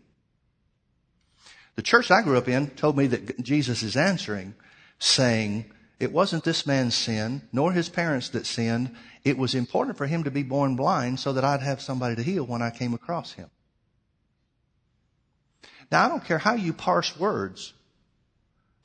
The 1.75 1.83
church 1.83 2.11
I 2.11 2.21
grew 2.21 2.37
up 2.37 2.47
in 2.47 2.71
told 2.71 2.97
me 2.97 3.07
that 3.07 3.41
Jesus 3.41 3.83
is 3.83 3.95
answering, 3.95 4.55
saying, 4.99 5.71
it 6.01 6.11
wasn't 6.11 6.43
this 6.43 6.65
man's 6.65 6.95
sin, 6.95 7.43
nor 7.53 7.71
his 7.71 7.87
parents 7.87 8.29
that 8.29 8.47
sinned. 8.47 8.95
It 9.23 9.37
was 9.37 9.53
important 9.53 9.97
for 9.97 10.07
him 10.07 10.23
to 10.23 10.31
be 10.31 10.41
born 10.41 10.75
blind 10.75 11.19
so 11.19 11.31
that 11.33 11.45
I'd 11.45 11.61
have 11.61 11.79
somebody 11.79 12.15
to 12.15 12.23
heal 12.23 12.43
when 12.43 12.63
I 12.63 12.71
came 12.71 12.95
across 12.95 13.33
him. 13.33 13.51
Now, 15.91 16.05
I 16.05 16.09
don't 16.09 16.23
care 16.23 16.37
how 16.37 16.53
you 16.53 16.73
parse 16.73 17.17
words. 17.19 17.73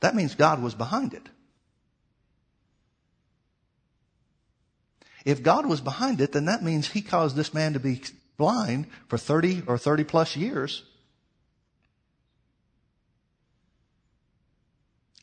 That 0.01 0.15
means 0.15 0.35
God 0.35 0.61
was 0.61 0.75
behind 0.75 1.13
it. 1.13 1.27
If 5.25 5.43
God 5.43 5.65
was 5.65 5.81
behind 5.81 6.21
it, 6.21 6.31
then 6.31 6.45
that 6.45 6.63
means 6.63 6.87
he 6.87 7.01
caused 7.01 7.35
this 7.35 7.53
man 7.53 7.73
to 7.73 7.79
be 7.79 8.01
blind 8.37 8.87
for 9.07 9.17
30 9.17 9.63
or 9.67 9.77
30 9.77 10.03
plus 10.03 10.35
years 10.35 10.83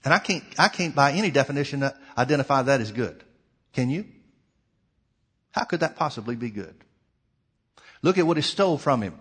And 0.05 0.13
I 0.13 0.19
can't, 0.19 0.45
I 0.59 0.69
can't 0.69 0.95
by 0.95 1.13
any 1.13 1.31
definition 1.31 1.89
identify 2.17 2.63
that 2.63 2.81
as 2.81 2.93
good. 2.93 3.25
Can 3.73 3.89
you? 3.89 4.05
How 5.53 5.65
could 5.65 5.81
that 5.81 5.97
possibly 5.97 6.37
be 6.37 6.51
good? 6.51 6.75
Look 8.03 8.19
at 8.19 8.27
what 8.27 8.37
he 8.37 8.43
stole 8.43 8.77
from 8.77 9.01
him. 9.01 9.19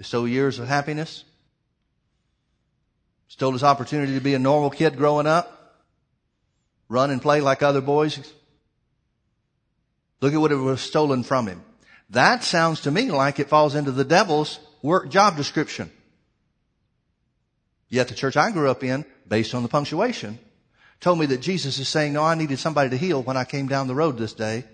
Stole 0.00 0.28
years 0.28 0.58
of 0.58 0.66
happiness. 0.66 1.24
Stole 3.28 3.52
his 3.52 3.62
opportunity 3.62 4.14
to 4.14 4.20
be 4.20 4.34
a 4.34 4.38
normal 4.38 4.70
kid 4.70 4.96
growing 4.96 5.26
up. 5.26 5.76
Run 6.88 7.10
and 7.10 7.22
play 7.22 7.40
like 7.40 7.62
other 7.62 7.80
boys. 7.80 8.18
Look 10.20 10.34
at 10.34 10.40
what 10.40 10.52
it 10.52 10.56
was 10.56 10.80
stolen 10.80 11.22
from 11.22 11.46
him. 11.46 11.62
That 12.10 12.42
sounds 12.42 12.80
to 12.82 12.90
me 12.90 13.10
like 13.10 13.38
it 13.38 13.48
falls 13.48 13.74
into 13.74 13.92
the 13.92 14.04
devil's 14.04 14.58
work 14.82 15.10
job 15.10 15.36
description. 15.36 15.90
Yet 17.88 18.08
the 18.08 18.14
church 18.14 18.36
I 18.36 18.50
grew 18.50 18.70
up 18.70 18.82
in 18.82 19.04
based 19.28 19.54
on 19.54 19.62
the 19.62 19.68
punctuation, 19.68 20.38
told 20.98 21.18
me 21.18 21.26
that 21.26 21.40
Jesus 21.40 21.78
is 21.78 21.88
saying, 21.88 22.12
no, 22.12 22.22
I 22.22 22.34
needed 22.34 22.58
somebody 22.58 22.90
to 22.90 22.96
heal 22.96 23.22
when 23.22 23.36
I 23.36 23.44
came 23.44 23.68
down 23.68 23.86
the 23.86 23.94
road 23.94 24.18
this 24.18 24.34
day. 24.34 24.64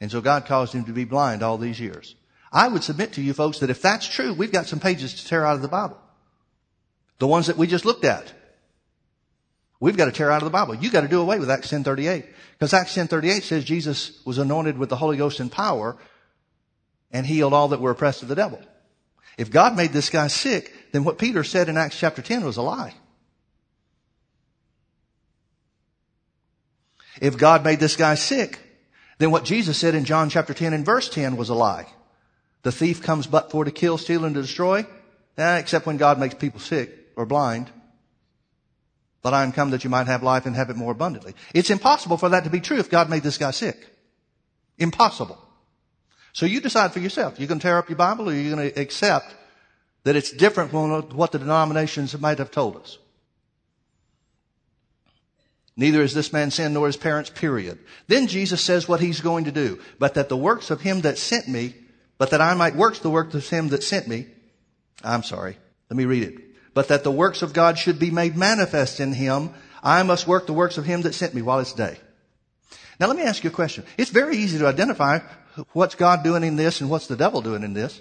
And 0.00 0.10
so 0.10 0.20
God 0.20 0.46
caused 0.46 0.72
him 0.72 0.84
to 0.86 0.92
be 0.92 1.04
blind 1.04 1.42
all 1.42 1.58
these 1.58 1.78
years. 1.78 2.14
I 2.52 2.68
would 2.68 2.82
submit 2.82 3.12
to 3.14 3.22
you 3.22 3.34
folks 3.34 3.58
that 3.58 3.70
if 3.70 3.82
that's 3.82 4.06
true, 4.06 4.32
we've 4.32 4.52
got 4.52 4.66
some 4.66 4.80
pages 4.80 5.14
to 5.14 5.26
tear 5.26 5.44
out 5.44 5.56
of 5.56 5.62
the 5.62 5.68
Bible. 5.68 5.98
The 7.18 7.26
ones 7.26 7.48
that 7.48 7.56
we 7.56 7.66
just 7.66 7.84
looked 7.84 8.04
at. 8.04 8.32
We've 9.80 9.96
got 9.96 10.06
to 10.06 10.12
tear 10.12 10.30
out 10.30 10.42
of 10.42 10.46
the 10.46 10.50
Bible. 10.50 10.74
You've 10.74 10.92
got 10.92 11.02
to 11.02 11.08
do 11.08 11.20
away 11.20 11.38
with 11.38 11.50
Acts 11.50 11.70
10.38. 11.70 12.26
Because 12.52 12.72
Acts 12.72 12.96
10.38 12.96 13.42
says 13.42 13.64
Jesus 13.64 14.24
was 14.24 14.38
anointed 14.38 14.78
with 14.78 14.88
the 14.88 14.96
Holy 14.96 15.16
Ghost 15.16 15.40
and 15.40 15.52
power 15.52 15.96
and 17.12 17.26
healed 17.26 17.52
all 17.52 17.68
that 17.68 17.80
were 17.80 17.92
oppressed 17.92 18.22
of 18.22 18.28
the 18.28 18.34
devil. 18.34 18.60
If 19.36 19.50
God 19.50 19.76
made 19.76 19.92
this 19.92 20.10
guy 20.10 20.26
sick, 20.26 20.72
then 20.92 21.04
what 21.04 21.18
Peter 21.18 21.44
said 21.44 21.68
in 21.68 21.76
Acts 21.76 21.98
chapter 21.98 22.22
10 22.22 22.44
was 22.44 22.56
a 22.56 22.62
lie. 22.62 22.94
If 27.20 27.36
God 27.36 27.64
made 27.64 27.80
this 27.80 27.96
guy 27.96 28.14
sick, 28.16 28.58
then 29.18 29.30
what 29.30 29.44
Jesus 29.44 29.78
said 29.78 29.94
in 29.94 30.04
John 30.04 30.30
chapter 30.30 30.54
10 30.54 30.72
and 30.72 30.84
verse 30.84 31.08
10 31.08 31.36
was 31.36 31.48
a 31.48 31.54
lie. 31.54 31.86
The 32.62 32.72
thief 32.72 33.02
comes 33.02 33.26
but 33.26 33.50
for 33.50 33.64
to 33.64 33.70
kill, 33.70 33.98
steal, 33.98 34.24
and 34.24 34.34
to 34.34 34.42
destroy, 34.42 34.86
eh, 35.36 35.58
except 35.58 35.86
when 35.86 35.96
God 35.96 36.18
makes 36.18 36.34
people 36.34 36.60
sick 36.60 36.90
or 37.16 37.26
blind. 37.26 37.70
But 39.22 39.34
I 39.34 39.42
am 39.42 39.52
come 39.52 39.70
that 39.70 39.84
you 39.84 39.90
might 39.90 40.06
have 40.06 40.22
life 40.22 40.46
and 40.46 40.54
have 40.56 40.70
it 40.70 40.76
more 40.76 40.92
abundantly. 40.92 41.34
It's 41.54 41.70
impossible 41.70 42.16
for 42.16 42.28
that 42.30 42.44
to 42.44 42.50
be 42.50 42.60
true 42.60 42.78
if 42.78 42.90
God 42.90 43.10
made 43.10 43.22
this 43.22 43.38
guy 43.38 43.50
sick. 43.50 43.76
Impossible. 44.78 45.38
So 46.32 46.46
you 46.46 46.60
decide 46.60 46.92
for 46.92 47.00
yourself. 47.00 47.38
You're 47.38 47.48
going 47.48 47.58
to 47.58 47.62
tear 47.62 47.78
up 47.78 47.88
your 47.88 47.96
Bible 47.96 48.28
or 48.28 48.32
you're 48.32 48.54
going 48.54 48.70
to 48.70 48.80
accept 48.80 49.34
that 50.04 50.16
it's 50.16 50.30
different 50.30 50.70
from 50.70 51.02
what 51.16 51.32
the 51.32 51.38
denominations 51.38 52.18
might 52.18 52.38
have 52.38 52.50
told 52.50 52.76
us. 52.76 52.98
Neither 55.76 56.02
is 56.02 56.14
this 56.14 56.32
man 56.32 56.50
sin 56.50 56.72
nor 56.72 56.86
his 56.86 56.96
parents, 56.96 57.30
period. 57.30 57.78
Then 58.08 58.26
Jesus 58.26 58.60
says 58.60 58.88
what 58.88 59.00
he's 59.00 59.20
going 59.20 59.44
to 59.44 59.52
do. 59.52 59.80
But 59.98 60.14
that 60.14 60.28
the 60.28 60.36
works 60.36 60.70
of 60.70 60.80
him 60.80 61.02
that 61.02 61.18
sent 61.18 61.46
me, 61.46 61.74
but 62.18 62.30
that 62.30 62.40
I 62.40 62.54
might 62.54 62.76
work 62.76 62.96
the 62.96 63.10
works 63.10 63.34
of 63.34 63.48
him 63.48 63.68
that 63.68 63.82
sent 63.82 64.08
me. 64.08 64.26
I'm 65.02 65.22
sorry. 65.22 65.56
Let 65.88 65.96
me 65.96 66.04
read 66.04 66.24
it. 66.24 66.74
But 66.74 66.88
that 66.88 67.04
the 67.04 67.10
works 67.10 67.42
of 67.42 67.52
God 67.52 67.78
should 67.78 67.98
be 67.98 68.10
made 68.10 68.36
manifest 68.36 69.00
in 69.00 69.12
him. 69.12 69.50
I 69.82 70.02
must 70.02 70.26
work 70.26 70.46
the 70.46 70.52
works 70.52 70.78
of 70.78 70.84
him 70.84 71.02
that 71.02 71.14
sent 71.14 71.34
me 71.34 71.42
while 71.42 71.60
it's 71.60 71.72
day. 71.72 71.98
Now 73.00 73.06
let 73.06 73.16
me 73.16 73.22
ask 73.22 73.44
you 73.44 73.50
a 73.50 73.52
question. 73.52 73.84
It's 73.96 74.10
very 74.10 74.36
easy 74.36 74.58
to 74.58 74.66
identify 74.66 75.20
what's 75.72 75.94
God 75.94 76.24
doing 76.24 76.42
in 76.42 76.56
this 76.56 76.80
and 76.80 76.90
what's 76.90 77.06
the 77.06 77.16
devil 77.16 77.40
doing 77.40 77.62
in 77.62 77.74
this. 77.74 78.00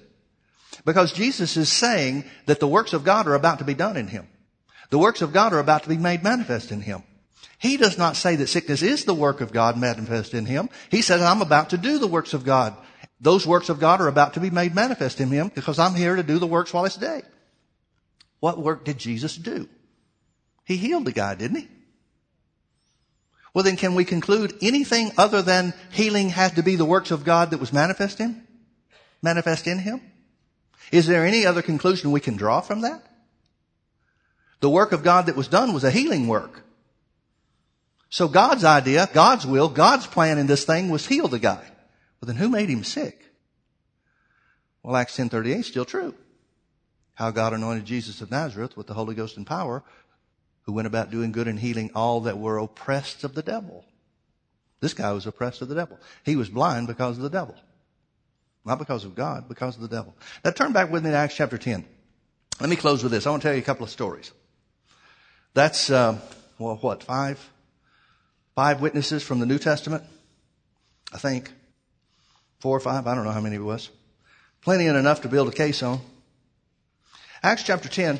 Because 0.85 1.13
Jesus 1.13 1.57
is 1.57 1.71
saying 1.71 2.25
that 2.45 2.59
the 2.59 2.67
works 2.67 2.93
of 2.93 3.03
God 3.03 3.27
are 3.27 3.35
about 3.35 3.59
to 3.59 3.65
be 3.65 3.73
done 3.73 3.97
in 3.97 4.07
him. 4.07 4.27
The 4.89 4.99
works 4.99 5.21
of 5.21 5.33
God 5.33 5.53
are 5.53 5.59
about 5.59 5.83
to 5.83 5.89
be 5.89 5.97
made 5.97 6.23
manifest 6.23 6.71
in 6.71 6.81
him. 6.81 7.03
He 7.59 7.77
does 7.77 7.97
not 7.97 8.15
say 8.15 8.35
that 8.35 8.47
sickness 8.47 8.81
is 8.81 9.05
the 9.05 9.13
work 9.13 9.41
of 9.41 9.51
God 9.51 9.77
manifest 9.77 10.33
in 10.33 10.45
him. 10.45 10.69
He 10.89 11.01
says, 11.01 11.21
I'm 11.21 11.41
about 11.41 11.71
to 11.71 11.77
do 11.77 11.97
the 11.97 12.07
works 12.07 12.33
of 12.33 12.45
God. 12.45 12.75
Those 13.19 13.47
works 13.47 13.69
of 13.69 13.79
God 13.79 13.99
are 13.99 14.07
about 14.07 14.35
to 14.35 14.39
be 14.39 14.49
made 14.49 14.75
manifest 14.75 15.19
in 15.19 15.29
him 15.29 15.51
because 15.53 15.79
I'm 15.79 15.95
here 15.95 16.15
to 16.15 16.23
do 16.23 16.37
the 16.37 16.47
works 16.47 16.73
while 16.73 16.85
it's 16.85 16.97
day. 16.97 17.23
What 18.39 18.59
work 18.59 18.85
did 18.85 18.99
Jesus 18.99 19.35
do? 19.35 19.67
He 20.65 20.77
healed 20.77 21.05
the 21.05 21.11
guy, 21.11 21.33
didn't 21.35 21.57
he? 21.57 21.67
Well, 23.53 23.63
then 23.63 23.77
can 23.77 23.95
we 23.95 24.05
conclude 24.05 24.53
anything 24.61 25.11
other 25.17 25.41
than 25.41 25.73
healing 25.91 26.29
had 26.29 26.57
to 26.57 26.63
be 26.63 26.75
the 26.75 26.85
works 26.85 27.09
of 27.09 27.23
God 27.23 27.51
that 27.51 27.59
was 27.59 27.73
manifest 27.73 28.19
in? 28.19 28.45
Manifest 29.23 29.65
in 29.65 29.79
him? 29.79 29.99
Is 30.91 31.07
there 31.07 31.25
any 31.25 31.45
other 31.45 31.63
conclusion 31.63 32.11
we 32.11 32.19
can 32.19 32.37
draw 32.37 32.61
from 32.61 32.81
that? 32.81 33.01
The 34.59 34.69
work 34.69 34.91
of 34.91 35.03
God 35.03 35.25
that 35.25 35.35
was 35.35 35.47
done 35.47 35.73
was 35.73 35.83
a 35.83 35.91
healing 35.91 36.27
work. 36.27 36.61
So 38.09 38.27
God's 38.27 38.63
idea, 38.63 39.09
God's 39.11 39.45
will, 39.45 39.69
God's 39.69 40.05
plan 40.05 40.37
in 40.37 40.47
this 40.47 40.65
thing 40.65 40.89
was 40.89 41.07
heal 41.07 41.27
the 41.27 41.39
guy. 41.39 41.63
Well, 42.19 42.27
then 42.27 42.35
who 42.35 42.49
made 42.49 42.69
him 42.69 42.83
sick? 42.83 43.23
Well, 44.83 44.95
Acts 44.95 45.17
10.38 45.17 45.59
is 45.59 45.67
still 45.67 45.85
true. 45.85 46.15
How 47.15 47.31
God 47.31 47.53
anointed 47.53 47.85
Jesus 47.85 48.21
of 48.21 48.31
Nazareth 48.31 48.77
with 48.77 48.87
the 48.87 48.93
Holy 48.93 49.15
Ghost 49.15 49.37
and 49.37 49.45
power, 49.45 49.83
who 50.63 50.73
went 50.73 50.87
about 50.87 51.11
doing 51.11 51.31
good 51.31 51.47
and 51.47 51.59
healing 51.59 51.91
all 51.95 52.21
that 52.21 52.37
were 52.37 52.57
oppressed 52.57 53.23
of 53.23 53.33
the 53.33 53.41
devil. 53.41 53.85
This 54.79 54.93
guy 54.93 55.11
was 55.11 55.25
oppressed 55.25 55.61
of 55.61 55.69
the 55.69 55.75
devil. 55.75 55.99
He 56.23 56.35
was 56.35 56.49
blind 56.49 56.87
because 56.87 57.17
of 57.17 57.23
the 57.23 57.29
devil. 57.29 57.55
Not 58.65 58.79
because 58.79 59.05
of 59.05 59.15
God, 59.15 59.47
because 59.47 59.75
of 59.75 59.81
the 59.81 59.87
devil. 59.87 60.15
Now 60.43 60.51
turn 60.51 60.73
back 60.73 60.91
with 60.91 61.03
me 61.03 61.11
to 61.11 61.15
Acts 61.15 61.35
chapter 61.35 61.57
10. 61.57 61.85
Let 62.59 62.69
me 62.69 62.75
close 62.75 63.01
with 63.01 63.11
this. 63.11 63.25
I 63.25 63.29
want 63.29 63.41
to 63.41 63.47
tell 63.47 63.55
you 63.55 63.61
a 63.61 63.65
couple 63.65 63.85
of 63.85 63.89
stories. 63.89 64.31
That's, 65.53 65.89
uh, 65.89 66.19
well, 66.59 66.75
what, 66.75 67.03
five, 67.03 67.39
five 68.55 68.81
witnesses 68.81 69.23
from 69.23 69.39
the 69.39 69.45
New 69.45 69.57
Testament. 69.57 70.03
I 71.13 71.17
think. 71.17 71.51
Four 72.67 72.75
or 72.75 72.81
five. 72.81 73.07
I 73.07 73.15
don't 73.15 73.23
know 73.23 73.31
how 73.31 73.39
many 73.39 73.55
it 73.55 73.59
was. 73.59 73.89
Plenty 74.59 74.87
and 74.87 74.97
enough 74.97 75.21
to 75.21 75.29
build 75.29 75.47
a 75.47 75.53
case 75.53 75.81
on. 75.81 76.01
Acts 77.41 77.63
chapter 77.63 77.87
10. 77.87 78.19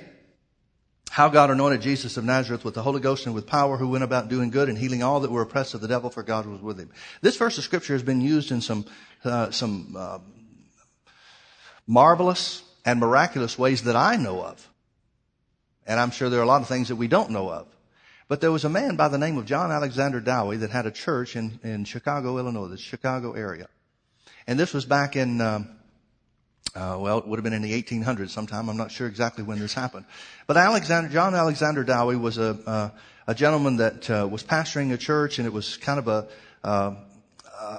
How 1.10 1.28
God 1.28 1.52
anointed 1.52 1.82
Jesus 1.82 2.16
of 2.16 2.24
Nazareth 2.24 2.64
with 2.64 2.74
the 2.74 2.82
Holy 2.82 3.02
Ghost 3.02 3.26
and 3.26 3.36
with 3.36 3.46
power 3.46 3.76
who 3.76 3.90
went 3.90 4.06
about 4.06 4.30
doing 4.30 4.50
good 4.50 4.70
and 4.70 4.78
healing 4.78 5.04
all 5.04 5.20
that 5.20 5.32
were 5.32 5.42
oppressed 5.42 5.74
of 5.74 5.82
the 5.82 5.90
devil 5.90 6.10
for 6.10 6.24
God 6.24 6.46
was 6.46 6.62
with 6.62 6.80
him. 6.80 6.90
This 7.20 7.36
verse 7.36 7.58
of 7.58 7.66
scripture 7.66 7.92
has 7.92 8.04
been 8.04 8.22
used 8.22 8.54
in 8.54 8.62
some, 8.62 8.86
uh, 9.26 9.52
some, 9.52 9.94
uh, 10.00 10.20
marvelous 11.86 12.64
and 12.86 13.02
miraculous 13.02 13.60
ways 13.60 13.84
that 13.84 13.98
I 13.98 14.16
know 14.16 14.42
of. 14.42 14.66
And 15.86 16.00
I'm 16.00 16.12
sure 16.12 16.30
there 16.30 16.40
are 16.40 16.44
a 16.44 16.48
lot 16.48 16.62
of 16.62 16.70
things 16.70 16.88
that 16.88 16.96
we 16.96 17.10
don't 17.10 17.32
know 17.32 17.50
of. 17.50 17.68
But 18.30 18.40
there 18.40 18.54
was 18.54 18.64
a 18.64 18.70
man 18.70 18.96
by 18.96 19.10
the 19.10 19.18
name 19.18 19.38
of 19.38 19.46
John 19.46 19.74
Alexander 19.74 20.22
Dowie 20.22 20.56
that 20.56 20.70
had 20.70 20.86
a 20.86 20.92
church 20.92 21.36
in, 21.36 21.60
in 21.64 21.84
Chicago, 21.84 22.38
Illinois, 22.38 22.70
the 22.70 22.78
Chicago 22.78 23.34
area. 23.34 23.68
And 24.48 24.58
this 24.58 24.74
was 24.74 24.86
back 24.86 25.18
in, 25.18 25.42
um, 25.42 25.68
uh, 26.74 26.98
well, 27.00 27.18
it 27.18 27.28
would 27.28 27.38
have 27.38 27.44
been 27.44 27.52
in 27.52 27.62
the 27.62 27.84
1800s 27.84 28.30
sometime. 28.30 28.70
I'm 28.70 28.78
not 28.78 28.92
sure 28.92 29.06
exactly 29.06 29.44
when 29.44 29.60
this 29.60 29.74
happened. 29.74 30.06
But 30.48 30.56
Alexander, 30.56 31.10
John 31.10 31.36
Alexander 31.36 31.84
Dowie 31.84 32.16
was 32.16 32.38
a, 32.38 32.58
uh, 32.66 32.90
a 33.28 33.36
gentleman 33.36 33.76
that 33.78 34.10
uh, 34.10 34.26
was 34.32 34.44
pastoring 34.44 34.94
a 34.94 34.98
church, 34.98 35.38
and 35.38 35.46
it 35.46 35.52
was 35.52 35.76
kind 35.76 36.00
of 36.00 36.08
a, 36.08 36.28
uh, 36.64 36.96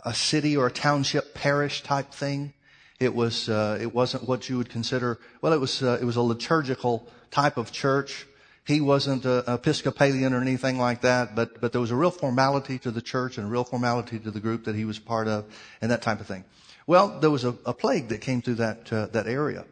a 0.05 0.13
city 0.13 0.59
or 0.59 0.67
a 0.67 0.71
township 0.71 1.33
parish 1.33 1.83
type 1.83 2.13
thing. 2.13 2.53
It 3.01 3.15
was, 3.15 3.49
uh, 3.49 3.79
it 3.81 3.95
wasn't 3.95 4.29
what 4.29 4.51
you 4.51 4.59
would 4.59 4.69
consider, 4.69 5.19
well, 5.41 5.55
it 5.55 5.61
was, 5.61 5.83
uh, 5.83 5.97
it 5.99 6.05
was 6.05 6.17
a 6.17 6.23
liturgical 6.23 7.09
type 7.31 7.57
of 7.57 7.73
church. 7.73 8.27
He 8.69 8.83
wasn't 8.83 9.25
an 9.25 9.45
Episcopalian 9.47 10.35
or 10.35 10.43
anything 10.43 10.79
like 10.79 11.01
that, 11.01 11.35
but, 11.35 11.59
but 11.59 11.73
there 11.73 11.81
was 11.81 11.91
a 11.91 11.97
real 11.97 12.11
formality 12.11 12.79
to 12.81 12.91
the 12.91 13.01
church 13.01 13.39
and 13.39 13.47
a 13.47 13.51
real 13.51 13.65
formality 13.65 14.19
to 14.19 14.31
the 14.31 14.41
group 14.41 14.65
that 14.65 14.75
he 14.75 14.85
was 14.85 14.99
part 14.99 15.27
of 15.27 15.47
and 15.81 15.91
that 15.91 16.03
type 16.03 16.21
of 16.21 16.27
thing. 16.27 16.45
Well, 16.87 17.19
there 17.19 17.31
was 17.31 17.45
a, 17.45 17.57
a 17.65 17.73
plague 17.73 18.09
that 18.09 18.21
came 18.21 18.43
through 18.43 18.57
that, 18.57 18.93
uh, 18.93 19.07
that 19.07 19.27
area. 19.27 19.65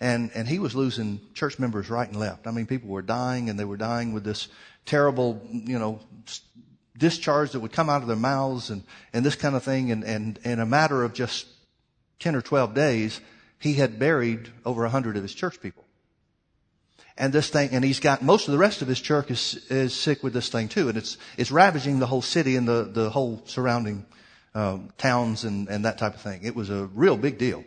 And, 0.00 0.32
and 0.34 0.48
he 0.48 0.58
was 0.58 0.74
losing 0.74 1.20
church 1.34 1.60
members 1.60 1.88
right 1.88 2.08
and 2.08 2.18
left. 2.18 2.48
I 2.48 2.50
mean, 2.50 2.66
people 2.66 2.88
were 2.88 3.02
dying 3.02 3.50
and 3.50 3.56
they 3.56 3.64
were 3.64 3.76
dying 3.76 4.12
with 4.12 4.24
this 4.24 4.48
terrible, 4.84 5.40
you 5.52 5.78
know, 5.78 6.00
discharge 6.98 7.52
that 7.52 7.60
would 7.60 7.70
come 7.70 7.88
out 7.88 8.02
of 8.02 8.08
their 8.08 8.16
mouths 8.16 8.68
and, 8.68 8.82
and 9.12 9.24
this 9.24 9.36
kind 9.36 9.54
of 9.54 9.62
thing. 9.62 9.92
And, 9.92 10.02
and 10.02 10.40
in 10.42 10.58
a 10.58 10.66
matter 10.66 11.04
of 11.04 11.14
just 11.14 11.46
10 12.18 12.34
or 12.34 12.42
12 12.42 12.74
days, 12.74 13.20
he 13.60 13.74
had 13.74 14.00
buried 14.00 14.50
over 14.66 14.84
a 14.84 14.90
hundred 14.90 15.16
of 15.16 15.22
his 15.22 15.34
church 15.34 15.60
people. 15.60 15.83
And 17.16 17.32
this 17.32 17.48
thing, 17.48 17.70
and 17.70 17.84
he's 17.84 18.00
got 18.00 18.22
most 18.22 18.48
of 18.48 18.52
the 18.52 18.58
rest 18.58 18.82
of 18.82 18.88
his 18.88 19.00
church 19.00 19.30
is, 19.30 19.54
is 19.70 19.94
sick 19.94 20.22
with 20.22 20.32
this 20.32 20.48
thing 20.48 20.68
too. 20.68 20.88
And 20.88 20.98
it's, 20.98 21.16
it's 21.36 21.52
ravaging 21.52 22.00
the 22.00 22.06
whole 22.06 22.22
city 22.22 22.56
and 22.56 22.66
the, 22.66 22.90
the 22.92 23.10
whole 23.10 23.42
surrounding 23.46 24.04
um, 24.54 24.90
towns 24.98 25.44
and, 25.44 25.68
and 25.68 25.84
that 25.84 25.98
type 25.98 26.14
of 26.14 26.20
thing. 26.20 26.42
It 26.42 26.56
was 26.56 26.70
a 26.70 26.86
real 26.86 27.16
big 27.16 27.38
deal. 27.38 27.64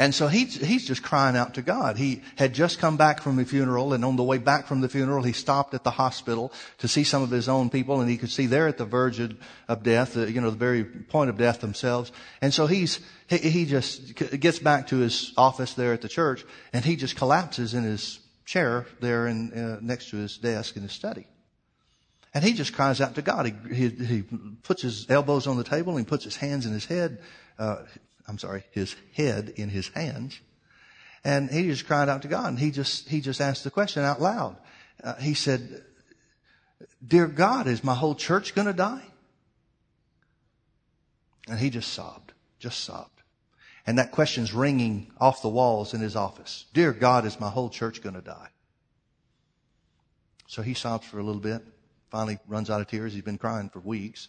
And 0.00 0.14
so 0.14 0.28
he's, 0.28 0.54
he's 0.54 0.86
just 0.86 1.02
crying 1.02 1.36
out 1.36 1.52
to 1.54 1.62
God. 1.62 1.98
He 1.98 2.22
had 2.36 2.54
just 2.54 2.78
come 2.78 2.96
back 2.96 3.20
from 3.20 3.36
the 3.36 3.44
funeral 3.44 3.92
and 3.92 4.02
on 4.02 4.16
the 4.16 4.24
way 4.24 4.38
back 4.38 4.66
from 4.66 4.80
the 4.80 4.88
funeral, 4.88 5.22
he 5.22 5.34
stopped 5.34 5.74
at 5.74 5.84
the 5.84 5.90
hospital 5.90 6.54
to 6.78 6.88
see 6.88 7.04
some 7.04 7.22
of 7.22 7.30
his 7.30 7.50
own 7.50 7.68
people 7.68 8.00
and 8.00 8.08
he 8.08 8.16
could 8.16 8.30
see 8.30 8.46
they're 8.46 8.66
at 8.66 8.78
the 8.78 8.86
verge 8.86 9.20
of 9.20 9.82
death, 9.82 10.16
you 10.16 10.40
know, 10.40 10.48
the 10.48 10.56
very 10.56 10.84
point 10.84 11.28
of 11.28 11.36
death 11.36 11.60
themselves. 11.60 12.12
And 12.40 12.54
so 12.54 12.66
he's, 12.66 13.00
he, 13.26 13.36
he 13.36 13.66
just 13.66 14.14
gets 14.14 14.58
back 14.58 14.86
to 14.86 14.96
his 14.96 15.34
office 15.36 15.74
there 15.74 15.92
at 15.92 16.00
the 16.00 16.08
church 16.08 16.46
and 16.72 16.82
he 16.82 16.96
just 16.96 17.16
collapses 17.16 17.74
in 17.74 17.84
his 17.84 18.20
chair 18.46 18.86
there 19.00 19.26
in, 19.26 19.52
uh, 19.52 19.80
next 19.82 20.08
to 20.12 20.16
his 20.16 20.38
desk 20.38 20.76
in 20.76 20.82
his 20.82 20.92
study. 20.92 21.26
And 22.32 22.42
he 22.42 22.54
just 22.54 22.72
cries 22.72 23.02
out 23.02 23.16
to 23.16 23.22
God. 23.22 23.44
He, 23.44 23.74
he, 23.74 23.88
he 23.90 24.22
puts 24.62 24.80
his 24.80 25.10
elbows 25.10 25.46
on 25.46 25.58
the 25.58 25.64
table 25.64 25.94
and 25.94 26.06
he 26.06 26.08
puts 26.08 26.24
his 26.24 26.36
hands 26.36 26.64
in 26.64 26.72
his 26.72 26.86
head, 26.86 27.20
uh, 27.58 27.82
I'm 28.30 28.38
sorry, 28.38 28.62
his 28.70 28.94
head 29.12 29.54
in 29.56 29.68
his 29.68 29.88
hands. 29.88 30.38
And 31.24 31.50
he 31.50 31.66
just 31.66 31.88
cried 31.88 32.08
out 32.08 32.22
to 32.22 32.28
God 32.28 32.46
and 32.46 32.58
he 32.58 32.70
just, 32.70 33.08
he 33.08 33.20
just 33.20 33.40
asked 33.40 33.64
the 33.64 33.72
question 33.72 34.04
out 34.04 34.22
loud. 34.22 34.56
Uh, 35.02 35.16
he 35.16 35.34
said, 35.34 35.82
Dear 37.04 37.26
God, 37.26 37.66
is 37.66 37.82
my 37.82 37.94
whole 37.94 38.14
church 38.14 38.54
going 38.54 38.68
to 38.68 38.72
die? 38.72 39.02
And 41.48 41.58
he 41.58 41.70
just 41.70 41.92
sobbed, 41.92 42.32
just 42.60 42.84
sobbed. 42.84 43.20
And 43.84 43.98
that 43.98 44.12
question's 44.12 44.54
ringing 44.54 45.10
off 45.18 45.42
the 45.42 45.48
walls 45.48 45.92
in 45.92 46.00
his 46.00 46.14
office. 46.14 46.66
Dear 46.72 46.92
God, 46.92 47.24
is 47.24 47.40
my 47.40 47.50
whole 47.50 47.68
church 47.68 48.00
going 48.00 48.14
to 48.14 48.20
die? 48.20 48.50
So 50.46 50.62
he 50.62 50.74
sobs 50.74 51.04
for 51.04 51.18
a 51.18 51.24
little 51.24 51.40
bit, 51.40 51.62
finally 52.12 52.38
runs 52.46 52.70
out 52.70 52.80
of 52.80 52.86
tears. 52.86 53.12
He's 53.12 53.22
been 53.22 53.38
crying 53.38 53.70
for 53.70 53.80
weeks. 53.80 54.28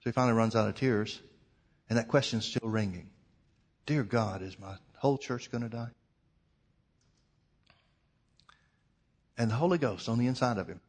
So 0.00 0.10
he 0.10 0.12
finally 0.12 0.36
runs 0.36 0.54
out 0.54 0.68
of 0.68 0.74
tears. 0.74 1.18
And 1.88 1.98
that 1.98 2.08
question's 2.08 2.44
still 2.44 2.68
ringing. 2.68 3.10
Dear 3.86 4.02
God, 4.02 4.42
is 4.42 4.58
my 4.58 4.76
whole 4.96 5.18
church 5.18 5.50
going 5.50 5.62
to 5.62 5.68
die? 5.68 5.90
And 9.38 9.50
the 9.50 9.54
Holy 9.54 9.78
Ghost 9.78 10.08
on 10.08 10.18
the 10.18 10.26
inside 10.26 10.58
of 10.58 10.66
him. 10.66 10.80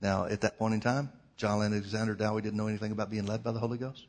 Now, 0.00 0.26
at 0.26 0.40
that 0.42 0.58
point 0.58 0.74
in 0.74 0.80
time, 0.80 1.10
John 1.36 1.62
Alexander 1.62 2.14
Dowie 2.14 2.42
didn't 2.42 2.56
know 2.56 2.68
anything 2.68 2.92
about 2.92 3.10
being 3.10 3.26
led 3.26 3.42
by 3.42 3.52
the 3.52 3.58
Holy 3.58 3.78
Ghost. 3.78 4.06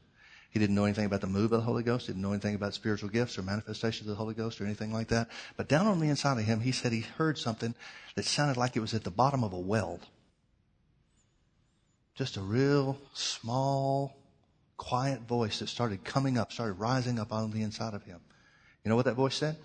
He 0.51 0.59
didn't 0.59 0.75
know 0.75 0.85
anything 0.85 1.05
about 1.05 1.21
the 1.21 1.27
move 1.27 1.51
of 1.51 1.59
the 1.59 1.65
Holy 1.65 1.83
Ghost. 1.83 2.07
He 2.07 2.13
didn't 2.13 2.23
know 2.23 2.31
anything 2.31 2.55
about 2.55 2.73
spiritual 2.73 3.09
gifts 3.09 3.37
or 3.37 3.43
manifestations 3.43 4.09
of 4.09 4.15
the 4.15 4.23
Holy 4.23 4.33
Ghost 4.33 4.59
or 4.59 4.65
anything 4.65 4.91
like 4.91 5.09
that. 5.09 5.29
But 5.57 5.67
down 5.67 5.85
on 5.85 5.99
the 5.99 6.09
inside 6.09 6.39
of 6.39 6.45
him, 6.45 6.61
he 6.61 6.71
said 6.71 6.91
he 6.91 7.01
heard 7.01 7.37
something 7.37 7.75
that 8.15 8.25
sounded 8.25 8.57
like 8.57 8.75
it 8.75 8.79
was 8.79 8.95
at 8.95 9.03
the 9.03 9.11
bottom 9.11 9.43
of 9.43 9.53
a 9.53 9.59
well. 9.59 9.99
Just 12.15 12.35
a 12.35 12.41
real 12.41 12.97
small, 13.13 14.15
quiet 14.79 15.27
voice 15.27 15.59
that 15.59 15.67
started 15.67 16.03
coming 16.03 16.37
up, 16.37 16.51
started 16.51 16.73
rising 16.73 17.19
up 17.19 17.31
on 17.31 17.51
the 17.51 17.61
inside 17.61 17.93
of 17.93 18.03
him. 18.03 18.19
You 18.83 18.89
know 18.89 18.95
what 18.95 19.05
that 19.05 19.13
voice 19.15 19.35
said? 19.35 19.57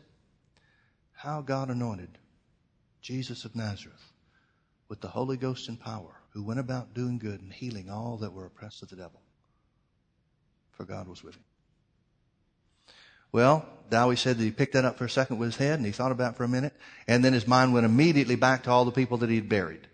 How 1.12 1.40
God 1.40 1.70
anointed 1.70 2.18
Jesus 3.00 3.44
of 3.44 3.54
Nazareth 3.54 4.12
with 4.88 5.00
the 5.00 5.08
Holy 5.08 5.36
Ghost 5.36 5.68
and 5.68 5.80
power, 5.80 6.20
who 6.30 6.42
went 6.42 6.60
about 6.60 6.94
doing 6.94 7.18
good 7.18 7.40
and 7.40 7.52
healing 7.52 7.88
all 7.88 8.18
that 8.18 8.32
were 8.32 8.44
oppressed 8.44 8.82
of 8.82 8.90
the 8.90 8.96
devil. 8.96 9.22
For 10.72 10.84
God 10.84 11.06
was 11.06 11.22
with 11.22 11.36
him. 11.36 11.44
Well, 13.30 13.66
Dowie 13.90 14.16
said 14.16 14.36
that 14.38 14.44
he 14.44 14.50
picked 14.50 14.72
that 14.72 14.84
up 14.84 14.98
for 14.98 15.04
a 15.04 15.10
second 15.10 15.38
with 15.38 15.50
his 15.50 15.56
head 15.56 15.78
and 15.78 15.86
he 15.86 15.92
thought 15.92 16.12
about 16.12 16.32
it 16.32 16.36
for 16.36 16.44
a 16.44 16.48
minute, 16.48 16.74
and 17.06 17.24
then 17.24 17.32
his 17.32 17.46
mind 17.46 17.72
went 17.72 17.86
immediately 17.86 18.36
back 18.36 18.64
to 18.64 18.70
all 18.70 18.84
the 18.84 18.90
people 18.90 19.18
that 19.18 19.30
he'd 19.30 19.48
buried. 19.48 19.86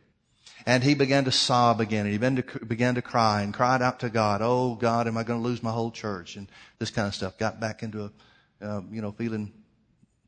And 0.66 0.84
he 0.84 0.94
began 0.94 1.24
to 1.24 1.32
sob 1.32 1.80
again. 1.80 2.06
And 2.06 2.12
he 2.12 2.18
began 2.18 2.36
to, 2.36 2.64
began 2.64 2.94
to 2.96 3.02
cry 3.02 3.42
and 3.42 3.54
cried 3.54 3.82
out 3.82 4.00
to 4.00 4.10
God, 4.10 4.40
Oh 4.42 4.74
God, 4.74 5.06
am 5.06 5.16
I 5.16 5.22
going 5.22 5.40
to 5.40 5.48
lose 5.48 5.62
my 5.62 5.72
whole 5.72 5.90
church? 5.90 6.36
And 6.36 6.48
this 6.78 6.90
kind 6.90 7.08
of 7.08 7.14
stuff. 7.14 7.38
Got 7.38 7.60
back 7.60 7.82
into 7.82 8.04
a, 8.04 8.64
uh, 8.64 8.82
you 8.90 9.00
know, 9.02 9.12
feeling 9.12 9.52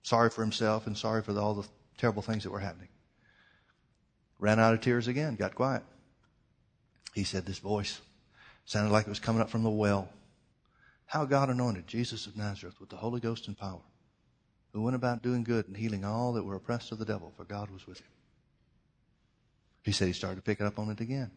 sorry 0.03 0.31
for 0.31 0.43
himself 0.43 0.87
and 0.87 0.97
sorry 0.97 1.23
for 1.23 1.33
the, 1.33 1.41
all 1.41 1.55
the 1.55 1.69
terrible 1.99 2.23
things 2.23 2.45
that 2.45 2.51
were 2.51 2.61
happening. 2.61 2.89
Ran 4.39 4.59
out 4.59 4.75
of 4.75 4.81
tears 4.81 5.07
again, 5.07 5.37
got 5.37 5.55
quiet. 5.55 5.83
He 7.15 7.25
said 7.25 7.47
this 7.47 7.59
voice 7.59 8.01
sounded 8.65 8.91
like 8.91 9.07
it 9.07 9.11
was 9.11 9.21
coming 9.21 9.43
up 9.43 9.51
from 9.51 9.63
the 9.63 9.71
well. 9.71 10.09
How 11.07 11.25
God 11.25 11.51
anointed 11.51 11.87
Jesus 11.87 12.27
of 12.27 12.37
Nazareth 12.37 12.81
with 12.81 12.89
the 12.89 12.97
Holy 12.97 13.21
Ghost 13.21 13.47
and 13.47 13.57
power, 13.57 13.83
who 14.73 14.83
went 14.83 14.97
about 14.97 15.23
doing 15.23 15.45
good 15.45 15.69
and 15.69 15.77
healing 15.77 16.05
all 16.05 16.33
that 16.33 16.45
were 16.45 16.57
oppressed 16.57 16.91
of 16.91 16.99
the 16.99 17.05
devil, 17.05 17.33
for 17.37 17.45
God 17.45 17.71
was 17.71 17.87
with 17.87 17.99
him. 17.99 18.12
He 19.83 19.93
said 19.93 20.07
he 20.07 20.13
started 20.13 20.37
to 20.37 20.43
pick 20.43 20.61
up 20.61 20.79
on 20.79 20.91
it 20.91 21.01
again. 21.01 21.31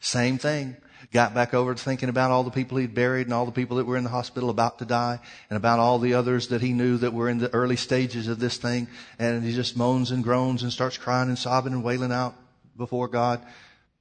Same 0.00 0.38
thing. 0.38 0.76
Got 1.12 1.34
back 1.34 1.54
over 1.54 1.74
to 1.74 1.82
thinking 1.82 2.08
about 2.08 2.30
all 2.30 2.44
the 2.44 2.50
people 2.50 2.78
he'd 2.78 2.94
buried 2.94 3.26
and 3.26 3.34
all 3.34 3.46
the 3.46 3.52
people 3.52 3.78
that 3.78 3.86
were 3.86 3.96
in 3.96 4.04
the 4.04 4.10
hospital 4.10 4.50
about 4.50 4.78
to 4.78 4.84
die 4.84 5.18
and 5.48 5.56
about 5.56 5.78
all 5.78 5.98
the 5.98 6.14
others 6.14 6.48
that 6.48 6.60
he 6.60 6.72
knew 6.72 6.98
that 6.98 7.14
were 7.14 7.28
in 7.28 7.38
the 7.38 7.52
early 7.54 7.76
stages 7.76 8.28
of 8.28 8.38
this 8.38 8.58
thing. 8.58 8.88
And 9.18 9.42
he 9.42 9.54
just 9.54 9.76
moans 9.76 10.10
and 10.10 10.22
groans 10.22 10.62
and 10.62 10.72
starts 10.72 10.98
crying 10.98 11.28
and 11.28 11.38
sobbing 11.38 11.72
and 11.72 11.82
wailing 11.82 12.12
out 12.12 12.34
before 12.76 13.08
God. 13.08 13.44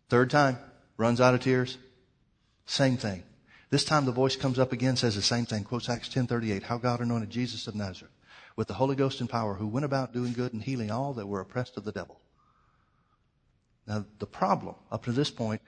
Third 0.10 0.30
time, 0.30 0.58
runs 0.98 1.22
out 1.22 1.34
of 1.34 1.42
tears. 1.42 1.78
Same 2.66 2.98
thing. 2.98 3.24
This 3.70 3.86
time 3.86 4.06
the 4.06 4.12
voice 4.12 4.36
comes 4.36 4.60
up 4.60 4.74
again, 4.74 4.96
says 4.96 5.16
the 5.16 5.22
same 5.22 5.46
thing, 5.46 5.64
quotes 5.64 5.90
Acts 5.90 6.10
10:38, 6.10 6.64
how 6.64 6.78
God 6.78 7.02
anointed 7.02 7.30
Jesus 7.30 7.68
of 7.68 7.76
Nazareth 7.76 8.12
with 8.56 8.68
the 8.68 8.74
Holy 8.74 8.96
Ghost 8.96 9.22
and 9.22 9.30
power, 9.30 9.56
who 9.56 9.68
went 9.68 9.86
about 9.86 10.12
doing 10.12 10.34
good 10.34 10.54
and 10.54 10.62
healing 10.62 10.92
all 10.92 11.14
that 11.14 11.28
were 11.28 11.40
oppressed 11.40 11.78
of 11.78 11.86
the 11.86 11.92
devil. 11.92 12.20
Now, 13.90 14.06
the 14.20 14.28
problem 14.28 14.76
up 14.92 15.06
to 15.06 15.12
this 15.12 15.32
point 15.32 15.62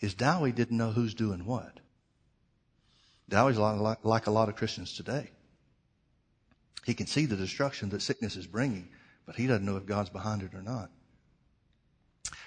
is 0.00 0.12
Dowie 0.12 0.50
didn't 0.50 0.76
know 0.76 0.90
who's 0.90 1.14
doing 1.14 1.46
what. 1.46 1.78
Dowie's 3.28 3.56
like, 3.56 4.04
like 4.04 4.26
a 4.26 4.32
lot 4.32 4.48
of 4.48 4.56
Christians 4.56 4.94
today. 4.94 5.30
He 6.84 6.94
can 6.94 7.06
see 7.06 7.26
the 7.26 7.36
destruction 7.36 7.90
that 7.90 8.02
sickness 8.02 8.34
is 8.34 8.48
bringing, 8.48 8.88
but 9.26 9.36
he 9.36 9.46
doesn't 9.46 9.64
know 9.64 9.76
if 9.76 9.86
God's 9.86 10.10
behind 10.10 10.42
it 10.42 10.54
or 10.54 10.62
not. 10.62 10.90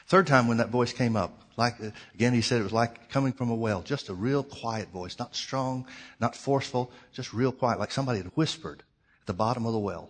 Third 0.07 0.27
time 0.27 0.47
when 0.47 0.57
that 0.57 0.69
voice 0.69 0.91
came 0.91 1.15
up, 1.15 1.39
like 1.55 1.75
again 2.13 2.33
he 2.33 2.41
said 2.41 2.59
it 2.59 2.65
was 2.65 2.73
like 2.73 3.09
coming 3.09 3.31
from 3.31 3.49
a 3.49 3.55
well, 3.55 3.81
just 3.81 4.09
a 4.09 4.13
real 4.13 4.43
quiet 4.43 4.89
voice, 4.89 5.17
not 5.17 5.35
strong, 5.35 5.85
not 6.19 6.35
forceful, 6.35 6.91
just 7.13 7.33
real 7.33 7.53
quiet, 7.53 7.79
like 7.79 7.91
somebody 7.91 8.17
had 8.17 8.31
whispered 8.35 8.83
at 9.21 9.27
the 9.27 9.33
bottom 9.33 9.65
of 9.65 9.71
the 9.71 9.79
well. 9.79 10.09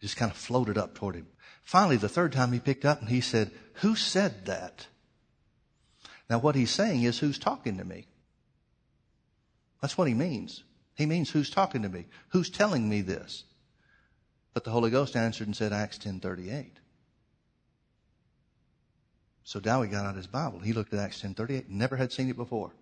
It 0.00 0.02
just 0.02 0.16
kind 0.16 0.30
of 0.30 0.36
floated 0.36 0.76
up 0.76 0.94
toward 0.94 1.14
him. 1.14 1.28
Finally, 1.64 1.96
the 1.96 2.08
third 2.08 2.32
time 2.32 2.52
he 2.52 2.60
picked 2.60 2.84
up 2.84 3.00
and 3.00 3.08
he 3.08 3.20
said, 3.20 3.50
Who 3.74 3.96
said 3.96 4.46
that? 4.46 4.86
Now, 6.30 6.38
what 6.38 6.54
he's 6.54 6.70
saying 6.70 7.02
is, 7.02 7.18
Who's 7.18 7.38
talking 7.38 7.78
to 7.78 7.84
me? 7.84 8.06
That's 9.80 9.98
what 9.98 10.08
he 10.08 10.14
means. 10.14 10.62
He 10.94 11.06
means, 11.06 11.30
Who's 11.30 11.50
talking 11.50 11.82
to 11.82 11.88
me? 11.88 12.06
Who's 12.28 12.50
telling 12.50 12.88
me 12.88 13.00
this? 13.00 13.44
But 14.52 14.64
the 14.64 14.70
Holy 14.70 14.90
Ghost 14.90 15.16
answered 15.16 15.48
and 15.48 15.56
said, 15.56 15.72
Acts 15.72 15.98
10.38. 15.98 16.70
So 19.42 19.58
Dowie 19.58 19.88
got 19.88 20.06
out 20.06 20.16
his 20.16 20.26
Bible. 20.26 20.60
He 20.60 20.72
looked 20.72 20.92
at 20.92 21.00
Acts 21.00 21.20
10.38 21.22 21.68
never 21.68 21.96
had 21.96 22.12
seen 22.12 22.30
it 22.30 22.36
before. 22.36 22.72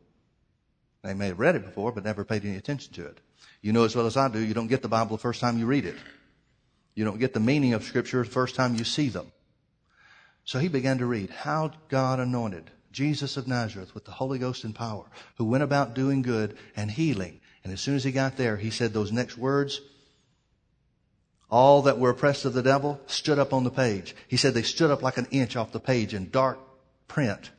They 1.02 1.14
may 1.14 1.28
have 1.28 1.40
read 1.40 1.56
it 1.56 1.64
before, 1.64 1.90
but 1.90 2.04
never 2.04 2.24
paid 2.24 2.44
any 2.44 2.56
attention 2.56 2.92
to 2.94 3.06
it. 3.06 3.18
You 3.60 3.72
know 3.72 3.84
as 3.84 3.96
well 3.96 4.06
as 4.06 4.16
I 4.16 4.28
do, 4.28 4.38
you 4.38 4.54
don't 4.54 4.68
get 4.68 4.82
the 4.82 4.88
Bible 4.88 5.16
the 5.16 5.22
first 5.22 5.40
time 5.40 5.58
you 5.58 5.66
read 5.66 5.84
it. 5.84 5.96
You 6.94 7.04
don't 7.04 7.18
get 7.18 7.34
the 7.34 7.40
meaning 7.40 7.72
of 7.74 7.84
scripture 7.84 8.22
the 8.22 8.30
first 8.30 8.54
time 8.54 8.74
you 8.74 8.84
see 8.84 9.08
them. 9.08 9.32
So 10.44 10.58
he 10.58 10.68
began 10.68 10.98
to 10.98 11.06
read 11.06 11.30
how 11.30 11.72
God 11.88 12.20
anointed 12.20 12.70
Jesus 12.90 13.36
of 13.36 13.48
Nazareth 13.48 13.94
with 13.94 14.04
the 14.04 14.10
Holy 14.10 14.38
Ghost 14.38 14.64
and 14.64 14.74
power, 14.74 15.04
who 15.36 15.44
went 15.44 15.62
about 15.62 15.94
doing 15.94 16.22
good 16.22 16.56
and 16.76 16.90
healing. 16.90 17.40
And 17.64 17.72
as 17.72 17.80
soon 17.80 17.94
as 17.94 18.04
he 18.04 18.12
got 18.12 18.36
there, 18.36 18.56
he 18.56 18.70
said 18.70 18.92
those 18.92 19.12
next 19.12 19.38
words, 19.38 19.80
all 21.48 21.82
that 21.82 21.98
were 21.98 22.10
oppressed 22.10 22.44
of 22.44 22.54
the 22.54 22.62
devil 22.62 23.00
stood 23.06 23.38
up 23.38 23.52
on 23.52 23.64
the 23.64 23.70
page. 23.70 24.14
He 24.26 24.36
said 24.36 24.54
they 24.54 24.62
stood 24.62 24.90
up 24.90 25.02
like 25.02 25.18
an 25.18 25.28
inch 25.30 25.54
off 25.54 25.72
the 25.72 25.80
page 25.80 26.14
in 26.14 26.30
dark 26.30 26.58
print. 27.08 27.50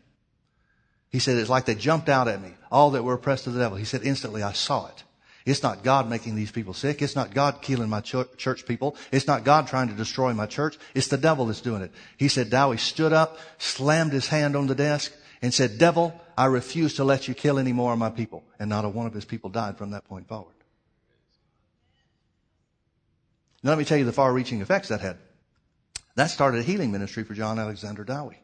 He 1.10 1.20
said 1.20 1.38
it's 1.38 1.50
like 1.50 1.66
they 1.66 1.76
jumped 1.76 2.10
out 2.10 2.28
at 2.28 2.42
me. 2.42 2.54
All 2.72 2.92
that 2.92 3.04
were 3.04 3.14
oppressed 3.14 3.46
of 3.46 3.54
the 3.54 3.60
devil. 3.60 3.78
He 3.78 3.86
said 3.86 4.02
instantly 4.04 4.42
I 4.42 4.54
saw 4.54 4.88
it. 4.88 5.04
It's 5.46 5.64
not 5.64 5.84
God 5.84 6.10
making 6.10 6.36
these 6.36 6.52
people 6.52 6.74
sick. 6.74 7.02
It's 7.02 7.16
not 7.16 7.34
God 7.34 7.62
killing 7.62 7.90
my 7.90 8.00
church 8.00 8.66
people. 8.66 8.96
It's 9.12 9.28
not 9.28 9.44
God 9.44 9.68
trying 9.68 9.90
to 9.90 9.94
destroy 9.94 10.34
my 10.34 10.46
church. 10.46 10.78
It's 10.94 11.08
the 11.08 11.18
devil 11.18 11.48
that's 11.48 11.62
doing 11.62 11.82
it. 11.82 11.92
He 12.18 12.30
said 12.30 12.50
Dowie 12.50 12.78
stood 12.78 13.12
up, 13.12 13.38
slammed 13.58 14.14
his 14.14 14.28
hand 14.28 14.56
on 14.56 14.68
the 14.68 14.76
desk, 14.76 15.12
and 15.42 15.54
said, 15.54 15.78
devil, 15.78 16.20
I 16.38 16.46
refuse 16.46 16.94
to 16.96 17.04
let 17.04 17.28
you 17.28 17.34
kill 17.34 17.60
any 17.60 17.74
more 17.74 17.92
of 17.92 18.00
my 18.00 18.10
people. 18.10 18.44
And 18.58 18.70
not 18.70 18.86
a 18.86 18.90
one 18.90 19.06
of 19.06 19.14
his 19.14 19.26
people 19.26 19.50
died 19.50 19.78
from 19.78 19.92
that 19.92 20.06
point 20.06 20.30
forward. 20.30 20.56
Now 23.62 23.72
let 23.72 23.80
me 23.80 23.86
tell 23.86 23.98
you 23.98 24.06
the 24.06 24.14
far 24.14 24.32
reaching 24.32 24.62
effects 24.62 24.88
that 24.88 25.02
had. 25.02 25.18
That 26.16 26.28
started 26.28 26.62
a 26.62 26.64
healing 26.64 26.92
ministry 26.92 27.24
for 27.24 27.34
John 27.34 27.60
Alexander 27.60 28.04
Dowie. 28.04 28.40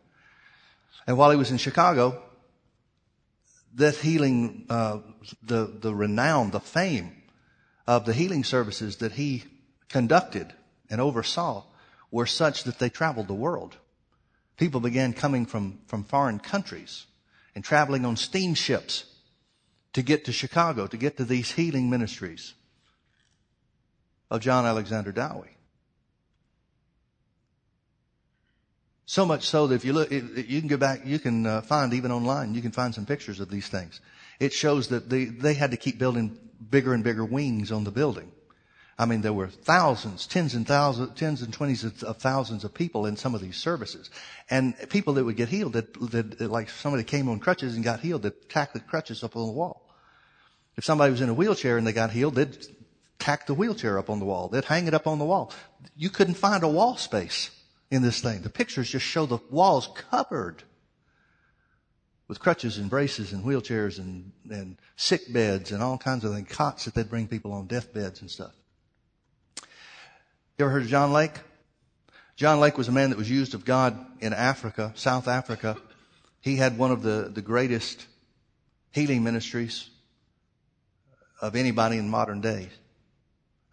And 1.07 1.17
while 1.17 1.31
he 1.31 1.37
was 1.37 1.51
in 1.51 1.57
Chicago, 1.57 2.21
that 3.79 3.95
healing, 3.95 4.65
uh, 4.69 4.99
the, 5.41 5.65
the 5.65 5.93
renown, 5.93 6.51
the 6.51 6.59
fame 6.59 7.23
of 7.87 8.05
the 8.05 8.13
healing 8.13 8.43
services 8.43 8.97
that 8.97 9.13
he 9.13 9.43
conducted 9.87 10.53
and 10.89 11.01
oversaw 11.01 11.63
were 12.11 12.25
such 12.25 12.65
that 12.65 12.79
they 12.79 12.89
traveled 12.89 13.27
the 13.27 13.33
world. 13.33 13.77
People 14.57 14.81
began 14.81 15.13
coming 15.13 15.45
from, 15.45 15.79
from 15.87 16.03
foreign 16.03 16.39
countries 16.39 17.05
and 17.55 17.63
traveling 17.63 18.05
on 18.05 18.17
steamships 18.17 19.05
to 19.93 20.01
get 20.01 20.25
to 20.25 20.31
Chicago, 20.31 20.85
to 20.85 20.97
get 20.97 21.17
to 21.17 21.25
these 21.25 21.51
healing 21.51 21.89
ministries 21.89 22.53
of 24.29 24.41
John 24.41 24.65
Alexander 24.65 25.11
Dowie. 25.11 25.55
So 29.09 29.25
much 29.25 29.47
so 29.47 29.65
that 29.65 29.73
if 29.73 29.85
you 29.85 29.93
look, 29.93 30.11
you 30.11 30.59
can 30.59 30.67
go 30.67 30.77
back, 30.77 31.01
you 31.03 31.17
can 31.17 31.43
uh, 31.43 31.61
find 31.61 31.95
even 31.95 32.11
online, 32.11 32.53
you 32.53 32.61
can 32.61 32.71
find 32.71 32.93
some 32.93 33.07
pictures 33.07 33.39
of 33.39 33.49
these 33.49 33.67
things. 33.67 34.01
It 34.39 34.53
shows 34.53 34.89
that 34.89 35.09
they, 35.09 35.25
they 35.25 35.55
had 35.55 35.71
to 35.71 35.77
keep 35.77 35.97
building 35.97 36.37
bigger 36.69 36.93
and 36.93 37.03
bigger 37.03 37.25
wings 37.25 37.71
on 37.71 37.85
the 37.85 37.89
building. 37.89 38.31
I 38.99 39.07
mean, 39.07 39.21
there 39.21 39.33
were 39.33 39.47
thousands, 39.47 40.27
tens 40.27 40.53
and 40.53 40.67
thousands, 40.67 41.17
tens 41.17 41.41
and 41.41 41.51
twenties 41.51 41.83
of 42.03 42.17
thousands 42.17 42.63
of 42.63 42.75
people 42.75 43.07
in 43.07 43.17
some 43.17 43.33
of 43.33 43.41
these 43.41 43.57
services. 43.57 44.11
And 44.47 44.75
people 44.89 45.15
that 45.15 45.25
would 45.25 45.37
get 45.37 45.49
healed, 45.49 45.73
that, 45.73 45.91
that 46.11 46.51
like 46.51 46.69
somebody 46.69 47.03
came 47.03 47.29
on 47.29 47.39
crutches 47.39 47.73
and 47.73 47.83
got 47.83 48.01
healed, 48.01 48.21
they'd 48.21 48.47
tack 48.47 48.73
the 48.73 48.79
crutches 48.79 49.23
up 49.23 49.35
on 49.35 49.47
the 49.47 49.53
wall. 49.53 49.89
If 50.77 50.85
somebody 50.85 51.09
was 51.09 51.21
in 51.21 51.29
a 51.29 51.33
wheelchair 51.33 51.79
and 51.79 51.87
they 51.87 51.93
got 51.93 52.11
healed, 52.11 52.35
they'd 52.35 52.63
tack 53.17 53.47
the 53.47 53.55
wheelchair 53.55 53.97
up 53.97 54.11
on 54.11 54.19
the 54.19 54.25
wall. 54.25 54.49
They'd 54.49 54.65
hang 54.65 54.85
it 54.85 54.93
up 54.93 55.07
on 55.07 55.17
the 55.17 55.25
wall. 55.25 55.51
You 55.97 56.11
couldn't 56.11 56.35
find 56.35 56.61
a 56.61 56.67
wall 56.67 56.95
space 56.95 57.49
in 57.91 58.01
this 58.01 58.21
thing. 58.21 58.41
The 58.41 58.49
pictures 58.49 58.89
just 58.89 59.05
show 59.05 59.25
the 59.25 59.39
walls 59.49 59.89
covered 60.09 60.63
with 62.27 62.39
crutches 62.39 62.77
and 62.77 62.89
braces 62.89 63.33
and 63.33 63.43
wheelchairs 63.43 63.97
and, 63.97 64.31
and 64.49 64.77
sick 64.95 65.33
beds 65.33 65.71
and 65.71 65.81
all 65.81 65.97
kinds 65.97 66.23
of 66.23 66.33
things, 66.33 66.47
cots 66.49 66.85
that 66.85 66.93
they'd 66.93 67.09
bring 67.09 67.27
people 67.27 67.51
on 67.51 67.65
deathbeds 67.65 68.21
and 68.21 68.29
stuff. 68.29 68.53
You 70.57 70.65
ever 70.65 70.69
heard 70.69 70.83
of 70.83 70.89
John 70.89 71.11
Lake? 71.11 71.33
John 72.35 72.59
Lake 72.59 72.77
was 72.77 72.87
a 72.87 72.91
man 72.91 73.09
that 73.09 73.17
was 73.17 73.29
used 73.29 73.53
of 73.53 73.65
God 73.65 73.97
in 74.19 74.33
Africa, 74.33 74.93
South 74.95 75.27
Africa. 75.27 75.75
He 76.41 76.55
had 76.55 76.77
one 76.77 76.91
of 76.91 77.01
the, 77.01 77.31
the 77.33 77.41
greatest 77.41 78.05
healing 78.91 79.23
ministries 79.23 79.89
of 81.41 81.55
anybody 81.55 81.97
in 81.97 82.09
modern 82.09 82.41
days. 82.41 82.69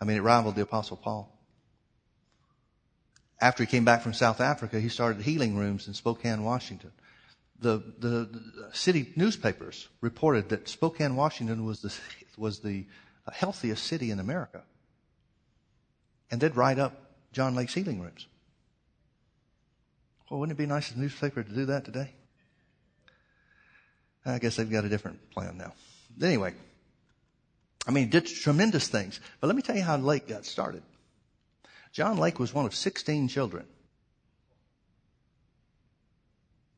I 0.01 0.05
mean, 0.05 0.17
it 0.17 0.23
rivaled 0.23 0.57
the 0.57 0.63
Apostle 0.63 0.97
Paul 0.97 1.36
after 3.41 3.63
he 3.63 3.67
came 3.67 3.85
back 3.85 4.03
from 4.03 4.15
South 4.15 4.41
Africa, 4.41 4.81
he 4.81 4.89
started 4.89 5.23
healing 5.23 5.57
rooms 5.57 5.89
in 5.89 5.95
Spokane, 5.95 6.43
Washington. 6.43 6.93
The, 7.59 7.83
the, 7.99 8.09
the 8.09 8.71
city 8.73 9.13
newspapers 9.17 9.89
reported 10.01 10.51
that 10.51 10.69
Spokane, 10.69 11.17
Washington 11.17 11.65
was 11.65 11.81
the, 11.81 11.95
was 12.37 12.61
the 12.61 12.87
healthiest 13.33 13.85
city 13.85 14.11
in 14.11 14.21
America. 14.21 14.63
And 16.31 16.41
they'd 16.41 16.57
write 16.57 16.79
up 16.79 17.13
John 17.33 17.55
Lake's 17.55 17.75
healing 17.75 18.01
rooms. 18.01 18.27
Well, 20.31 20.41
wouldn't 20.41 20.59
it 20.59 20.61
be 20.61 20.67
nice 20.67 20.91
as 20.91 20.97
a 20.97 21.01
newspaper 21.01 21.43
to 21.43 21.53
do 21.53 21.67
that 21.67 21.85
today? 21.85 22.11
I 24.25 24.39
guess 24.39 24.57
they've 24.57 24.71
got 24.71 24.85
a 24.85 24.89
different 24.89 25.31
plan 25.31 25.57
now. 25.57 25.73
Anyway, 26.21 26.55
I 27.87 27.93
mean, 27.93 28.11
did 28.11 28.27
tremendous 28.27 28.89
things. 28.89 29.21
But 29.41 29.47
let 29.47 29.55
me 29.55 29.63
tell 29.63 29.77
you 29.77 29.83
how 29.83 29.97
Lake 29.97 30.27
got 30.27 30.45
started. 30.45 30.83
John 31.97 32.19
Lake 32.19 32.39
was 32.39 32.53
one 32.53 32.67
of 32.67 32.75
16 32.75 33.29
children. 33.29 33.65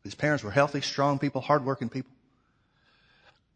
His 0.04 0.14
parents 0.14 0.44
were 0.44 0.52
healthy, 0.52 0.80
strong 0.80 1.18
people, 1.18 1.40
hardworking 1.40 1.88
people. 1.88 2.12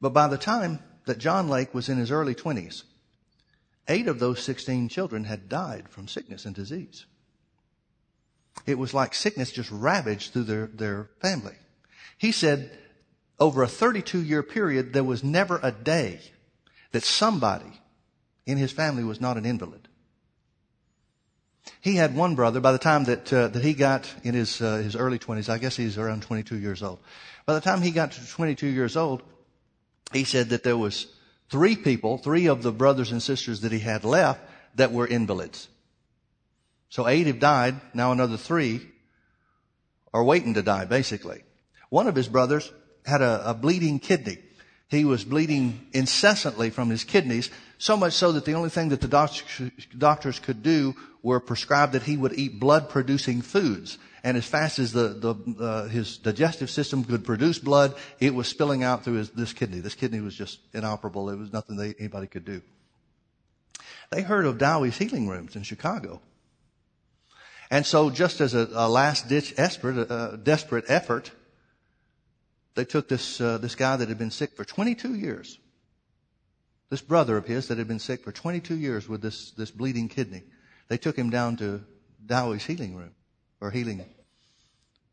But 0.01 0.13
by 0.13 0.27
the 0.27 0.37
time 0.37 0.81
that 1.07 1.19
John 1.19 1.49
Lake 1.49 1.73
was 1.73 1.89
in 1.89 1.99
his 1.99 2.11
early 2.11 2.35
20s, 2.35 2.83
eight 3.87 4.09
of 4.09 4.19
those 4.19 4.43
16 4.43 4.89
children 4.89 5.23
had 5.23 5.49
died 5.49 5.89
from 5.89 6.09
sickness 6.09 6.47
and 6.47 6.53
disease. 6.53 7.07
It 8.67 8.77
was 8.77 8.93
like 8.93 9.15
sickness 9.15 9.53
just 9.53 9.71
ravaged 9.71 10.33
through 10.33 10.43
their, 10.43 10.67
their 10.67 11.11
family. 11.21 11.55
He 12.19 12.33
said 12.33 12.77
over 13.39 13.63
a 13.63 13.69
32 13.69 14.21
year 14.21 14.43
period, 14.43 14.93
there 14.93 15.05
was 15.05 15.23
never 15.23 15.61
a 15.63 15.71
day 15.71 16.23
that 16.91 17.05
somebody 17.05 17.81
in 18.47 18.59
his 18.59 18.73
family 18.73 19.05
was 19.05 19.21
not 19.21 19.37
an 19.37 19.47
invalid. 19.47 19.87
He 21.81 21.97
had 21.97 22.15
one 22.15 22.35
brother 22.35 22.61
by 22.61 22.73
the 22.73 22.79
time 22.79 23.05
that, 23.05 23.33
uh, 23.33 23.49
that 23.49 23.63
he 23.63 23.75
got 23.75 24.13
in 24.25 24.35
his, 24.35 24.61
uh, 24.61 24.77
his 24.77 24.97
early 24.97 25.19
20s. 25.19 25.49
I 25.49 25.59
guess 25.59 25.77
he's 25.77 25.99
around 25.99 26.23
22 26.23 26.59
years 26.59 26.83
old. 26.83 26.99
By 27.47 27.55
the 27.55 27.61
time 27.61 27.83
he 27.83 27.91
got 27.91 28.13
to 28.13 28.27
22 28.27 28.67
years 28.67 28.97
old, 28.97 29.23
he 30.13 30.25
said 30.25 30.51
that 30.51 30.63
there 30.63 30.77
was 30.77 31.07
three 31.51 31.77
people, 31.77 32.19
three 32.19 32.47
of 32.47 32.63
the 32.63 32.73
brothers 32.73 33.13
and 33.13 33.23
sisters 33.23 33.61
that 33.61 33.73
he 33.73 33.79
had 33.79 34.05
left 34.05 34.41
that 34.77 34.93
were 34.93 35.07
invalids. 35.07 35.69
So 36.89 37.07
eight 37.09 37.27
have 37.27 37.39
died. 37.39 37.81
Now 37.95 38.13
another 38.13 38.37
three 38.37 38.89
are 40.13 40.25
waiting 40.25 40.55
to 40.55 40.63
die, 40.63 40.85
basically. 40.85 41.43
One 41.89 42.07
of 42.07 42.15
his 42.15 42.29
brothers 42.29 42.71
had 43.05 43.23
a, 43.23 43.51
a 43.51 43.55
bleeding 43.55 43.99
kidney. 43.99 44.39
He 44.93 45.07
was 45.07 45.25
bleeding 45.25 45.87
incessantly 45.95 46.69
from 46.69 46.91
his 46.91 47.03
kidneys, 47.03 47.49
so 47.79 47.97
much 47.97 48.13
so 48.13 48.31
that 48.33 48.45
the 48.45 48.53
only 48.53 48.69
thing 48.69 48.91
that 48.91 49.01
the 49.01 49.09
doctors 49.97 50.39
could 50.39 50.63
do 50.63 50.95
were 51.23 51.41
prescribed 51.41 51.95
that 51.95 52.03
he 52.03 52.19
would 52.19 52.35
eat 52.35 52.61
blood 52.61 52.91
producing 52.91 53.41
foods. 53.41 53.97
And 54.23 54.37
as 54.37 54.45
fast 54.45 54.79
as 54.79 54.93
the, 54.93 55.09
the 55.09 55.65
uh, 55.65 55.89
his 55.89 56.19
digestive 56.19 56.69
system 56.69 57.05
could 57.05 57.25
produce 57.25 57.59
blood, 57.59 57.95
it 58.21 58.35
was 58.35 58.49
spilling 58.49 58.83
out 58.83 59.03
through 59.03 59.15
his, 59.15 59.31
this 59.31 59.55
kidney. 59.55 59.81
This 59.81 59.95
kidney 59.95 60.21
was 60.21 60.35
just 60.35 60.61
inoperable. 60.75 61.31
It 61.31 61.39
was 61.39 61.55
nothing 61.55 61.77
they, 61.77 61.95
anybody 61.99 62.27
could 62.27 62.45
do. 62.45 62.61
They 64.11 64.21
heard 64.21 64.45
of 64.45 64.59
Dowie's 64.59 64.99
healing 64.99 65.27
rooms 65.27 65.57
in 65.57 65.63
Chicago. 65.63 66.21
And 67.71 67.87
so 67.87 68.11
just 68.11 68.43
as 68.43 68.53
a, 68.53 68.69
a 68.75 68.91
last 68.91 69.27
ditch 69.27 69.57
desperate, 69.57 70.11
uh, 70.11 70.37
desperate 70.37 70.85
effort, 70.89 71.31
they 72.75 72.85
took 72.85 73.09
this, 73.09 73.41
uh, 73.41 73.59
this 73.59 73.75
guy 73.75 73.97
that 73.97 74.09
had 74.09 74.19
been 74.19 74.31
sick 74.31 74.57
for 74.57 74.65
22 74.65 75.15
years, 75.15 75.59
this 76.91 77.03
brother 77.03 77.37
of 77.37 77.47
his 77.47 77.69
that 77.69 77.79
had 77.79 77.89
been 77.89 77.99
sick 77.99 78.23
for 78.23 78.33
22 78.33 78.77
years 78.77 79.09
with 79.09 79.23
this, 79.23 79.51
this 79.53 79.71
bleeding 79.71 80.09
kidney. 80.09 80.43
They 80.89 80.99
took 80.99 81.17
him 81.17 81.31
down 81.31 81.57
to 81.59 81.85
Dowie's 82.25 82.65
healing 82.65 82.95
room 82.95 83.15
or 83.61 83.71
healing 83.71 84.05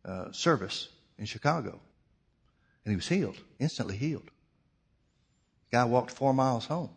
uh, 0.06 0.32
service 0.32 0.90
in 1.18 1.26
Chicago. 1.26 1.80
And 2.86 2.92
he 2.92 2.96
was 2.96 3.08
healed, 3.08 3.38
instantly 3.60 3.98
healed. 3.98 4.30
Guy 5.72 5.86
walked 5.86 6.12
four 6.12 6.34
miles 6.34 6.66
home. 6.66 6.90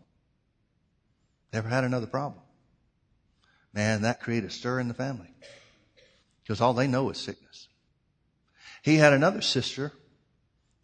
Never 1.53 1.69
had 1.69 1.85
another 1.85 2.07
problem. 2.07 2.43
Man, 3.75 4.03
that 4.03 4.21
created 4.21 4.51
a 4.51 4.53
stir 4.53 4.81
in 4.81 4.89
the 4.89 4.95
family. 4.95 5.29
Because 6.43 6.61
all 6.61 6.75
they 6.75 6.87
know 6.87 7.11
is 7.11 7.19
sickness. 7.19 7.69
He 8.83 8.97
had 8.97 9.13
another 9.13 9.43
sister 9.43 9.93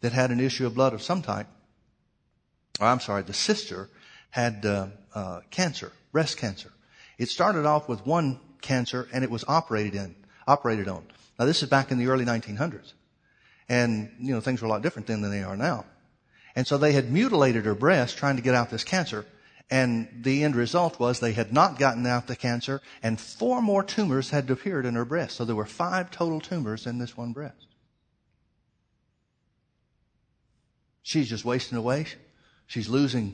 that 0.01 0.13
had 0.13 0.31
an 0.31 0.39
issue 0.39 0.65
of 0.65 0.75
blood 0.75 0.93
of 0.93 1.01
some 1.01 1.21
type. 1.21 1.47
Or 2.79 2.87
I'm 2.87 2.99
sorry, 2.99 3.23
the 3.23 3.33
sister 3.33 3.89
had 4.29 4.65
uh, 4.65 4.87
uh, 5.13 5.41
cancer, 5.51 5.91
breast 6.11 6.37
cancer. 6.37 6.71
It 7.17 7.29
started 7.29 7.65
off 7.65 7.89
with 7.89 8.05
one 8.05 8.39
cancer 8.61 9.07
and 9.11 9.23
it 9.23 9.29
was 9.29 9.43
operated 9.47 9.95
in, 9.95 10.15
operated 10.47 10.87
on. 10.87 11.03
Now 11.37 11.45
this 11.45 11.63
is 11.63 11.69
back 11.69 11.91
in 11.91 11.97
the 11.97 12.07
early 12.07 12.25
1900s. 12.25 12.93
And, 13.67 14.11
you 14.19 14.33
know, 14.33 14.41
things 14.41 14.61
were 14.61 14.67
a 14.67 14.69
lot 14.69 14.81
different 14.81 15.07
then 15.07 15.21
than 15.21 15.31
they 15.31 15.43
are 15.43 15.55
now. 15.55 15.85
And 16.55 16.65
so 16.65 16.77
they 16.77 16.93
had 16.93 17.11
mutilated 17.11 17.65
her 17.65 17.75
breast 17.75 18.17
trying 18.17 18.35
to 18.37 18.41
get 18.41 18.55
out 18.55 18.71
this 18.71 18.83
cancer. 18.83 19.25
And 19.69 20.09
the 20.23 20.43
end 20.43 20.55
result 20.55 20.99
was 20.99 21.19
they 21.19 21.33
had 21.33 21.53
not 21.53 21.77
gotten 21.77 22.05
out 22.07 22.25
the 22.25 22.35
cancer 22.35 22.81
and 23.03 23.19
four 23.19 23.61
more 23.61 23.83
tumors 23.83 24.31
had 24.31 24.49
appeared 24.49 24.85
in 24.85 24.95
her 24.95 25.05
breast. 25.05 25.35
So 25.35 25.45
there 25.45 25.55
were 25.55 25.67
five 25.67 26.09
total 26.09 26.41
tumors 26.41 26.87
in 26.87 26.97
this 26.97 27.15
one 27.15 27.33
breast. 27.33 27.68
She's 31.09 31.27
just 31.27 31.43
wasting 31.43 31.75
away. 31.75 32.05
She's 32.67 32.87
losing 32.87 33.33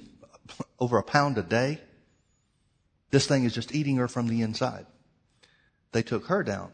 over 0.79 0.97
a 0.97 1.03
pound 1.03 1.37
a 1.37 1.41
day. 1.41 1.81
This 3.11 3.27
thing 3.27 3.43
is 3.43 3.53
just 3.53 3.75
eating 3.75 3.97
her 3.97 4.07
from 4.07 4.29
the 4.29 4.43
inside. 4.43 4.85
They 5.91 6.01
took 6.01 6.27
her 6.27 6.41
down 6.41 6.71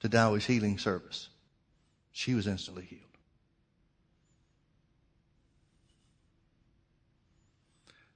to 0.00 0.08
Dowie's 0.08 0.46
healing 0.46 0.76
service. 0.76 1.28
She 2.10 2.34
was 2.34 2.48
instantly 2.48 2.82
healed. 2.82 3.04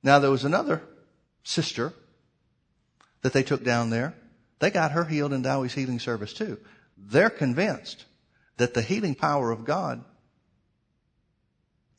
Now 0.03 0.19
there 0.19 0.33
was 0.33 0.43
another 0.43 0.83
sister 1.45 1.93
that 3.23 3.33
they 3.33 3.45
took 3.45 3.63
down 3.63 3.91
there. 3.91 4.17
They 4.59 4.73
got 4.73 4.91
her 4.91 5.05
healed 5.05 5.33
in 5.33 5.43
Dowie's 5.43 5.75
healing 5.75 6.01
service 6.01 6.33
too. 6.33 6.59
They're 6.99 7.31
convinced 7.31 8.07
that 8.57 8.75
the 8.75 8.83
healing 8.83 9.15
power 9.15 9.53
of 9.53 9.65
God 9.65 10.05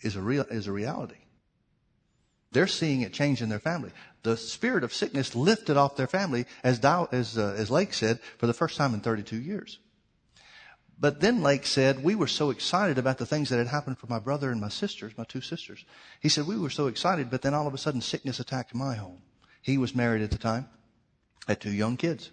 is 0.06 0.16
a 0.16 0.22
real, 0.22 0.44
is 0.44 0.68
a 0.68 0.72
reality. 0.72 1.16
They're 2.52 2.68
seeing 2.68 3.02
it 3.02 3.12
change 3.12 3.42
in 3.42 3.50
their 3.50 3.60
family. 3.60 3.92
The 4.24 4.38
spirit 4.38 4.86
of 4.86 4.94
sickness 4.94 5.36
lifted 5.36 5.76
off 5.76 5.98
their 5.98 6.08
family, 6.08 6.46
as 6.64 6.80
Dow, 6.80 7.10
as, 7.12 7.38
uh, 7.38 7.56
as 7.58 7.70
Lake 7.70 7.94
said, 7.94 8.20
for 8.38 8.48
the 8.48 8.54
first 8.54 8.78
time 8.78 8.94
in 8.94 9.02
32 9.02 9.36
years. 9.36 9.80
But 10.98 11.20
then 11.20 11.42
Lake 11.42 11.66
said, 11.66 12.02
we 12.02 12.16
were 12.16 12.28
so 12.28 12.52
excited 12.52 12.98
about 12.98 13.18
the 13.18 13.26
things 13.26 13.50
that 13.50 13.58
had 13.58 13.68
happened 13.68 13.98
for 13.98 14.08
my 14.08 14.20
brother 14.20 14.52
and 14.52 14.62
my 14.62 14.70
sisters, 14.70 15.18
my 15.18 15.26
two 15.26 15.42
sisters. 15.42 15.84
He 16.22 16.30
said, 16.30 16.48
we 16.48 16.58
were 16.58 16.70
so 16.70 16.88
excited, 16.88 17.30
but 17.30 17.42
then 17.42 17.54
all 17.54 17.68
of 17.68 17.74
a 17.74 17.78
sudden 17.78 18.00
sickness 18.00 18.40
attacked 18.40 18.74
my 18.74 18.96
home. 18.96 19.22
He 19.62 19.78
was 19.78 19.94
married 19.94 20.22
at 20.22 20.32
the 20.32 20.38
time, 20.38 20.70
had 21.48 21.60
two 21.60 21.74
young 21.74 21.98
kids. 21.98 22.32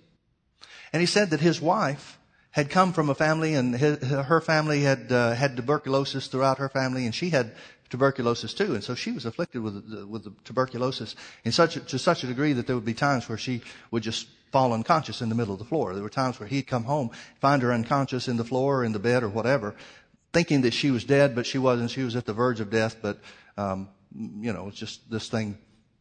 And 0.92 1.00
he 1.00 1.06
said 1.06 1.30
that 1.30 1.40
his 1.40 1.60
wife 1.60 2.18
had 2.52 2.70
come 2.70 2.92
from 2.92 3.10
a 3.10 3.14
family 3.14 3.54
and 3.54 3.74
his, 3.74 3.98
her 4.02 4.40
family 4.40 4.82
had 4.82 5.10
uh, 5.10 5.34
had 5.34 5.56
tuberculosis 5.56 6.28
throughout 6.28 6.58
her 6.58 6.68
family 6.68 7.06
and 7.06 7.14
she 7.14 7.30
had 7.30 7.52
tuberculosis 7.90 8.54
too. 8.54 8.74
And 8.74 8.84
so 8.84 8.94
she 8.94 9.12
was 9.12 9.26
afflicted 9.26 9.62
with, 9.62 9.90
the, 9.90 10.06
with 10.06 10.24
the 10.24 10.32
tuberculosis 10.44 11.16
in 11.44 11.52
such 11.52 11.76
a, 11.76 11.80
to 11.80 11.98
such 11.98 12.24
a 12.24 12.26
degree 12.26 12.52
that 12.54 12.66
there 12.66 12.76
would 12.76 12.84
be 12.84 12.94
times 12.94 13.28
where 13.28 13.38
she 13.38 13.62
would 13.90 14.02
just 14.02 14.28
fall 14.50 14.72
unconscious 14.72 15.22
in 15.22 15.28
the 15.28 15.34
middle 15.34 15.54
of 15.54 15.58
the 15.58 15.64
floor. 15.64 15.94
There 15.94 16.02
were 16.02 16.10
times 16.10 16.38
where 16.38 16.48
he'd 16.48 16.66
come 16.66 16.84
home, 16.84 17.10
find 17.40 17.62
her 17.62 17.72
unconscious 17.72 18.28
in 18.28 18.36
the 18.36 18.44
floor 18.44 18.80
or 18.80 18.84
in 18.84 18.92
the 18.92 18.98
bed 18.98 19.22
or 19.22 19.28
whatever, 19.28 19.74
thinking 20.32 20.62
that 20.62 20.74
she 20.74 20.90
was 20.90 21.04
dead, 21.04 21.34
but 21.34 21.46
she 21.46 21.58
wasn't. 21.58 21.90
She 21.90 22.02
was 22.02 22.16
at 22.16 22.26
the 22.26 22.34
verge 22.34 22.60
of 22.60 22.70
death, 22.70 22.96
but, 23.00 23.18
um, 23.56 23.88
you 24.14 24.52
know, 24.52 24.68
it's 24.68 24.78
just 24.78 25.10
this 25.10 25.28
thing 25.28 25.56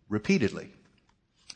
repeatedly. 0.10 0.70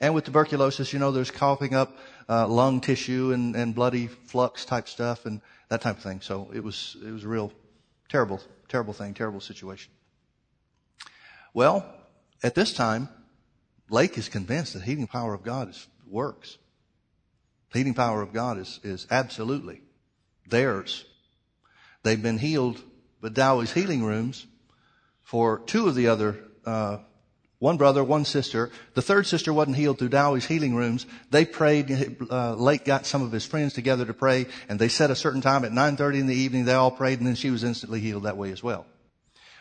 And 0.01 0.13
with 0.13 0.25
tuberculosis, 0.25 0.91
you 0.91 0.99
know, 0.99 1.11
there's 1.11 1.31
coughing 1.31 1.73
up 1.73 1.97
uh, 2.27 2.47
lung 2.47 2.81
tissue 2.81 3.31
and, 3.33 3.55
and 3.55 3.75
bloody 3.75 4.07
flux 4.07 4.65
type 4.65 4.87
stuff 4.87 5.25
and 5.25 5.41
that 5.69 5.81
type 5.81 5.97
of 5.97 6.03
thing. 6.03 6.21
So 6.21 6.51
it 6.53 6.63
was 6.63 6.97
it 7.05 7.11
was 7.11 7.23
a 7.23 7.27
real 7.27 7.51
terrible, 8.09 8.39
terrible 8.67 8.93
thing, 8.93 9.13
terrible 9.13 9.41
situation. 9.41 9.91
Well, 11.53 11.85
at 12.43 12.55
this 12.55 12.73
time, 12.73 13.09
Lake 13.89 14.17
is 14.17 14.29
convinced 14.29 14.73
that 14.73 14.83
healing 14.83 15.07
power 15.07 15.33
of 15.33 15.43
God 15.43 15.69
is, 15.69 15.87
works. 16.07 16.57
The 17.71 17.79
healing 17.79 17.93
power 17.93 18.21
of 18.21 18.33
God 18.33 18.57
is, 18.57 18.79
is 18.83 19.07
absolutely 19.09 19.81
theirs. 20.49 21.05
They've 22.03 22.21
been 22.21 22.37
healed 22.37 22.81
with 23.21 23.33
Dowie's 23.33 23.71
healing 23.71 24.03
rooms 24.03 24.45
for 25.23 25.59
two 25.59 25.87
of 25.87 25.95
the 25.95 26.07
other 26.07 26.37
uh, 26.65 26.99
one 27.65 27.77
brother, 27.77 28.03
one 28.03 28.25
sister. 28.25 28.69
The 28.93 29.01
third 29.01 29.25
sister 29.25 29.51
wasn't 29.51 29.77
healed 29.77 29.97
through 29.97 30.09
Dowie's 30.09 30.45
healing 30.45 30.75
rooms. 30.75 31.07
They 31.31 31.45
prayed. 31.45 32.15
Uh, 32.29 32.53
Lake 32.53 32.85
got 32.85 33.07
some 33.07 33.23
of 33.23 33.31
his 33.31 33.43
friends 33.43 33.73
together 33.73 34.05
to 34.05 34.13
pray, 34.13 34.45
and 34.69 34.77
they 34.77 34.87
set 34.87 35.09
a 35.09 35.15
certain 35.15 35.41
time 35.41 35.65
at 35.65 35.71
9:30 35.71 36.19
in 36.19 36.27
the 36.27 36.35
evening. 36.35 36.65
They 36.65 36.75
all 36.75 36.91
prayed, 36.91 37.17
and 37.17 37.27
then 37.27 37.33
she 37.33 37.49
was 37.49 37.63
instantly 37.63 38.01
healed 38.01 38.21
that 38.23 38.37
way 38.37 38.51
as 38.51 38.61
well. 38.61 38.85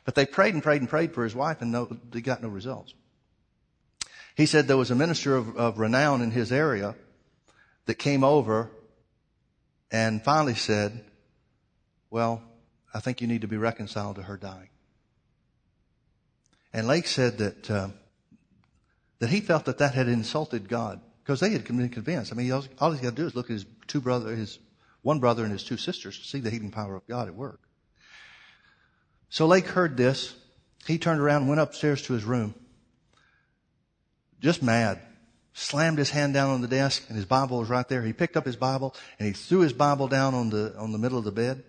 But 0.05 0.17
they 0.17 0.27
prayed 0.27 0.53
and 0.53 0.63
prayed 0.63 0.83
and 0.83 0.91
prayed 0.91 1.15
for 1.15 1.25
his 1.25 1.35
wife, 1.35 1.63
and 1.63 1.73
no, 1.73 1.87
they 2.11 2.21
got 2.21 2.43
no 2.43 2.49
results. 2.49 2.93
He 4.37 4.45
said 4.45 4.69
there 4.69 4.77
was 4.77 4.91
a 4.91 4.95
minister 4.95 5.35
of, 5.35 5.57
of 5.57 5.79
renown 5.79 6.21
in 6.21 6.31
his 6.31 6.53
area 6.53 6.97
that 7.87 7.95
came 7.95 8.23
over 8.23 8.69
and 9.91 10.23
finally 10.23 10.57
said, 10.57 11.03
"Well, 12.11 12.43
I 12.93 13.01
think 13.01 13.23
you 13.23 13.27
need 13.27 13.41
to 13.41 13.49
be 13.49 13.57
reconciled 13.57 14.17
to 14.17 14.25
her 14.25 14.37
dying." 14.37 14.69
And 16.75 16.89
Lake 16.89 17.07
said 17.07 17.39
that, 17.39 17.71
uh, 17.71 17.89
that 19.21 19.31
he 19.31 19.41
felt 19.41 19.67
that 19.67 19.79
that 19.79 19.95
had 19.95 20.09
insulted 20.09 20.69
God 20.69 21.01
because 21.23 21.39
they 21.39 21.51
had 21.51 21.65
been 21.65 21.89
convinced. 21.89 22.33
I 22.33 22.35
mean, 22.35 22.51
all, 22.51 22.65
all 22.81 22.91
he's 22.91 23.01
got 23.01 23.11
to 23.11 23.23
do 23.23 23.27
is 23.27 23.37
look 23.37 23.47
at 23.47 23.55
his 23.55 23.67
two 23.87 24.01
brother, 24.01 24.35
his 24.35 24.59
one 25.03 25.21
brother 25.21 25.45
and 25.45 25.53
his 25.53 25.63
two 25.63 25.77
sisters 25.77 26.19
to 26.19 26.25
see 26.25 26.41
the 26.41 26.51
healing 26.51 26.73
power 26.73 26.97
of 26.97 27.07
God 27.07 27.29
at 27.29 27.35
work. 27.37 27.61
So 29.31 29.47
Lake 29.47 29.67
heard 29.67 29.97
this. 29.97 30.35
He 30.85 30.99
turned 30.99 31.21
around 31.21 31.43
and 31.43 31.49
went 31.49 31.61
upstairs 31.61 32.03
to 32.03 32.13
his 32.13 32.25
room. 32.25 32.57
Just 34.41 34.61
mad. 34.61 35.01
Slammed 35.53 35.99
his 35.99 36.11
hand 36.11 36.35
down 36.35 36.51
on 36.51 36.61
the 36.61 36.69
desk 36.69 37.05
and 37.07 37.17
his 37.17 37.25
Bible 37.25 37.61
was 37.61 37.69
right 37.69 37.89
there. 37.89 38.03
He 38.03 38.13
picked 38.13 38.37
up 38.37 38.45
his 38.45 38.57
Bible 38.57 38.97
and 39.21 39.29
he 39.29 39.33
threw 39.33 39.61
his 39.61 39.73
Bible 39.73 40.09
down 40.09 40.35
on 40.35 40.51
the, 40.51 40.75
on 40.77 40.91
the 40.91 40.99
middle 40.99 41.19
of 41.19 41.25
the 41.25 41.31
bed. 41.31 41.63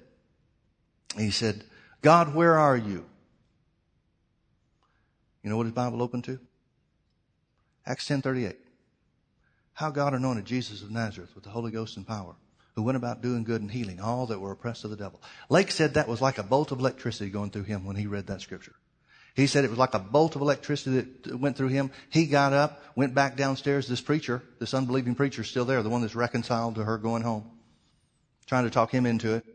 he 1.16 1.30
said, 1.30 1.64
God, 2.01 2.34
where 2.34 2.58
are 2.58 2.76
you? 2.76 3.06
You 5.46 5.52
know 5.52 5.58
what 5.58 5.68
his 5.68 5.76
Bible 5.76 6.02
opened 6.02 6.24
to? 6.24 6.39
Acts 7.86 8.08
10:38. 8.08 8.56
How 9.74 9.91
God 9.91 10.16
anointed 10.16 10.46
Jesus 10.46 10.82
of 10.82 10.89
Nazareth 10.89 11.36
with 11.36 11.43
the 11.43 11.52
Holy 11.52 11.72
Ghost 11.72 11.98
and 11.98 12.08
power, 12.08 12.36
who 12.74 12.82
went 12.82 12.96
about 12.96 13.22
doing 13.22 13.43
good 13.43 13.62
and 13.62 13.70
healing 13.70 14.00
all 14.00 14.26
that 14.26 14.39
were 14.39 14.54
oppressed 14.54 14.86
of 14.86 14.89
the 14.89 14.96
devil. 14.96 15.22
Lake 15.48 15.70
said 15.70 15.93
that 15.93 16.08
was 16.08 16.20
like 16.20 16.39
a 16.39 16.43
bolt 16.43 16.72
of 16.72 16.80
electricity 16.80 17.30
going 17.30 17.52
through 17.52 17.66
him 17.66 17.86
when 17.86 17.96
he 17.96 18.08
read 18.08 18.26
that 18.26 18.41
scripture. 18.41 18.74
He 19.36 19.46
said 19.46 19.64
it 19.64 19.70
was 19.70 19.78
like 19.78 19.93
a 19.93 20.00
bolt 20.00 20.36
of 20.36 20.41
electricity 20.41 21.02
that 21.02 21.39
went 21.39 21.58
through 21.58 21.68
him. 21.68 21.91
He 22.10 22.26
got 22.26 22.52
up, 22.52 22.82
went 22.96 23.14
back 23.14 23.38
downstairs. 23.38 23.88
This 23.88 24.02
preacher, 24.02 24.41
this 24.58 24.74
unbelieving 24.74 25.14
preacher, 25.14 25.43
is 25.43 25.48
still 25.48 25.66
there, 25.66 25.84
the 25.84 25.89
one 25.89 26.02
that's 26.02 26.16
reconciled 26.16 26.74
to 26.76 26.86
her 26.86 26.98
going 26.98 27.22
home, 27.22 27.52
trying 28.48 28.64
to 28.64 28.72
talk 28.72 28.89
him 28.89 29.06
into 29.06 29.36
it. 29.36 29.46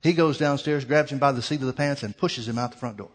He 0.00 0.12
goes 0.12 0.38
downstairs, 0.38 0.84
grabs 0.84 1.10
him 1.10 1.18
by 1.18 1.32
the 1.32 1.42
seat 1.42 1.60
of 1.60 1.66
the 1.66 1.72
pants, 1.72 2.04
and 2.04 2.16
pushes 2.16 2.46
him 2.46 2.56
out 2.56 2.70
the 2.70 2.78
front 2.78 2.98
door 2.98 3.10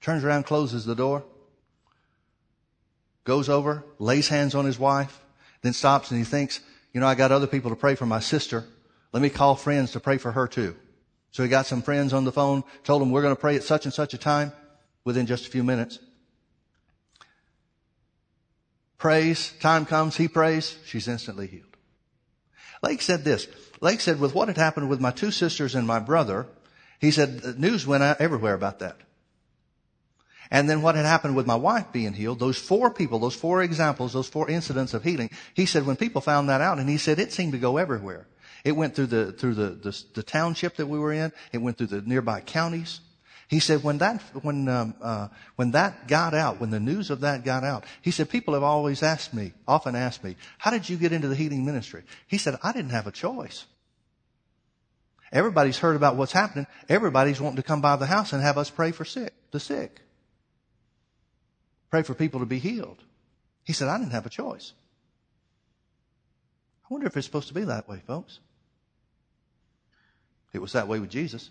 turns 0.00 0.24
around, 0.24 0.44
closes 0.44 0.84
the 0.84 0.94
door, 0.94 1.24
goes 3.24 3.48
over, 3.48 3.84
lays 3.98 4.28
hands 4.28 4.54
on 4.54 4.64
his 4.64 4.78
wife, 4.78 5.20
then 5.62 5.72
stops 5.72 6.10
and 6.10 6.18
he 6.18 6.24
thinks, 6.24 6.60
you 6.92 7.00
know, 7.00 7.06
I 7.06 7.14
got 7.14 7.32
other 7.32 7.46
people 7.46 7.70
to 7.70 7.76
pray 7.76 7.94
for 7.94 8.06
my 8.06 8.20
sister. 8.20 8.64
Let 9.12 9.22
me 9.22 9.30
call 9.30 9.54
friends 9.56 9.92
to 9.92 10.00
pray 10.00 10.18
for 10.18 10.32
her 10.32 10.48
too. 10.48 10.76
So 11.30 11.42
he 11.42 11.48
got 11.48 11.66
some 11.66 11.82
friends 11.82 12.12
on 12.12 12.24
the 12.24 12.32
phone, 12.32 12.64
told 12.82 13.02
them 13.02 13.10
we're 13.10 13.22
going 13.22 13.34
to 13.34 13.40
pray 13.40 13.56
at 13.56 13.62
such 13.62 13.84
and 13.84 13.94
such 13.94 14.14
a 14.14 14.18
time 14.18 14.52
within 15.04 15.26
just 15.26 15.46
a 15.46 15.50
few 15.50 15.62
minutes. 15.62 15.98
Prays, 18.98 19.52
time 19.60 19.86
comes, 19.86 20.16
he 20.16 20.28
prays, 20.28 20.76
she's 20.84 21.08
instantly 21.08 21.46
healed. 21.46 21.76
Lake 22.82 23.00
said 23.02 23.24
this. 23.24 23.46
Lake 23.80 24.00
said, 24.00 24.20
with 24.20 24.34
what 24.34 24.48
had 24.48 24.56
happened 24.56 24.88
with 24.88 25.00
my 25.00 25.10
two 25.10 25.30
sisters 25.30 25.74
and 25.74 25.86
my 25.86 25.98
brother, 25.98 26.46
he 26.98 27.10
said, 27.10 27.58
news 27.58 27.86
went 27.86 28.02
out 28.02 28.20
everywhere 28.20 28.54
about 28.54 28.80
that. 28.80 28.96
And 30.50 30.68
then 30.68 30.82
what 30.82 30.96
had 30.96 31.06
happened 31.06 31.36
with 31.36 31.46
my 31.46 31.54
wife 31.54 31.92
being 31.92 32.12
healed, 32.12 32.40
those 32.40 32.58
four 32.58 32.90
people, 32.90 33.20
those 33.20 33.36
four 33.36 33.62
examples, 33.62 34.12
those 34.12 34.28
four 34.28 34.50
incidents 34.50 34.94
of 34.94 35.04
healing, 35.04 35.30
he 35.54 35.64
said 35.64 35.86
when 35.86 35.96
people 35.96 36.20
found 36.20 36.48
that 36.48 36.60
out, 36.60 36.78
and 36.78 36.88
he 36.88 36.98
said 36.98 37.18
it 37.18 37.32
seemed 37.32 37.52
to 37.52 37.58
go 37.58 37.76
everywhere. 37.76 38.26
It 38.64 38.72
went 38.72 38.94
through 38.94 39.06
the, 39.06 39.32
through 39.32 39.54
the, 39.54 39.70
the, 39.70 40.04
the 40.14 40.22
township 40.22 40.76
that 40.76 40.86
we 40.86 40.98
were 40.98 41.12
in. 41.12 41.32
It 41.52 41.58
went 41.58 41.78
through 41.78 41.86
the 41.88 42.02
nearby 42.02 42.40
counties. 42.40 43.00
He 43.48 43.58
said 43.58 43.82
when 43.82 43.98
that, 43.98 44.22
when, 44.42 44.68
um, 44.68 44.94
uh, 45.00 45.28
when 45.56 45.72
that 45.72 46.06
got 46.06 46.34
out, 46.34 46.60
when 46.60 46.70
the 46.70 46.78
news 46.78 47.10
of 47.10 47.20
that 47.20 47.44
got 47.44 47.64
out, 47.64 47.84
he 48.02 48.10
said 48.10 48.28
people 48.28 48.54
have 48.54 48.62
always 48.62 49.02
asked 49.02 49.32
me, 49.32 49.52
often 49.66 49.96
asked 49.96 50.22
me, 50.22 50.36
how 50.58 50.70
did 50.70 50.88
you 50.88 50.96
get 50.96 51.12
into 51.12 51.26
the 51.26 51.34
healing 51.34 51.64
ministry? 51.64 52.02
He 52.26 52.38
said, 52.38 52.58
I 52.62 52.72
didn't 52.72 52.90
have 52.90 53.06
a 53.06 53.12
choice. 53.12 53.66
Everybody's 55.32 55.78
heard 55.78 55.96
about 55.96 56.16
what's 56.16 56.32
happening. 56.32 56.66
Everybody's 56.88 57.40
wanting 57.40 57.56
to 57.56 57.62
come 57.62 57.80
by 57.80 57.96
the 57.96 58.06
house 58.06 58.32
and 58.32 58.42
have 58.42 58.58
us 58.58 58.70
pray 58.70 58.92
for 58.92 59.04
sick, 59.04 59.32
the 59.52 59.60
sick. 59.60 60.00
Pray 61.90 62.02
for 62.02 62.14
people 62.14 62.40
to 62.40 62.46
be 62.46 62.58
healed. 62.58 63.02
He 63.64 63.72
said, 63.72 63.88
I 63.88 63.98
didn't 63.98 64.12
have 64.12 64.26
a 64.26 64.30
choice. 64.30 64.72
I 66.84 66.86
wonder 66.94 67.06
if 67.06 67.16
it's 67.16 67.26
supposed 67.26 67.48
to 67.48 67.54
be 67.54 67.64
that 67.64 67.88
way, 67.88 68.00
folks. 68.06 68.40
It 70.52 70.60
was 70.60 70.72
that 70.72 70.88
way 70.88 70.98
with 70.98 71.10
Jesus. 71.10 71.50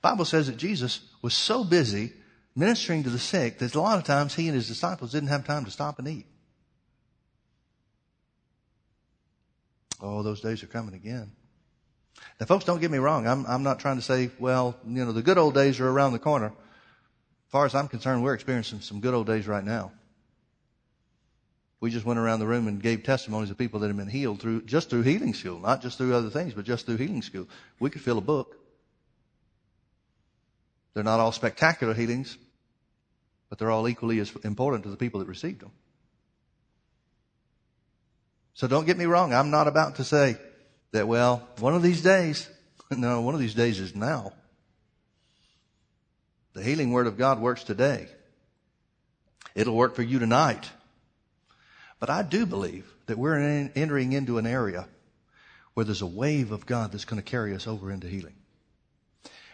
Bible 0.00 0.24
says 0.24 0.46
that 0.46 0.56
Jesus 0.56 1.00
was 1.22 1.34
so 1.34 1.64
busy 1.64 2.12
ministering 2.54 3.02
to 3.04 3.10
the 3.10 3.18
sick 3.18 3.58
that 3.58 3.74
a 3.74 3.80
lot 3.80 3.98
of 3.98 4.04
times 4.04 4.34
he 4.34 4.46
and 4.46 4.54
his 4.54 4.68
disciples 4.68 5.12
didn't 5.12 5.30
have 5.30 5.46
time 5.46 5.64
to 5.64 5.70
stop 5.70 5.98
and 5.98 6.06
eat. 6.06 6.26
Oh, 10.00 10.22
those 10.22 10.40
days 10.40 10.62
are 10.62 10.68
coming 10.68 10.94
again. 10.94 11.32
Now, 12.38 12.46
folks, 12.46 12.64
don't 12.64 12.80
get 12.80 12.90
me 12.90 12.98
wrong. 12.98 13.26
I'm, 13.26 13.46
I'm 13.46 13.62
not 13.62 13.78
trying 13.78 13.96
to 13.96 14.02
say, 14.02 14.30
well, 14.38 14.76
you 14.86 15.04
know, 15.04 15.12
the 15.12 15.22
good 15.22 15.38
old 15.38 15.54
days 15.54 15.80
are 15.80 15.88
around 15.88 16.12
the 16.12 16.18
corner 16.18 16.52
far 17.52 17.66
as 17.66 17.74
I'm 17.74 17.86
concerned, 17.86 18.24
we're 18.24 18.34
experiencing 18.34 18.80
some 18.80 19.00
good 19.00 19.12
old 19.12 19.26
days 19.26 19.46
right 19.46 19.62
now. 19.62 19.92
We 21.80 21.90
just 21.90 22.06
went 22.06 22.18
around 22.18 22.40
the 22.40 22.46
room 22.46 22.66
and 22.66 22.80
gave 22.80 23.02
testimonies 23.02 23.50
of 23.50 23.58
people 23.58 23.80
that 23.80 23.88
have 23.88 23.96
been 23.96 24.08
healed 24.08 24.40
through, 24.40 24.62
just 24.62 24.88
through 24.88 25.02
healing 25.02 25.34
school, 25.34 25.60
not 25.60 25.82
just 25.82 25.98
through 25.98 26.14
other 26.14 26.30
things, 26.30 26.54
but 26.54 26.64
just 26.64 26.86
through 26.86 26.96
healing 26.96 27.22
school. 27.22 27.46
We 27.78 27.90
could 27.90 28.00
fill 28.00 28.18
a 28.18 28.22
book. 28.22 28.56
They're 30.94 31.04
not 31.04 31.20
all 31.20 31.32
spectacular 31.32 31.92
healings, 31.92 32.38
but 33.50 33.58
they're 33.58 33.70
all 33.70 33.88
equally 33.88 34.18
as 34.20 34.32
important 34.44 34.84
to 34.84 34.90
the 34.90 34.96
people 34.96 35.20
that 35.20 35.28
received 35.28 35.60
them. 35.60 35.72
So 38.54 38.66
don't 38.66 38.86
get 38.86 38.96
me 38.96 39.04
wrong. 39.04 39.34
I'm 39.34 39.50
not 39.50 39.68
about 39.68 39.96
to 39.96 40.04
say 40.04 40.36
that, 40.92 41.08
well, 41.08 41.48
one 41.58 41.74
of 41.74 41.82
these 41.82 42.02
days, 42.02 42.48
no, 42.90 43.20
one 43.20 43.34
of 43.34 43.40
these 43.40 43.54
days 43.54 43.78
is 43.80 43.94
now. 43.94 44.32
The 46.54 46.62
healing 46.62 46.92
word 46.92 47.06
of 47.06 47.16
God 47.16 47.40
works 47.40 47.64
today. 47.64 48.08
It'll 49.54 49.76
work 49.76 49.94
for 49.94 50.02
you 50.02 50.18
tonight. 50.18 50.70
But 51.98 52.10
I 52.10 52.22
do 52.22 52.46
believe 52.46 52.92
that 53.06 53.18
we're 53.18 53.70
entering 53.74 54.12
into 54.12 54.38
an 54.38 54.46
area 54.46 54.88
where 55.74 55.84
there's 55.84 56.02
a 56.02 56.06
wave 56.06 56.50
of 56.52 56.66
God 56.66 56.92
that's 56.92 57.04
going 57.04 57.22
to 57.22 57.30
carry 57.30 57.54
us 57.54 57.66
over 57.66 57.90
into 57.90 58.06
healing. 58.06 58.34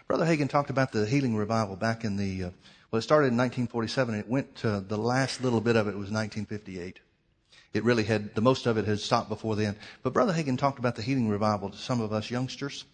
Brother 0.06 0.24
Hagin 0.24 0.48
talked 0.48 0.70
about 0.70 0.90
the 0.90 1.06
healing 1.06 1.36
revival 1.36 1.76
back 1.76 2.04
in 2.04 2.16
the, 2.16 2.44
uh, 2.44 2.50
well, 2.90 2.98
it 2.98 3.02
started 3.02 3.28
in 3.28 3.36
1947 3.36 4.14
and 4.14 4.24
it 4.24 4.30
went 4.30 4.56
to 4.56 4.80
the 4.80 4.96
last 4.96 5.42
little 5.42 5.60
bit 5.60 5.76
of 5.76 5.86
it 5.86 5.90
was 5.90 6.10
1958. 6.10 6.98
It 7.74 7.84
really 7.84 8.04
had, 8.04 8.34
the 8.34 8.40
most 8.40 8.66
of 8.66 8.78
it 8.78 8.86
had 8.86 8.98
stopped 8.98 9.28
before 9.28 9.54
then. 9.54 9.76
But 10.02 10.14
Brother 10.14 10.32
Hagin 10.32 10.56
talked 10.56 10.78
about 10.78 10.96
the 10.96 11.02
healing 11.02 11.28
revival 11.28 11.70
to 11.70 11.76
some 11.76 12.00
of 12.00 12.12
us 12.12 12.30
youngsters 12.30 12.86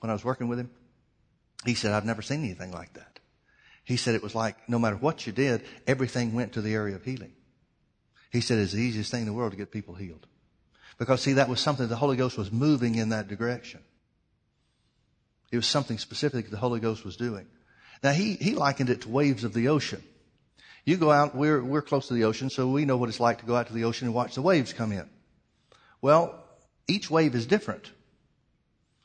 when 0.00 0.10
I 0.10 0.12
was 0.12 0.24
working 0.24 0.48
with 0.48 0.58
him. 0.58 0.70
He 1.64 1.74
said, 1.74 1.92
I've 1.92 2.04
never 2.04 2.22
seen 2.22 2.40
anything 2.40 2.72
like 2.72 2.92
that. 2.94 3.15
He 3.86 3.96
said 3.96 4.16
it 4.16 4.22
was 4.22 4.34
like 4.34 4.68
no 4.68 4.80
matter 4.80 4.96
what 4.96 5.28
you 5.28 5.32
did, 5.32 5.62
everything 5.86 6.34
went 6.34 6.54
to 6.54 6.60
the 6.60 6.74
area 6.74 6.96
of 6.96 7.04
healing. 7.04 7.32
He 8.32 8.40
said 8.40 8.58
it's 8.58 8.72
the 8.72 8.82
easiest 8.82 9.12
thing 9.12 9.20
in 9.20 9.26
the 9.26 9.32
world 9.32 9.52
to 9.52 9.56
get 9.56 9.70
people 9.70 9.94
healed. 9.94 10.26
Because 10.98 11.22
see, 11.22 11.34
that 11.34 11.48
was 11.48 11.60
something 11.60 11.86
the 11.86 11.94
Holy 11.94 12.16
Ghost 12.16 12.36
was 12.36 12.50
moving 12.50 12.96
in 12.96 13.10
that 13.10 13.28
direction. 13.28 13.80
It 15.52 15.56
was 15.56 15.68
something 15.68 15.98
specific 15.98 16.50
the 16.50 16.56
Holy 16.56 16.80
Ghost 16.80 17.04
was 17.04 17.16
doing. 17.16 17.46
Now 18.02 18.10
he, 18.10 18.34
he 18.34 18.56
likened 18.56 18.90
it 18.90 19.02
to 19.02 19.08
waves 19.08 19.44
of 19.44 19.54
the 19.54 19.68
ocean. 19.68 20.02
You 20.84 20.96
go 20.96 21.12
out, 21.12 21.36
we're, 21.36 21.62
we're 21.62 21.80
close 21.80 22.08
to 22.08 22.14
the 22.14 22.24
ocean, 22.24 22.50
so 22.50 22.68
we 22.68 22.86
know 22.86 22.96
what 22.96 23.08
it's 23.08 23.20
like 23.20 23.38
to 23.38 23.46
go 23.46 23.54
out 23.54 23.68
to 23.68 23.72
the 23.72 23.84
ocean 23.84 24.08
and 24.08 24.14
watch 24.14 24.34
the 24.34 24.42
waves 24.42 24.72
come 24.72 24.90
in. 24.90 25.08
Well, 26.02 26.34
each 26.88 27.08
wave 27.08 27.36
is 27.36 27.46
different. 27.46 27.92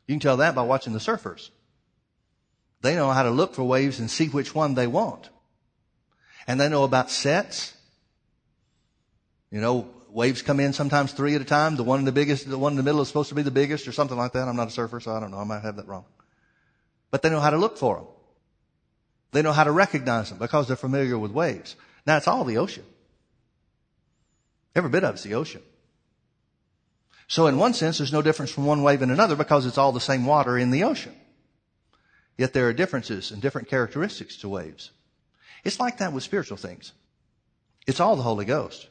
You 0.08 0.16
can 0.16 0.20
tell 0.20 0.38
that 0.38 0.56
by 0.56 0.64
watching 0.64 0.94
the 0.94 1.00
surfers. 1.00 1.52
They 2.82 2.96
know 2.96 3.12
how 3.12 3.24
to 3.24 3.30
look 3.30 3.54
for 3.54 3.64
waves 3.64 4.00
and 4.00 4.10
see 4.10 4.28
which 4.28 4.56
one 4.56 4.74
they 4.74 4.88
want. 4.88 5.30
And 6.48 6.60
they 6.60 6.70
know 6.70 6.84
about 6.84 7.12
sets. 7.12 7.74
You 9.52 9.62
know, 9.62 9.88
waves 10.10 10.42
come 10.42 10.60
in 10.60 10.74
sometimes 10.74 11.14
three 11.14 11.36
at 11.36 11.42
a 11.42 11.46
time. 11.46 11.76
The 11.76 11.84
one 11.84 12.00
in 12.00 12.06
the 12.06 12.12
biggest, 12.12 12.50
the 12.50 12.58
one 12.58 12.74
in 12.74 12.78
the 12.78 12.84
middle 12.84 13.02
is 13.02 13.08
supposed 13.08 13.30
to 13.30 13.36
be 13.36 13.44
the 13.44 13.52
biggest 13.52 13.88
or 13.88 13.92
something 13.92 14.18
like 14.18 14.34
that. 14.34 14.48
I'm 14.48 14.56
not 14.56 14.70
a 14.70 14.72
surfer, 14.72 15.00
so 15.00 15.16
I 15.16 15.20
don't 15.20 15.32
know. 15.32 15.38
I 15.38 15.44
might 15.44 15.62
have 15.62 15.76
that 15.76 15.88
wrong. 15.88 16.06
But 17.12 17.22
they 17.22 17.30
know 17.30 17.40
how 17.40 17.52
to 17.52 17.58
look 17.58 17.78
for 17.78 17.98
them. 17.98 18.06
They 19.32 19.42
know 19.42 19.54
how 19.54 19.64
to 19.64 19.72
recognize 19.72 20.30
them 20.30 20.40
because 20.40 20.68
they're 20.68 20.76
familiar 20.76 21.18
with 21.18 21.32
waves. 21.32 21.76
Now 22.06 22.18
it's 22.18 22.28
all 22.28 22.44
the 22.44 22.58
ocean. 22.58 22.84
Every 24.76 24.90
bit 24.90 25.04
of 25.04 25.16
it's 25.16 25.24
the 25.24 25.36
ocean. 25.36 25.62
So 27.28 27.48
in 27.48 27.58
one 27.58 27.74
sense, 27.74 27.98
there's 27.98 28.12
no 28.12 28.22
difference 28.22 28.52
from 28.52 28.66
one 28.66 28.84
wave 28.84 29.02
and 29.02 29.12
another 29.12 29.36
because 29.36 29.66
it's 29.66 29.78
all 29.78 29.92
the 29.92 30.02
same 30.02 30.26
water 30.26 30.58
in 30.58 30.72
the 30.72 30.84
ocean. 30.84 31.16
Yet 32.38 32.54
there 32.54 32.68
are 32.68 32.74
differences 32.74 33.32
and 33.32 33.42
different 33.42 33.68
characteristics 33.68 34.38
to 34.38 34.50
waves. 34.50 34.92
It's 35.64 35.80
like 35.80 35.98
that 35.98 36.14
with 36.14 36.24
spiritual 36.24 36.58
things. 36.58 36.94
It's 37.86 38.00
all 38.00 38.16
the 38.16 38.24
Holy 38.24 38.46
Ghost. 38.46 38.88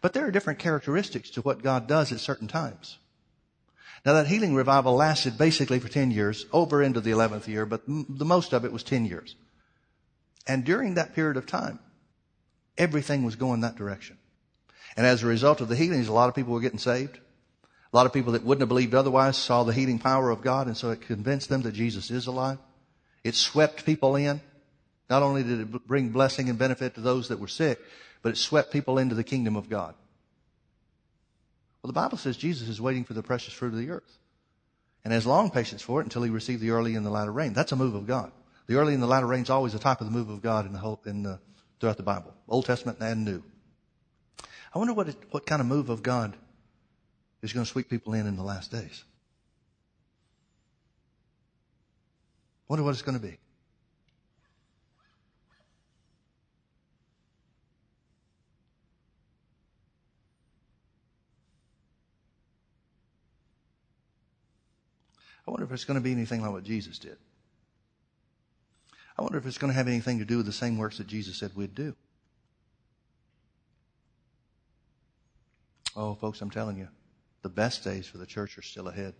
But 0.00 0.12
there 0.12 0.26
are 0.26 0.30
different 0.30 0.58
characteristics 0.58 1.30
to 1.30 1.42
what 1.42 1.62
God 1.62 1.86
does 1.86 2.12
at 2.12 2.20
certain 2.20 2.48
times. 2.48 2.98
Now 4.04 4.12
that 4.14 4.26
healing 4.26 4.54
revival 4.54 4.94
lasted 4.94 5.38
basically 5.38 5.78
for 5.78 5.88
10 5.88 6.10
years, 6.10 6.44
over 6.52 6.82
into 6.82 7.00
the 7.00 7.10
11th 7.10 7.48
year, 7.48 7.64
but 7.64 7.82
the 7.86 8.24
most 8.24 8.52
of 8.52 8.64
it 8.64 8.72
was 8.72 8.82
10 8.82 9.06
years. 9.06 9.34
And 10.46 10.64
during 10.64 10.94
that 10.94 11.14
period 11.14 11.38
of 11.38 11.46
time, 11.46 11.78
everything 12.76 13.24
was 13.24 13.36
going 13.36 13.62
that 13.62 13.76
direction. 13.76 14.18
And 14.96 15.06
as 15.06 15.22
a 15.22 15.26
result 15.26 15.60
of 15.60 15.68
the 15.68 15.76
healings, 15.76 16.08
a 16.08 16.12
lot 16.12 16.28
of 16.28 16.34
people 16.34 16.52
were 16.52 16.60
getting 16.60 16.78
saved. 16.78 17.18
A 17.94 17.96
lot 17.96 18.06
of 18.06 18.12
people 18.12 18.32
that 18.32 18.42
wouldn't 18.42 18.62
have 18.62 18.68
believed 18.68 18.92
otherwise 18.92 19.36
saw 19.36 19.62
the 19.62 19.72
healing 19.72 20.00
power 20.00 20.30
of 20.30 20.42
God, 20.42 20.66
and 20.66 20.76
so 20.76 20.90
it 20.90 21.02
convinced 21.02 21.48
them 21.48 21.62
that 21.62 21.74
Jesus 21.74 22.10
is 22.10 22.26
alive. 22.26 22.58
It 23.22 23.36
swept 23.36 23.86
people 23.86 24.16
in. 24.16 24.40
Not 25.08 25.22
only 25.22 25.44
did 25.44 25.60
it 25.60 25.86
bring 25.86 26.08
blessing 26.08 26.48
and 26.48 26.58
benefit 26.58 26.96
to 26.96 27.00
those 27.00 27.28
that 27.28 27.38
were 27.38 27.46
sick, 27.46 27.78
but 28.20 28.30
it 28.30 28.36
swept 28.36 28.72
people 28.72 28.98
into 28.98 29.14
the 29.14 29.22
kingdom 29.22 29.54
of 29.54 29.70
God. 29.70 29.94
Well, 31.82 31.88
the 31.88 31.92
Bible 31.92 32.18
says 32.18 32.36
Jesus 32.36 32.68
is 32.68 32.80
waiting 32.80 33.04
for 33.04 33.12
the 33.12 33.22
precious 33.22 33.54
fruit 33.54 33.72
of 33.72 33.78
the 33.78 33.90
earth 33.90 34.18
and 35.04 35.12
has 35.12 35.24
long 35.24 35.50
patience 35.50 35.80
for 35.80 36.00
it 36.00 36.04
until 36.04 36.24
he 36.24 36.30
received 36.30 36.62
the 36.62 36.70
early 36.70 36.96
and 36.96 37.06
the 37.06 37.10
latter 37.10 37.30
rain. 37.30 37.52
That's 37.52 37.70
a 37.70 37.76
move 37.76 37.94
of 37.94 38.08
God. 38.08 38.32
The 38.66 38.74
early 38.74 38.94
and 38.94 39.02
the 39.04 39.06
latter 39.06 39.28
rain 39.28 39.42
is 39.42 39.50
always 39.50 39.74
a 39.74 39.78
type 39.78 40.00
of 40.00 40.08
the 40.08 40.12
move 40.12 40.30
of 40.30 40.42
God 40.42 40.66
in 40.66 40.72
the 40.72 40.80
whole, 40.80 41.00
in 41.06 41.22
the, 41.22 41.38
throughout 41.78 41.98
the 41.98 42.02
Bible, 42.02 42.34
Old 42.48 42.66
Testament 42.66 42.98
and 43.00 43.24
New. 43.24 43.44
I 44.74 44.78
wonder 44.78 44.94
what, 44.94 45.10
it, 45.10 45.16
what 45.30 45.46
kind 45.46 45.60
of 45.60 45.68
move 45.68 45.90
of 45.90 46.02
God 46.02 46.36
is 47.44 47.52
going 47.52 47.64
to 47.64 47.70
sweep 47.70 47.90
people 47.90 48.14
in 48.14 48.26
in 48.26 48.36
the 48.36 48.42
last 48.42 48.70
days. 48.70 49.04
Wonder 52.68 52.82
what 52.82 52.92
it's 52.92 53.02
going 53.02 53.18
to 53.18 53.22
be. 53.22 53.36
I 65.46 65.50
wonder 65.50 65.66
if 65.66 65.72
it's 65.72 65.84
going 65.84 65.98
to 65.98 66.00
be 66.00 66.12
anything 66.12 66.40
like 66.40 66.50
what 66.50 66.64
Jesus 66.64 66.98
did. 66.98 67.18
I 69.18 69.22
wonder 69.22 69.36
if 69.36 69.44
it's 69.44 69.58
going 69.58 69.70
to 69.70 69.76
have 69.76 69.86
anything 69.86 70.18
to 70.18 70.24
do 70.24 70.38
with 70.38 70.46
the 70.46 70.52
same 70.52 70.78
works 70.78 70.96
that 70.96 71.06
Jesus 71.06 71.36
said 71.36 71.50
we'd 71.54 71.74
do. 71.74 71.94
Oh, 75.94 76.14
folks, 76.14 76.40
I'm 76.40 76.50
telling 76.50 76.78
you, 76.78 76.88
the 77.44 77.50
best 77.50 77.84
days 77.84 78.06
for 78.06 78.16
the 78.16 78.24
church 78.24 78.56
are 78.56 78.62
still 78.62 78.88
ahead. 78.88 79.12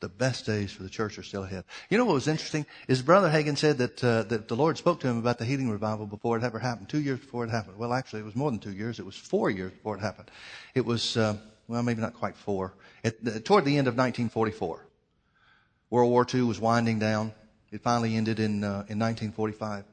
The 0.00 0.08
best 0.08 0.46
days 0.46 0.70
for 0.70 0.84
the 0.84 0.88
church 0.88 1.18
are 1.18 1.24
still 1.24 1.42
ahead. 1.42 1.64
You 1.90 1.98
know 1.98 2.04
what 2.04 2.14
was 2.14 2.28
interesting 2.28 2.66
is 2.86 3.02
Brother 3.02 3.28
Hagin 3.28 3.58
said 3.58 3.78
that 3.78 4.04
uh, 4.04 4.22
that 4.22 4.46
the 4.46 4.54
Lord 4.54 4.78
spoke 4.78 5.00
to 5.00 5.08
him 5.08 5.18
about 5.18 5.38
the 5.38 5.44
healing 5.44 5.68
revival 5.68 6.06
before 6.06 6.38
it 6.38 6.44
ever 6.44 6.60
happened. 6.60 6.88
Two 6.88 7.00
years 7.00 7.18
before 7.18 7.44
it 7.44 7.50
happened. 7.50 7.78
Well, 7.78 7.92
actually, 7.92 8.20
it 8.20 8.26
was 8.26 8.36
more 8.36 8.48
than 8.48 8.60
two 8.60 8.72
years. 8.72 9.00
It 9.00 9.04
was 9.04 9.16
four 9.16 9.50
years 9.50 9.72
before 9.72 9.96
it 9.96 10.00
happened. 10.00 10.30
It 10.76 10.84
was 10.84 11.16
uh, 11.16 11.36
well, 11.66 11.82
maybe 11.82 12.00
not 12.00 12.14
quite 12.14 12.36
four. 12.36 12.74
It, 13.02 13.44
toward 13.44 13.64
the 13.64 13.76
end 13.76 13.88
of 13.88 13.96
1944, 13.96 14.86
World 15.90 16.10
War 16.12 16.24
II 16.32 16.42
was 16.42 16.60
winding 16.60 17.00
down. 17.00 17.32
It 17.72 17.82
finally 17.82 18.14
ended 18.14 18.38
in 18.38 18.62
uh, 18.62 18.86
in 18.88 19.00
1945. 19.00 19.84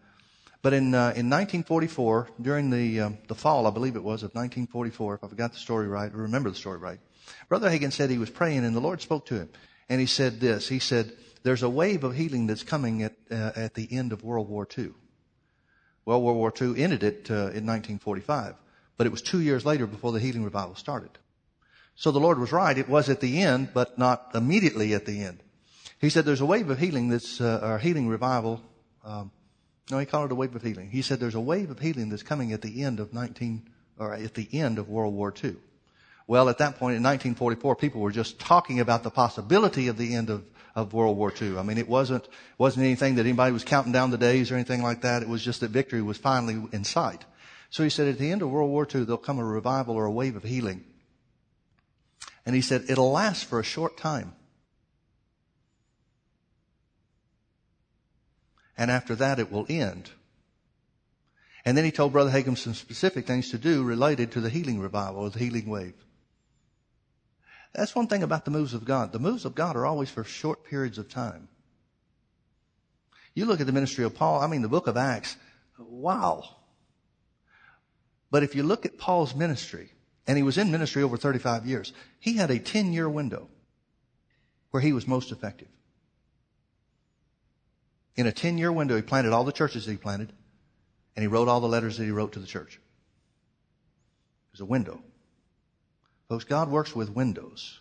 But 0.65 0.73
in 0.73 0.95
uh, 0.95 1.13
in 1.15 1.29
1944, 1.29 2.29
during 2.41 2.71
the 2.71 3.01
um, 3.01 3.19
the 3.27 3.35
fall, 3.35 3.67
I 3.67 3.69
believe 3.69 3.95
it 3.95 4.03
was 4.03 4.23
of 4.23 4.33
1944, 4.33 5.13
if 5.13 5.23
I 5.23 5.27
got 5.35 5.53
the 5.53 5.59
story 5.59 5.87
right, 5.87 6.11
or 6.11 6.23
remember 6.23 6.49
the 6.49 6.55
story 6.55 6.79
right, 6.79 6.97
Brother 7.47 7.69
Hagin 7.69 7.91
said 7.91 8.09
he 8.09 8.17
was 8.17 8.31
praying 8.31 8.65
and 8.65 8.75
the 8.75 8.79
Lord 8.79 8.99
spoke 8.99 9.27
to 9.27 9.35
him. 9.35 9.49
And 9.89 10.01
he 10.01 10.07
said 10.07 10.39
this. 10.39 10.67
He 10.67 10.79
said, 10.79 11.13
there's 11.43 11.61
a 11.61 11.69
wave 11.69 12.03
of 12.03 12.15
healing 12.15 12.47
that's 12.47 12.63
coming 12.63 13.03
at, 13.03 13.13
uh, 13.29 13.51
at 13.55 13.75
the 13.75 13.87
end 13.91 14.11
of 14.11 14.23
World 14.23 14.49
War 14.49 14.67
II. 14.75 14.93
Well, 16.03 16.23
World 16.23 16.37
War 16.37 16.51
II 16.59 16.81
ended 16.81 17.03
it 17.03 17.29
uh, 17.29 17.53
in 17.53 17.67
1945, 17.67 18.55
but 18.97 19.05
it 19.05 19.11
was 19.11 19.21
two 19.21 19.41
years 19.41 19.67
later 19.67 19.85
before 19.85 20.13
the 20.13 20.19
healing 20.19 20.43
revival 20.43 20.73
started. 20.73 21.11
So 21.93 22.09
the 22.09 22.19
Lord 22.19 22.39
was 22.39 22.51
right. 22.51 22.75
It 22.75 22.89
was 22.89 23.07
at 23.07 23.19
the 23.19 23.43
end, 23.43 23.69
but 23.71 23.99
not 23.99 24.31
immediately 24.33 24.95
at 24.95 25.05
the 25.05 25.21
end. 25.21 25.43
He 26.01 26.09
said 26.09 26.25
there's 26.25 26.41
a 26.41 26.45
wave 26.47 26.71
of 26.71 26.79
healing 26.79 27.09
that's, 27.09 27.39
uh, 27.39 27.59
or 27.61 27.77
healing 27.77 28.07
revival. 28.07 28.63
Um, 29.03 29.29
no, 29.91 29.99
he 29.99 30.05
called 30.05 30.31
it 30.31 30.31
a 30.31 30.35
wave 30.35 30.55
of 30.55 30.63
healing. 30.63 30.89
He 30.89 31.01
said 31.01 31.19
there's 31.19 31.35
a 31.35 31.39
wave 31.39 31.69
of 31.69 31.79
healing 31.79 32.09
that's 32.09 32.23
coming 32.23 32.51
at 32.53 32.61
the 32.61 32.83
end 32.83 32.99
of 32.99 33.13
19, 33.13 33.69
or 33.99 34.13
at 34.13 34.33
the 34.33 34.47
end 34.51 34.79
of 34.79 34.89
World 34.89 35.13
War 35.13 35.33
II. 35.43 35.55
Well, 36.27 36.49
at 36.49 36.57
that 36.57 36.79
point 36.79 36.95
in 36.95 37.03
1944, 37.03 37.75
people 37.75 38.01
were 38.01 38.11
just 38.11 38.39
talking 38.39 38.79
about 38.79 39.03
the 39.03 39.11
possibility 39.11 39.87
of 39.87 39.97
the 39.97 40.15
end 40.15 40.31
of, 40.31 40.43
of 40.73 40.93
World 40.93 41.17
War 41.17 41.31
II. 41.39 41.57
I 41.57 41.63
mean, 41.63 41.77
it 41.77 41.87
wasn't, 41.87 42.27
wasn't 42.57 42.85
anything 42.85 43.15
that 43.15 43.27
anybody 43.27 43.51
was 43.51 43.63
counting 43.63 43.91
down 43.91 44.09
the 44.09 44.17
days 44.17 44.51
or 44.51 44.55
anything 44.55 44.81
like 44.81 45.01
that. 45.01 45.21
It 45.21 45.29
was 45.29 45.43
just 45.43 45.59
that 45.59 45.69
victory 45.69 46.01
was 46.01 46.17
finally 46.17 46.67
in 46.71 46.83
sight. 46.83 47.23
So 47.69 47.83
he 47.83 47.91
said 47.91 48.07
at 48.07 48.17
the 48.17 48.31
end 48.31 48.41
of 48.41 48.49
World 48.49 48.71
War 48.71 48.87
II, 48.91 49.03
there'll 49.03 49.17
come 49.17 49.37
a 49.37 49.45
revival 49.45 49.95
or 49.95 50.05
a 50.05 50.11
wave 50.11 50.35
of 50.35 50.43
healing. 50.43 50.83
And 52.43 52.55
he 52.55 52.61
said, 52.61 52.85
it'll 52.89 53.11
last 53.11 53.45
for 53.45 53.59
a 53.59 53.63
short 53.63 53.97
time. 53.97 54.33
And 58.77 58.91
after 58.91 59.15
that, 59.15 59.39
it 59.39 59.51
will 59.51 59.65
end. 59.69 60.09
And 61.63 61.77
then 61.77 61.85
he 61.85 61.91
told 61.91 62.11
Brother 62.11 62.29
Hagin 62.29 62.57
some 62.57 62.73
specific 62.73 63.25
things 63.25 63.49
to 63.51 63.57
do 63.57 63.83
related 63.83 64.31
to 64.33 64.41
the 64.41 64.49
healing 64.49 64.79
revival 64.79 65.23
or 65.23 65.29
the 65.29 65.39
healing 65.39 65.67
wave. 65.67 65.95
That's 67.73 67.95
one 67.95 68.07
thing 68.07 68.23
about 68.23 68.45
the 68.45 68.51
moves 68.51 68.73
of 68.73 68.85
God. 68.85 69.11
The 69.11 69.19
moves 69.19 69.45
of 69.45 69.55
God 69.55 69.75
are 69.75 69.85
always 69.85 70.09
for 70.09 70.23
short 70.23 70.63
periods 70.63 70.97
of 70.97 71.09
time. 71.09 71.49
You 73.33 73.45
look 73.45 73.59
at 73.59 73.65
the 73.65 73.73
ministry 73.73 74.05
of 74.05 74.15
Paul, 74.15 74.39
I 74.41 74.47
mean, 74.47 74.61
the 74.61 74.69
book 74.69 74.87
of 74.87 74.95
Acts, 74.95 75.35
wow. 75.77 76.43
But 78.31 78.43
if 78.43 78.55
you 78.55 78.63
look 78.63 78.85
at 78.85 78.97
Paul's 78.97 79.35
ministry, 79.35 79.91
and 80.27 80.37
he 80.37 80.43
was 80.43 80.57
in 80.57 80.71
ministry 80.71 81.03
over 81.03 81.17
35 81.17 81.65
years, 81.65 81.93
he 82.19 82.37
had 82.37 82.49
a 82.49 82.59
10 82.59 82.93
year 82.93 83.09
window 83.09 83.49
where 84.71 84.81
he 84.81 84.93
was 84.93 85.07
most 85.07 85.31
effective. 85.31 85.67
In 88.15 88.27
a 88.27 88.31
10 88.31 88.57
year 88.57 88.71
window, 88.71 88.95
he 88.95 89.01
planted 89.01 89.33
all 89.33 89.43
the 89.43 89.51
churches 89.51 89.85
that 89.85 89.91
he 89.91 89.97
planted, 89.97 90.31
and 91.15 91.23
he 91.23 91.27
wrote 91.27 91.47
all 91.47 91.59
the 91.59 91.67
letters 91.67 91.97
that 91.97 92.05
he 92.05 92.11
wrote 92.11 92.33
to 92.33 92.39
the 92.39 92.47
church. 92.47 92.75
It 92.75 94.53
was 94.53 94.61
a 94.61 94.65
window. 94.65 95.01
Folks, 96.29 96.45
God 96.45 96.69
works 96.69 96.95
with 96.95 97.09
windows 97.09 97.79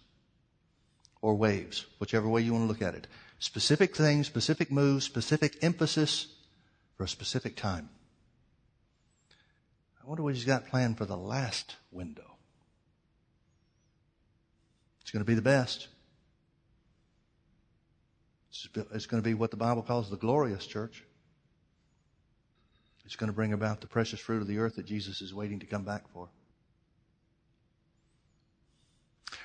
or 1.23 1.35
waves, 1.35 1.87
whichever 1.99 2.29
way 2.29 2.43
you 2.43 2.53
want 2.53 2.65
to 2.65 2.69
look 2.69 2.83
at 2.83 2.95
it. 2.95 3.07
Specific 3.39 3.97
things, 3.97 4.27
specific 4.27 4.71
moves, 4.71 5.05
specific 5.05 5.57
emphasis 5.63 6.27
for 6.97 7.05
a 7.05 7.09
specific 7.09 7.57
time. 7.57 7.89
I 10.03 10.07
wonder 10.07 10.23
what 10.23 10.35
he's 10.35 10.45
got 10.45 10.67
planned 10.67 10.99
for 10.99 11.07
the 11.07 11.17
last 11.17 11.77
window. 11.91 12.37
It's 15.01 15.11
going 15.11 15.25
to 15.25 15.27
be 15.27 15.35
the 15.35 15.43
best. 15.43 15.89
It's 18.93 19.07
going 19.07 19.23
to 19.23 19.29
be 19.29 19.35
what 19.35 19.51
the 19.51 19.57
Bible 19.57 19.83
calls 19.83 20.11
the 20.11 20.17
glorious 20.17 20.67
church. 20.67 21.03
It's 23.05 23.17
going 23.17 23.29
to 23.29 23.35
bring 23.35 23.53
about 23.53 23.81
the 23.81 23.87
precious 23.87 24.21
fruit 24.21 24.41
of 24.41 24.49
the 24.49 24.59
earth 24.59 24.77
that 24.77 24.87
Jesus 24.87 25.21
is 25.21 25.35
waiting 25.35 25.61
to 25.61 25.67
come 25.67 25.85
back 25.85 26.09
for. 26.13 26.29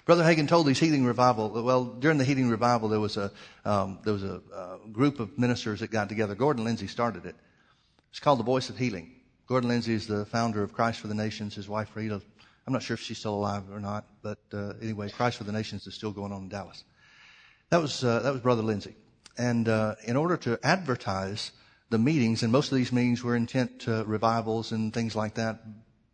Brother 0.05 0.24
Hagin 0.24 0.47
told 0.47 0.66
these 0.66 0.80
healing 0.80 1.05
revival. 1.05 1.49
Well, 1.49 1.86
during 1.86 2.18
the 2.18 2.24
healing 2.24 2.49
revival, 2.49 2.89
there 2.89 2.99
was 2.99 3.18
a 3.18 3.32
um, 3.66 3.99
there 4.03 4.14
was 4.14 4.24
a, 4.24 4.41
a, 4.53 4.80
group 4.91 5.20
of 5.20 5.38
ministers 5.38 5.82
that 5.82 5.91
got 5.91 6.10
together. 6.10 6.36
Gordon 6.36 6.64
Lindsay 6.64 6.88
started 6.88 7.26
it. 7.26 7.36
It's 8.12 8.20
called 8.20 8.39
the 8.39 8.43
Voice 8.43 8.70
of 8.70 8.78
Healing. 8.78 9.12
Gordon 9.47 9.70
Lindsay 9.70 9.93
is 9.93 10.07
the 10.07 10.26
founder 10.26 10.64
of 10.64 10.74
Christ 10.74 10.99
for 10.99 11.07
the 11.07 11.16
Nations. 11.16 11.55
His 11.55 11.68
wife 11.68 11.91
Freda, 11.93 12.22
I'm 12.66 12.74
not 12.74 12.82
sure 12.82 12.93
if 12.93 13.01
she's 13.01 13.18
still 13.18 13.36
alive 13.36 13.64
or 13.72 13.80
not, 13.80 14.05
but 14.22 14.39
uh, 14.53 14.74
anyway, 14.82 15.10
Christ 15.10 15.38
for 15.38 15.43
the 15.43 15.51
Nations 15.51 15.86
is 15.86 15.95
still 15.95 16.12
going 16.12 16.32
on 16.32 16.43
in 16.43 16.49
Dallas. 16.49 16.84
That 17.70 17.82
was 17.82 18.03
uh, 18.03 18.20
that 18.22 18.34
was 18.34 18.41
Brother 18.41 18.63
Lindsay, 18.63 18.95
and 19.38 19.70
uh, 19.70 19.93
in 20.03 20.15
order 20.15 20.38
to 20.38 20.59
advertise 20.63 21.51
the 21.91 21.99
meetings, 21.99 22.41
and 22.41 22.51
most 22.51 22.72
of 22.72 22.78
these 22.80 22.91
meetings 22.91 23.24
were 23.24 23.36
intent 23.36 23.82
to 23.82 24.03
revivals 24.07 24.72
and 24.72 24.91
things 24.91 25.15
like 25.15 25.36
that, 25.36 25.61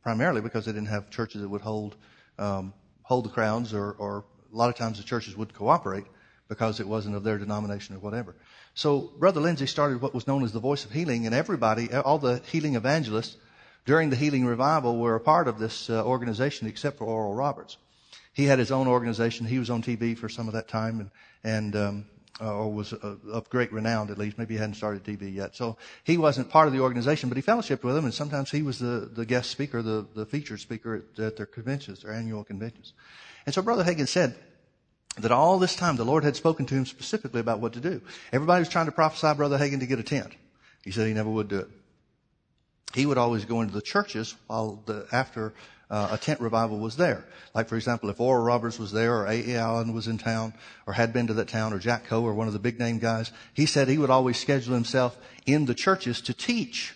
primarily 0.03 0.41
because 0.41 0.65
they 0.65 0.73
didn't 0.73 0.89
have 0.89 1.09
churches 1.09 1.41
that 1.41 1.47
would 1.47 1.61
hold 1.61 1.95
um, 2.37 2.73
hold 3.03 3.23
the 3.23 3.29
crowds, 3.29 3.73
or, 3.73 3.93
or 3.93 4.25
a 4.51 4.55
lot 4.55 4.67
of 4.67 4.75
times 4.75 4.97
the 4.97 5.03
churches 5.05 5.37
would 5.37 5.53
cooperate 5.53 6.03
because 6.49 6.81
it 6.81 6.87
wasn't 6.89 7.15
of 7.15 7.23
their 7.23 7.37
denomination 7.37 7.95
or 7.95 7.99
whatever. 7.99 8.35
So 8.73 9.13
Brother 9.17 9.39
Lindsay 9.39 9.65
started 9.65 10.01
what 10.01 10.13
was 10.13 10.27
known 10.27 10.43
as 10.43 10.51
the 10.51 10.59
Voice 10.59 10.83
of 10.83 10.91
Healing, 10.91 11.25
and 11.25 11.33
everybody, 11.33 11.89
all 11.93 12.19
the 12.19 12.41
healing 12.51 12.75
evangelists 12.75 13.37
during 13.85 14.09
the 14.09 14.17
healing 14.17 14.45
revival 14.45 14.97
were 14.97 15.15
a 15.15 15.21
part 15.21 15.47
of 15.47 15.57
this 15.57 15.89
uh, 15.89 16.03
organization 16.03 16.67
except 16.67 16.97
for 16.97 17.05
Oral 17.05 17.33
Roberts. 17.33 17.77
He 18.35 18.45
had 18.45 18.59
his 18.59 18.71
own 18.71 18.87
organization. 18.87 19.47
He 19.47 19.59
was 19.59 19.69
on 19.69 19.81
TV 19.81 20.15
for 20.15 20.29
some 20.29 20.47
of 20.47 20.53
that 20.53 20.67
time, 20.67 20.99
and 20.99 21.09
and 21.43 21.75
um, 21.75 22.05
uh, 22.41 22.53
or 22.53 22.73
was 22.73 22.91
uh, 22.91 23.15
of 23.31 23.49
great 23.49 23.71
renown 23.71 24.11
at 24.11 24.17
least. 24.17 24.37
Maybe 24.37 24.55
he 24.55 24.59
hadn't 24.59 24.75
started 24.75 25.05
TV 25.05 25.33
yet. 25.33 25.55
So 25.55 25.77
he 26.03 26.17
wasn't 26.17 26.49
part 26.49 26.67
of 26.67 26.73
the 26.73 26.81
organization, 26.81 27.29
but 27.29 27.37
he 27.37 27.41
fellowshipped 27.41 27.83
with 27.83 27.95
them, 27.95 28.03
and 28.03 28.13
sometimes 28.13 28.51
he 28.51 28.61
was 28.61 28.77
the, 28.77 29.09
the 29.13 29.25
guest 29.25 29.49
speaker, 29.51 29.81
the, 29.81 30.05
the 30.13 30.25
featured 30.25 30.59
speaker 30.59 31.05
at, 31.17 31.23
at 31.23 31.37
their 31.37 31.45
conventions, 31.45 32.01
their 32.01 32.11
annual 32.11 32.43
conventions. 32.43 32.91
And 33.45 33.55
so 33.55 33.61
Brother 33.61 33.85
Hagin 33.85 34.07
said 34.07 34.35
that 35.17 35.31
all 35.31 35.59
this 35.59 35.77
time 35.77 35.95
the 35.95 36.03
Lord 36.03 36.25
had 36.25 36.35
spoken 36.35 36.65
to 36.65 36.75
him 36.75 36.85
specifically 36.85 37.39
about 37.39 37.61
what 37.61 37.71
to 37.73 37.79
do. 37.79 38.01
Everybody 38.33 38.59
was 38.59 38.69
trying 38.69 38.87
to 38.87 38.91
prophesy 38.91 39.33
Brother 39.33 39.57
Hagin 39.57 39.79
to 39.79 39.85
get 39.85 39.99
a 39.99 40.03
tent. 40.03 40.33
He 40.83 40.91
said 40.91 41.07
he 41.07 41.13
never 41.13 41.29
would 41.29 41.47
do 41.47 41.59
it. 41.59 41.69
He 42.93 43.05
would 43.05 43.17
always 43.17 43.45
go 43.45 43.61
into 43.61 43.73
the 43.73 43.81
churches 43.81 44.35
while 44.47 44.83
the, 44.85 45.07
after 45.11 45.53
uh, 45.89 46.09
a 46.11 46.17
tent 46.17 46.39
revival 46.39 46.79
was 46.79 46.97
there. 46.97 47.25
Like, 47.53 47.69
for 47.69 47.75
example, 47.75 48.09
if 48.09 48.19
Oral 48.19 48.43
Roberts 48.43 48.79
was 48.79 48.91
there 48.91 49.15
or 49.15 49.27
A.E. 49.27 49.55
Allen 49.55 49.93
was 49.93 50.07
in 50.07 50.17
town 50.17 50.53
or 50.87 50.93
had 50.93 51.13
been 51.13 51.27
to 51.27 51.33
that 51.35 51.47
town 51.47 51.73
or 51.73 51.79
Jack 51.79 52.05
Coe 52.05 52.23
or 52.23 52.33
one 52.33 52.47
of 52.47 52.53
the 52.53 52.59
big 52.59 52.79
name 52.79 52.99
guys, 52.99 53.31
he 53.53 53.65
said 53.65 53.87
he 53.87 53.97
would 53.97 54.09
always 54.09 54.37
schedule 54.39 54.73
himself 54.73 55.17
in 55.45 55.65
the 55.65 55.75
churches 55.75 56.21
to 56.21 56.33
teach 56.33 56.95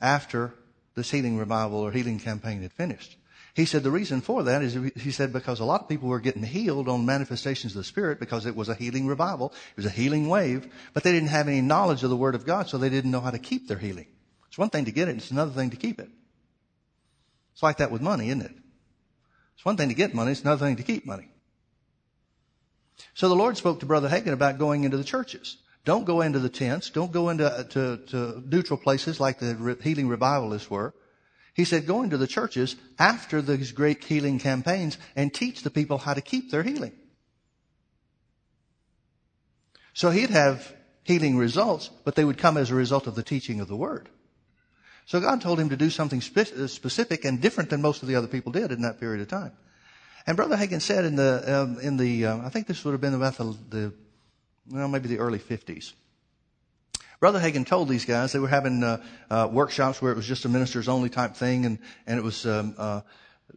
after 0.00 0.54
this 0.94 1.10
healing 1.10 1.38
revival 1.38 1.80
or 1.80 1.92
healing 1.92 2.18
campaign 2.18 2.62
had 2.62 2.72
finished. 2.72 3.16
He 3.54 3.64
said 3.64 3.82
the 3.82 3.90
reason 3.90 4.20
for 4.20 4.44
that 4.44 4.62
is, 4.62 4.74
he 4.96 5.10
said, 5.10 5.32
because 5.32 5.60
a 5.60 5.64
lot 5.64 5.82
of 5.82 5.88
people 5.88 6.08
were 6.08 6.20
getting 6.20 6.42
healed 6.42 6.88
on 6.88 7.04
manifestations 7.04 7.72
of 7.72 7.78
the 7.78 7.84
Spirit 7.84 8.20
because 8.20 8.46
it 8.46 8.54
was 8.54 8.68
a 8.68 8.74
healing 8.74 9.06
revival. 9.06 9.52
It 9.72 9.76
was 9.76 9.86
a 9.86 9.90
healing 9.90 10.28
wave, 10.28 10.72
but 10.94 11.02
they 11.02 11.12
didn't 11.12 11.30
have 11.30 11.48
any 11.48 11.60
knowledge 11.60 12.04
of 12.04 12.10
the 12.10 12.16
Word 12.16 12.34
of 12.34 12.46
God, 12.46 12.68
so 12.68 12.78
they 12.78 12.88
didn't 12.88 13.10
know 13.10 13.20
how 13.20 13.30
to 13.30 13.38
keep 13.38 13.66
their 13.66 13.78
healing. 13.78 14.06
It's 14.48 14.58
one 14.58 14.70
thing 14.70 14.84
to 14.84 14.92
get 14.92 15.08
it, 15.08 15.16
it's 15.16 15.30
another 15.30 15.52
thing 15.52 15.70
to 15.70 15.76
keep 15.76 16.00
it. 16.00 16.08
It's 17.60 17.62
like 17.62 17.76
that 17.76 17.90
with 17.90 18.00
money, 18.00 18.28
isn't 18.28 18.40
it? 18.40 18.54
It's 19.54 19.66
one 19.66 19.76
thing 19.76 19.90
to 19.90 19.94
get 19.94 20.14
money, 20.14 20.32
it's 20.32 20.40
another 20.40 20.64
thing 20.64 20.76
to 20.76 20.82
keep 20.82 21.04
money. 21.04 21.28
So 23.12 23.28
the 23.28 23.34
Lord 23.34 23.58
spoke 23.58 23.80
to 23.80 23.86
Brother 23.86 24.08
Hagin 24.08 24.32
about 24.32 24.56
going 24.56 24.84
into 24.84 24.96
the 24.96 25.04
churches. 25.04 25.58
Don't 25.84 26.06
go 26.06 26.22
into 26.22 26.38
the 26.38 26.48
tents. 26.48 26.88
Don't 26.88 27.12
go 27.12 27.28
into 27.28 27.46
uh, 27.46 27.64
to, 27.64 27.98
to 28.06 28.42
neutral 28.46 28.78
places 28.78 29.20
like 29.20 29.40
the 29.40 29.76
healing 29.82 30.08
revivalists 30.08 30.70
were. 30.70 30.94
He 31.52 31.66
said, 31.66 31.86
go 31.86 32.02
into 32.02 32.16
the 32.16 32.26
churches 32.26 32.76
after 32.98 33.42
these 33.42 33.72
great 33.72 34.04
healing 34.04 34.38
campaigns 34.38 34.96
and 35.14 35.30
teach 35.30 35.62
the 35.62 35.68
people 35.70 35.98
how 35.98 36.14
to 36.14 36.22
keep 36.22 36.50
their 36.50 36.62
healing. 36.62 36.94
So 39.92 40.08
he'd 40.08 40.30
have 40.30 40.74
healing 41.02 41.36
results, 41.36 41.90
but 42.06 42.14
they 42.14 42.24
would 42.24 42.38
come 42.38 42.56
as 42.56 42.70
a 42.70 42.74
result 42.74 43.06
of 43.06 43.16
the 43.16 43.22
teaching 43.22 43.60
of 43.60 43.68
the 43.68 43.76
word. 43.76 44.08
So 45.06 45.20
God 45.20 45.40
told 45.40 45.58
him 45.58 45.70
to 45.70 45.76
do 45.76 45.90
something 45.90 46.20
spe- 46.20 46.56
uh, 46.56 46.66
specific 46.66 47.24
and 47.24 47.40
different 47.40 47.70
than 47.70 47.82
most 47.82 48.02
of 48.02 48.08
the 48.08 48.16
other 48.16 48.28
people 48.28 48.52
did 48.52 48.70
in 48.72 48.82
that 48.82 49.00
period 49.00 49.20
of 49.22 49.28
time. 49.28 49.52
And 50.26 50.36
Brother 50.36 50.56
Hagin 50.56 50.80
said 50.80 51.04
in 51.04 51.16
the, 51.16 51.62
um, 51.62 51.78
in 51.80 51.96
the, 51.96 52.26
uh, 52.26 52.38
I 52.38 52.50
think 52.50 52.66
this 52.66 52.84
would 52.84 52.92
have 52.92 53.00
been 53.00 53.14
about 53.14 53.36
the, 53.36 53.56
the, 53.70 53.92
well, 54.70 54.88
maybe 54.88 55.08
the 55.08 55.18
early 55.18 55.38
50s. 55.38 55.92
Brother 57.20 57.38
Hagin 57.38 57.66
told 57.66 57.88
these 57.88 58.06
guys 58.06 58.32
they 58.32 58.38
were 58.38 58.48
having 58.48 58.82
uh, 58.82 59.02
uh, 59.30 59.48
workshops 59.52 60.00
where 60.00 60.10
it 60.10 60.16
was 60.16 60.26
just 60.26 60.46
a 60.46 60.48
ministers 60.48 60.88
only 60.88 61.10
type 61.10 61.34
thing, 61.34 61.66
and 61.66 61.78
and 62.06 62.18
it 62.18 62.22
was 62.22 62.46
um, 62.46 62.74
uh, 62.78 63.02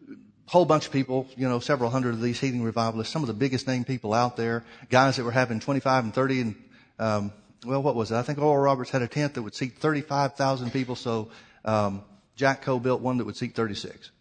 a 0.10 0.52
whole 0.52 0.66
bunch 0.66 0.86
of 0.86 0.91
people, 0.91 1.28
you 1.38 1.48
know, 1.48 1.60
several 1.60 1.89
hundred 1.89 2.14
of 2.14 2.22
these 2.22 2.41
healing 2.41 2.62
revivalists, 2.62 3.14
some 3.14 3.24
of 3.24 3.28
the 3.28 3.34
biggest 3.34 3.66
name 3.66 3.86
people 3.86 4.14
out 4.14 4.36
there, 4.36 4.66
guys 4.89 5.16
that 5.16 5.24
were 5.24 5.32
having 5.32 5.62
25 5.62 6.04
and 6.04 6.14
30 6.14 6.41
and 6.41 6.56
um, 7.00 7.32
well, 7.66 7.82
what 7.82 7.95
was 7.95 8.11
it? 8.11 8.16
I 8.16 8.22
think 8.22 8.39
Oral 8.39 8.64
Roberts 8.64 8.89
had 8.89 9.01
a 9.01 9.07
tent 9.07 9.36
that 9.36 9.41
would 9.41 9.55
seat 9.55 9.78
35,000 9.78 10.72
people, 10.72 10.95
so 10.95 11.30
um, 11.66 12.03
Jack 12.36 12.61
Coe 12.61 12.80
built 12.80 13.01
one 13.01 13.18
that 13.18 13.26
would 13.26 13.38
seat 13.38 13.55
36. 13.55 14.11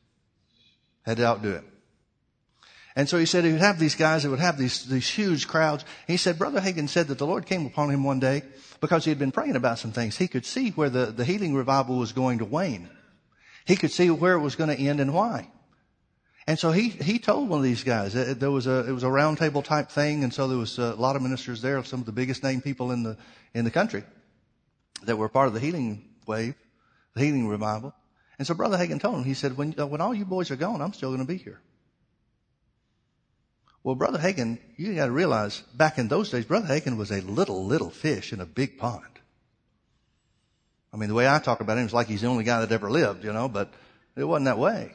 Had 1.02 1.16
to 1.16 1.26
outdo 1.26 1.52
him. 1.52 1.64
And 2.94 3.08
so 3.08 3.18
he 3.18 3.26
said 3.26 3.44
he 3.44 3.52
would 3.52 3.60
have 3.60 3.78
these 3.78 3.94
guys 3.94 4.22
that 4.22 4.30
would 4.30 4.38
have 4.38 4.58
these, 4.58 4.84
these 4.84 5.08
huge 5.08 5.48
crowds. 5.48 5.84
He 6.06 6.18
said, 6.18 6.38
Brother 6.38 6.60
Hagin 6.60 6.88
said 6.88 7.08
that 7.08 7.18
the 7.18 7.26
Lord 7.26 7.46
came 7.46 7.64
upon 7.66 7.90
him 7.90 8.04
one 8.04 8.20
day 8.20 8.42
because 8.80 9.04
he 9.04 9.10
had 9.10 9.18
been 9.18 9.32
praying 9.32 9.56
about 9.56 9.78
some 9.78 9.92
things. 9.92 10.18
He 10.18 10.28
could 10.28 10.44
see 10.44 10.70
where 10.70 10.90
the, 10.90 11.06
the 11.06 11.24
healing 11.24 11.54
revival 11.54 11.96
was 11.96 12.12
going 12.12 12.38
to 12.38 12.44
wane. 12.44 12.90
He 13.64 13.76
could 13.76 13.92
see 13.92 14.10
where 14.10 14.34
it 14.34 14.40
was 14.40 14.56
going 14.56 14.70
to 14.70 14.82
end 14.82 15.00
and 15.00 15.14
why. 15.14 15.48
And 16.46 16.58
so 16.58 16.72
he, 16.72 16.88
he 16.88 17.18
told 17.18 17.48
one 17.48 17.60
of 17.60 17.64
these 17.64 17.84
guys, 17.84 18.16
uh, 18.16 18.34
there 18.36 18.50
was 18.50 18.66
a, 18.66 18.88
it 18.88 18.92
was 18.92 19.04
a 19.04 19.08
roundtable 19.08 19.62
type 19.62 19.90
thing, 19.90 20.24
and 20.24 20.34
so 20.34 20.48
there 20.48 20.58
was 20.58 20.78
a 20.78 20.94
lot 20.94 21.14
of 21.14 21.22
ministers 21.22 21.62
there, 21.62 21.82
some 21.84 22.00
of 22.00 22.06
the 22.06 22.12
biggest 22.12 22.42
name 22.42 22.60
people 22.60 22.90
in 22.90 23.04
the, 23.04 23.16
in 23.54 23.64
the 23.64 23.70
country 23.70 24.02
that 25.04 25.16
were 25.16 25.28
part 25.28 25.46
of 25.46 25.54
the 25.54 25.60
healing 25.60 26.04
wave, 26.26 26.54
the 27.14 27.24
healing 27.24 27.46
revival. 27.46 27.94
And 28.38 28.46
so 28.46 28.54
Brother 28.54 28.76
Hagin 28.76 29.00
told 29.00 29.18
him, 29.18 29.24
he 29.24 29.34
said, 29.34 29.56
when, 29.56 29.74
uh, 29.78 29.86
when 29.86 30.00
all 30.00 30.12
you 30.12 30.24
boys 30.24 30.50
are 30.50 30.56
gone, 30.56 30.82
I'm 30.82 30.92
still 30.92 31.10
going 31.10 31.20
to 31.20 31.32
be 31.32 31.36
here. 31.36 31.60
Well, 33.84 33.94
Brother 33.94 34.18
Hagin, 34.18 34.58
you 34.76 34.94
got 34.94 35.06
to 35.06 35.12
realize, 35.12 35.60
back 35.74 35.98
in 35.98 36.08
those 36.08 36.30
days, 36.30 36.44
Brother 36.44 36.66
Hagin 36.66 36.96
was 36.96 37.12
a 37.12 37.20
little, 37.20 37.64
little 37.64 37.90
fish 37.90 38.32
in 38.32 38.40
a 38.40 38.46
big 38.46 38.78
pond. 38.78 39.04
I 40.92 40.96
mean, 40.96 41.08
the 41.08 41.14
way 41.14 41.28
I 41.28 41.38
talk 41.38 41.60
about 41.60 41.78
him 41.78 41.86
is 41.86 41.92
like 41.92 42.08
he's 42.08 42.20
the 42.20 42.26
only 42.26 42.44
guy 42.44 42.60
that 42.60 42.72
ever 42.72 42.90
lived, 42.90 43.24
you 43.24 43.32
know, 43.32 43.48
but 43.48 43.72
it 44.16 44.24
wasn't 44.24 44.46
that 44.46 44.58
way. 44.58 44.92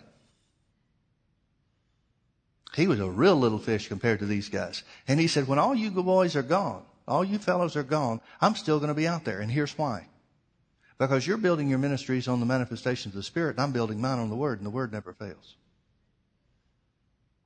He 2.77 2.87
was 2.87 2.99
a 2.99 3.09
real 3.09 3.35
little 3.35 3.57
fish 3.57 3.87
compared 3.87 4.19
to 4.19 4.27
these 4.27 4.49
guys. 4.49 4.83
And 5.07 5.19
he 5.19 5.25
said, 5.25 5.47
when 5.47 5.57
all 5.57 5.73
you 5.73 5.89
good 5.89 6.05
boys 6.05 6.35
are 6.35 6.43
gone, 6.43 6.83
all 7.07 7.25
you 7.25 7.39
fellows 7.39 7.75
are 7.75 7.81
gone, 7.81 8.21
I'm 8.39 8.53
still 8.53 8.77
going 8.77 8.89
to 8.89 8.93
be 8.93 9.07
out 9.07 9.25
there. 9.25 9.39
And 9.39 9.49
here's 9.49 9.75
why. 9.79 10.05
Because 10.99 11.25
you're 11.25 11.37
building 11.37 11.69
your 11.69 11.79
ministries 11.79 12.27
on 12.27 12.39
the 12.39 12.45
manifestations 12.45 13.15
of 13.15 13.17
the 13.17 13.23
Spirit, 13.23 13.55
and 13.55 13.61
I'm 13.61 13.71
building 13.71 13.99
mine 13.99 14.19
on 14.19 14.29
the 14.29 14.35
Word, 14.35 14.59
and 14.59 14.65
the 14.65 14.69
Word 14.69 14.91
never 14.91 15.11
fails. 15.11 15.55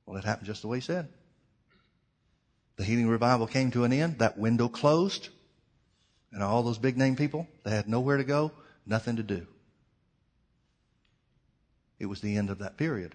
Well, 0.04 0.18
it 0.18 0.24
happened 0.24 0.48
just 0.48 0.60
the 0.60 0.68
way 0.68 0.76
he 0.76 0.82
said. 0.82 1.08
The 2.76 2.84
healing 2.84 3.08
revival 3.08 3.46
came 3.46 3.70
to 3.70 3.84
an 3.84 3.92
end. 3.94 4.18
That 4.18 4.36
window 4.36 4.68
closed. 4.68 5.30
And 6.30 6.42
all 6.42 6.62
those 6.62 6.76
big 6.76 6.98
name 6.98 7.16
people, 7.16 7.48
they 7.64 7.70
had 7.70 7.88
nowhere 7.88 8.18
to 8.18 8.24
go, 8.24 8.52
nothing 8.84 9.16
to 9.16 9.22
do. 9.22 9.46
It 11.98 12.04
was 12.04 12.20
the 12.20 12.36
end 12.36 12.50
of 12.50 12.58
that 12.58 12.76
period. 12.76 13.14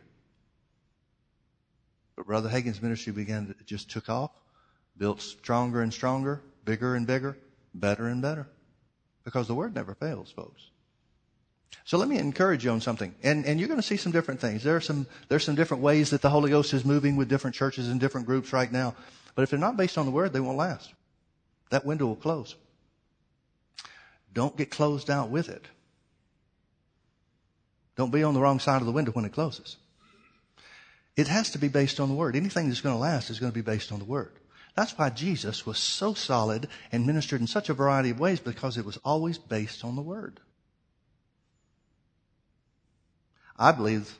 But 2.18 2.26
Brother 2.26 2.50
Hagin's 2.50 2.82
ministry 2.82 3.14
began 3.14 3.48
to 3.48 3.64
just 3.64 3.90
took 3.90 4.10
off, 4.10 4.32
built 4.98 5.22
stronger 5.22 5.82
and 5.82 5.94
stronger, 5.94 6.42
bigger 6.66 6.96
and 6.96 7.08
bigger, 7.08 7.38
better 7.74 8.08
and 8.08 8.22
better. 8.22 8.48
Because 9.24 9.48
the 9.48 9.54
word 9.54 9.76
never 9.76 9.94
fails, 9.94 10.32
folks. 10.32 10.64
So 11.86 11.98
let 11.98 12.10
me 12.10 12.18
encourage 12.18 12.66
you 12.66 12.72
on 12.72 12.82
something. 12.82 13.14
And, 13.24 13.46
and 13.46 13.60
you're 13.60 13.70
going 13.70 13.80
to 13.80 13.86
see 13.86 13.98
some 13.98 14.12
different 14.12 14.40
things. 14.40 14.64
There 14.64 14.76
are 14.76 14.82
some, 14.82 15.06
there's 15.30 15.44
some 15.44 15.56
different 15.56 15.84
ways 15.84 16.10
that 16.10 16.22
the 16.22 16.30
Holy 16.30 16.50
Ghost 16.50 16.74
is 16.74 16.84
moving 16.84 17.16
with 17.16 17.30
different 17.30 17.56
churches 17.56 17.88
and 17.88 18.00
different 18.00 18.26
groups 18.26 18.52
right 18.52 18.72
now. 18.72 18.96
But 19.36 19.44
if 19.44 19.52
they're 19.52 19.60
not 19.60 19.78
based 19.78 19.98
on 19.98 20.06
the 20.06 20.12
word, 20.12 20.34
they 20.34 20.40
won't 20.40 20.58
last. 20.58 20.92
That 21.70 21.86
window 21.86 22.08
will 22.08 22.16
close. 22.16 22.56
Don't 24.34 24.58
get 24.58 24.72
closed 24.72 25.10
out 25.10 25.30
with 25.30 25.50
it. 25.50 25.66
Don't 27.96 28.12
be 28.12 28.24
on 28.24 28.34
the 28.34 28.42
wrong 28.42 28.60
side 28.60 28.82
of 28.82 28.86
the 28.86 28.92
window 28.92 29.12
when 29.12 29.26
it 29.26 29.34
closes. 29.34 29.78
It 31.18 31.28
has 31.28 31.50
to 31.52 31.58
be 31.58 31.68
based 31.68 32.00
on 32.00 32.08
the 32.10 32.16
Word. 32.16 32.36
Anything 32.36 32.68
that's 32.68 32.82
going 32.82 32.96
to 32.96 33.00
last 33.00 33.30
is 33.30 33.40
going 33.40 33.52
to 33.52 33.56
be 33.56 33.62
based 33.62 33.92
on 33.92 34.00
the 34.00 34.06
Word. 34.06 34.32
That's 34.76 34.98
why 34.98 35.10
Jesus 35.10 35.66
was 35.66 35.80
so 35.80 36.14
solid 36.14 36.68
and 36.92 37.08
ministered 37.08 37.42
in 37.42 37.48
such 37.48 37.70
a 37.70 37.74
variety 37.74 38.12
of 38.12 38.20
ways 38.20 38.40
because 38.40 38.78
it 38.78 38.86
was 38.86 38.98
always 39.04 39.40
based 39.40 39.84
on 39.84 39.96
the 39.96 40.04
Word. 40.04 40.40
I 43.58 43.72
believe 43.72 44.20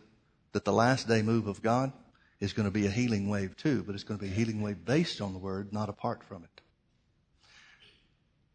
that 0.54 0.66
the 0.66 0.74
last 0.74 1.08
day 1.08 1.22
move 1.22 1.46
of 1.46 1.62
God 1.62 1.94
is 2.40 2.54
going 2.54 2.68
to 2.68 2.72
be 2.72 2.88
a 2.88 2.90
healing 2.92 3.30
wave 3.30 3.56
too, 3.56 3.84
but 3.84 3.96
it's 3.96 4.04
going 4.04 4.20
to 4.20 4.26
be 4.26 4.32
a 4.32 4.34
healing 4.34 4.62
wave 4.62 4.84
based 4.84 5.22
on 5.22 5.34
the 5.34 5.40
word, 5.40 5.72
not 5.74 5.90
apart 5.90 6.24
from 6.24 6.44
it. 6.44 6.62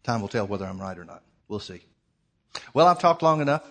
Time 0.03 0.21
will 0.21 0.29
tell 0.29 0.47
whether 0.47 0.65
I'm 0.65 0.81
right 0.81 0.99
or 0.99 1.05
not. 1.05 1.23
We'll 1.47 1.61
see. 1.61 1.81
Well, 2.75 2.89
I've 2.89 3.01
talked 3.01 3.23
long 3.23 3.41
enough. 3.41 3.65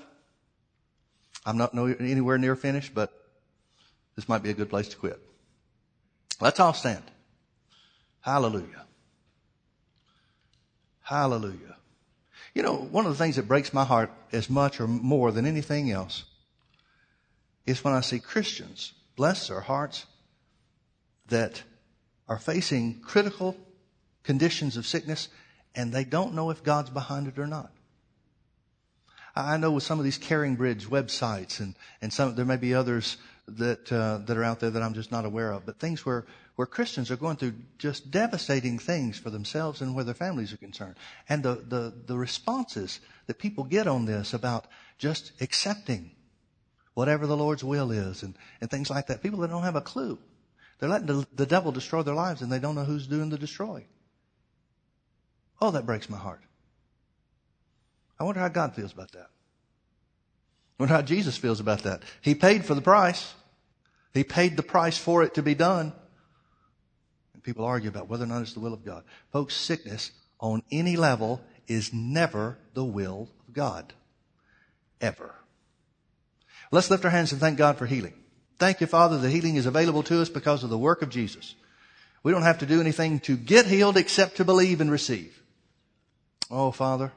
I'm 1.46 1.58
not 1.58 1.76
anywhere 1.76 2.38
near 2.38 2.56
finished, 2.56 2.94
but 2.94 3.12
this 4.16 4.30
might 4.30 4.44
be 4.44 4.50
a 4.50 4.54
good 4.54 4.70
place 4.70 4.90
to 4.90 4.98
quit. 4.98 5.20
Let's 6.40 6.60
all 6.60 6.74
stand. 6.74 7.04
Hallelujah. 8.22 8.86
Hallelujah. 11.02 11.78
You 12.54 12.64
know, 12.64 12.76
one 12.76 13.06
of 13.06 13.12
the 13.12 13.18
things 13.18 13.38
that 13.38 13.48
breaks 13.48 13.74
my 13.74 13.86
heart 13.86 14.12
as 14.32 14.50
much 14.50 14.80
or 14.80 14.88
more 14.88 15.32
than 15.32 15.46
anything 15.46 15.92
else 15.92 16.26
is 17.66 17.84
when 17.84 17.94
I 17.94 18.02
see 18.02 18.20
Christians, 18.20 18.94
bless 19.16 19.48
their 19.48 19.62
hearts, 19.62 20.06
that 21.28 21.64
are 22.28 22.40
facing 22.40 23.00
critical 23.02 23.56
conditions 24.24 24.78
of 24.78 24.86
sickness 24.86 25.30
and 25.76 25.94
they 25.94 26.04
don't 26.04 26.34
know 26.34 26.50
if 26.50 26.64
God's 26.64 26.90
behind 26.90 27.28
it 27.28 27.40
or 27.40 27.48
not. 27.48 27.72
I 29.36 29.56
know 29.58 29.72
with 29.72 29.84
some 29.84 29.98
of 29.98 30.04
these 30.04 30.20
CaringBridge 30.20 30.88
websites 30.88 31.62
and, 31.62 31.76
and 32.02 32.12
some, 32.12 32.36
there 32.36 32.46
may 32.46 32.58
be 32.58 32.74
others 32.74 33.16
that, 33.58 33.92
uh, 33.92 34.20
that 34.26 34.38
are 34.38 34.44
out 34.44 34.60
there 34.60 34.70
that 34.70 34.82
I'm 34.82 34.94
just 34.94 35.12
not 35.12 35.26
aware 35.26 35.52
of, 35.52 35.66
but 35.66 35.80
things 35.80 36.06
where, 36.06 36.26
where 36.56 36.66
Christians 36.66 37.12
are 37.12 37.16
going 37.16 37.38
through 37.38 37.54
just 37.78 38.12
devastating 38.12 38.80
things 38.80 39.18
for 39.18 39.30
themselves 39.30 39.82
and 39.82 39.96
where 39.96 40.04
their 40.04 40.14
families 40.14 40.54
are 40.54 40.58
concerned. 40.58 40.96
And 41.30 41.44
the, 41.44 41.56
the, 41.56 41.94
the 42.06 42.18
responses 42.18 43.00
that 43.28 43.40
people 43.40 43.64
get 43.64 43.88
on 43.88 44.06
this 44.06 44.34
about 44.34 44.66
just 44.98 45.32
accepting 45.42 46.12
whatever 46.94 47.26
the 47.26 47.38
Lord's 47.38 47.64
will 47.64 47.92
is 47.92 48.24
and, 48.24 48.36
and 48.60 48.70
things 48.70 48.90
like 48.90 49.08
that. 49.08 49.24
People 49.24 49.40
that 49.40 49.50
don't 49.50 49.64
have 49.64 49.76
a 49.76 49.82
clue. 49.82 50.18
They're 50.80 50.90
letting 50.90 51.08
the, 51.08 51.28
the 51.36 51.46
devil 51.46 51.72
destroy 51.72 52.02
their 52.02 52.16
lives 52.16 52.42
and 52.42 52.52
they 52.52 52.60
don't 52.60 52.76
know 52.76 52.84
who's 52.84 53.08
doing 53.08 53.30
the 53.30 53.38
destroying. 53.38 53.86
Oh, 55.62 55.72
that 55.72 55.86
breaks 55.86 56.10
my 56.10 56.18
heart. 56.18 56.42
I 58.20 58.24
wonder 58.24 58.40
how 58.40 58.50
God 58.50 58.76
feels 58.76 58.92
about 58.92 59.12
that. 59.14 59.30
I 60.80 60.84
wonder 60.84 60.96
how 60.96 61.02
Jesus 61.04 61.38
feels 61.38 61.60
about 61.60 61.84
that. 61.84 62.02
He 62.22 62.34
paid 62.34 62.66
for 62.66 62.74
the 62.74 62.82
price. 62.82 63.34
He 64.14 64.24
paid 64.24 64.58
the 64.58 64.64
price 64.64 64.98
for 64.98 65.24
it 65.24 65.36
to 65.36 65.44
be 65.44 65.56
done. 65.56 65.94
And 67.34 67.44
people 67.44 67.66
argue 67.66 67.90
about 67.90 68.10
whether 68.10 68.24
or 68.24 68.28
not 68.28 68.42
it's 68.42 68.54
the 68.54 68.60
will 68.60 68.74
of 68.74 68.86
God. 68.86 69.04
Folks, 69.32 69.56
sickness 69.56 70.12
on 70.40 70.64
any 70.72 70.98
level 70.98 71.42
is 71.68 71.94
never 71.94 72.58
the 72.74 72.84
will 72.84 73.30
of 73.48 73.54
God. 73.54 73.94
Ever. 75.00 75.34
Let's 76.72 76.90
lift 76.90 77.06
our 77.06 77.12
hands 77.12 77.32
and 77.32 77.42
thank 77.42 77.58
God 77.58 77.78
for 77.78 77.86
healing. 77.86 78.14
Thank 78.60 78.82
you, 78.82 78.88
Father, 78.88 79.18
that 79.18 79.30
healing 79.30 79.56
is 79.56 79.66
available 79.66 80.04
to 80.04 80.22
us 80.22 80.30
because 80.30 80.64
of 80.64 80.70
the 80.70 80.78
work 80.78 81.02
of 81.02 81.10
Jesus. 81.10 81.56
We 82.24 82.32
don't 82.32 82.44
have 82.44 82.60
to 82.60 82.66
do 82.66 82.80
anything 82.80 83.20
to 83.22 83.36
get 83.36 83.66
healed 83.66 83.98
except 83.98 84.38
to 84.38 84.46
believe 84.46 84.82
and 84.82 84.92
receive. 84.92 85.42
Oh, 86.52 86.72
Father, 86.72 87.12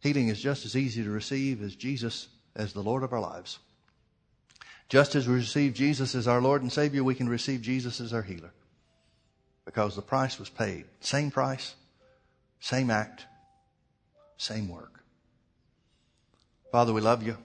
healing 0.00 0.28
is 0.28 0.40
just 0.40 0.66
as 0.66 0.76
easy 0.76 1.02
to 1.02 1.10
receive 1.10 1.62
as 1.62 1.74
Jesus 1.74 2.28
as 2.54 2.72
the 2.72 2.82
Lord 2.82 3.02
of 3.02 3.12
our 3.12 3.20
lives. 3.20 3.58
Just 4.90 5.14
as 5.14 5.28
we 5.28 5.36
receive 5.36 5.72
Jesus 5.72 6.16
as 6.16 6.26
our 6.26 6.42
Lord 6.42 6.62
and 6.62 6.72
Savior, 6.72 7.04
we 7.04 7.14
can 7.14 7.28
receive 7.28 7.62
Jesus 7.62 8.00
as 8.00 8.12
our 8.12 8.22
healer. 8.22 8.52
Because 9.64 9.94
the 9.94 10.02
price 10.02 10.36
was 10.36 10.50
paid. 10.50 10.84
Same 10.98 11.30
price, 11.30 11.76
same 12.58 12.90
act, 12.90 13.24
same 14.36 14.68
work. 14.68 15.04
Father, 16.72 16.92
we 16.92 17.00
love 17.00 17.22
you. 17.22 17.36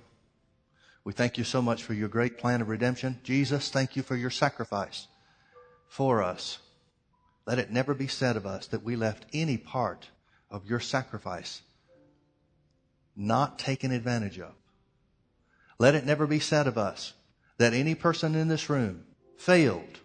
We 1.04 1.14
thank 1.14 1.38
you 1.38 1.44
so 1.44 1.62
much 1.62 1.84
for 1.84 1.94
your 1.94 2.08
great 2.08 2.40
plan 2.40 2.62
of 2.62 2.68
redemption. 2.68 3.20
Jesus, 3.24 3.70
thank 3.70 3.96
you 3.96 4.02
for 4.02 4.16
your 4.16 4.32
sacrifice 4.32 5.08
for 5.88 6.24
us. 6.24 6.58
Let 7.46 7.60
it 7.60 7.70
never 7.70 7.94
be 7.94 8.08
said 8.08 8.38
of 8.38 8.48
us 8.48 8.66
that 8.68 8.84
we 8.84 8.96
left 8.96 9.28
any 9.34 9.58
part 9.58 10.10
of 10.50 10.66
your 10.66 10.80
sacrifice 10.80 11.62
not 13.16 13.60
taken 13.60 13.92
advantage 13.92 14.40
of. 14.40 14.52
Let 15.78 15.94
it 15.94 16.08
never 16.08 16.26
be 16.26 16.40
said 16.40 16.66
of 16.66 16.80
us 16.80 17.14
that 17.58 17.74
any 17.74 17.96
person 17.96 18.36
in 18.36 18.48
this 18.48 18.70
room 18.70 19.06
failed 19.38 20.00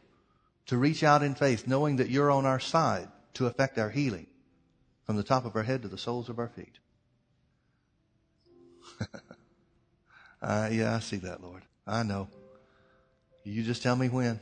to 0.67 0.77
reach 0.77 1.03
out 1.03 1.23
in 1.23 1.35
faith 1.35 1.67
knowing 1.67 1.97
that 1.97 2.11
you're 2.11 2.31
on 2.31 2.47
our 2.47 2.61
side 2.61 3.09
to 3.35 3.47
effect 3.47 3.79
our 3.79 3.91
healing 3.91 4.27
from 5.05 5.17
the 5.17 5.23
top 5.23 5.45
of 5.45 5.57
our 5.57 5.63
head 5.63 5.83
to 5.83 5.89
the 5.89 5.99
soles 5.99 6.29
of 6.29 6.39
our 6.39 6.49
feet. 6.49 6.79
Uh, 10.43 10.71
yeah, 10.73 10.97
I 10.97 11.01
see 11.01 11.19
that, 11.19 11.43
Lord. 11.43 11.63
I 11.87 12.03
know. 12.03 12.29
You 13.45 13.63
just 13.63 13.83
tell 13.83 13.97
me 13.97 14.09
when. 14.09 14.41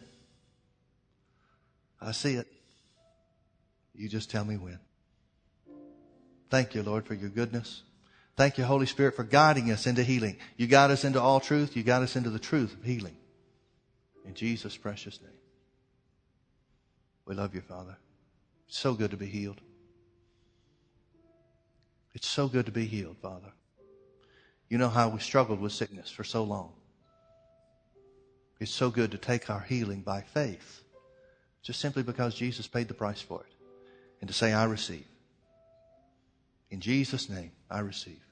I 2.00 2.12
see 2.12 2.34
it. 2.34 2.46
You 3.94 4.08
just 4.08 4.30
tell 4.30 4.44
me 4.44 4.56
when. 4.56 4.78
Thank 6.50 6.74
you, 6.74 6.82
Lord, 6.82 7.04
for 7.04 7.14
your 7.14 7.30
goodness. 7.30 7.82
Thank 8.38 8.56
you, 8.56 8.62
Holy 8.62 8.86
Spirit, 8.86 9.16
for 9.16 9.24
guiding 9.24 9.72
us 9.72 9.88
into 9.88 10.04
healing. 10.04 10.36
You 10.56 10.68
guide 10.68 10.92
us 10.92 11.04
into 11.04 11.20
all 11.20 11.40
truth. 11.40 11.76
You 11.76 11.82
guide 11.82 12.02
us 12.02 12.14
into 12.14 12.30
the 12.30 12.38
truth 12.38 12.72
of 12.72 12.84
healing. 12.84 13.16
In 14.24 14.34
Jesus' 14.34 14.76
precious 14.76 15.20
name. 15.20 15.32
We 17.26 17.34
love 17.34 17.52
you, 17.56 17.62
Father. 17.62 17.96
It's 18.68 18.78
so 18.78 18.94
good 18.94 19.10
to 19.10 19.16
be 19.16 19.26
healed. 19.26 19.60
It's 22.14 22.28
so 22.28 22.46
good 22.46 22.66
to 22.66 22.70
be 22.70 22.84
healed, 22.84 23.16
Father. 23.20 23.50
You 24.68 24.78
know 24.78 24.88
how 24.88 25.08
we 25.08 25.18
struggled 25.18 25.60
with 25.60 25.72
sickness 25.72 26.08
for 26.08 26.22
so 26.22 26.44
long. 26.44 26.74
It's 28.60 28.70
so 28.70 28.88
good 28.88 29.10
to 29.10 29.18
take 29.18 29.50
our 29.50 29.62
healing 29.68 30.02
by 30.02 30.20
faith, 30.20 30.84
just 31.64 31.80
simply 31.80 32.04
because 32.04 32.36
Jesus 32.36 32.68
paid 32.68 32.86
the 32.86 32.94
price 32.94 33.20
for 33.20 33.40
it, 33.40 33.52
and 34.20 34.28
to 34.28 34.34
say, 34.34 34.52
I 34.52 34.62
receive. 34.66 35.08
In 36.70 36.78
Jesus' 36.80 37.28
name, 37.28 37.50
I 37.68 37.80
receive. 37.80 38.27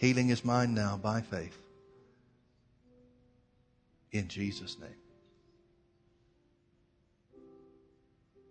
Healing 0.00 0.30
is 0.30 0.44
mine 0.44 0.74
now 0.74 0.96
by 0.96 1.20
faith. 1.20 1.56
In 4.12 4.28
Jesus' 4.28 4.78
name. 4.80 4.90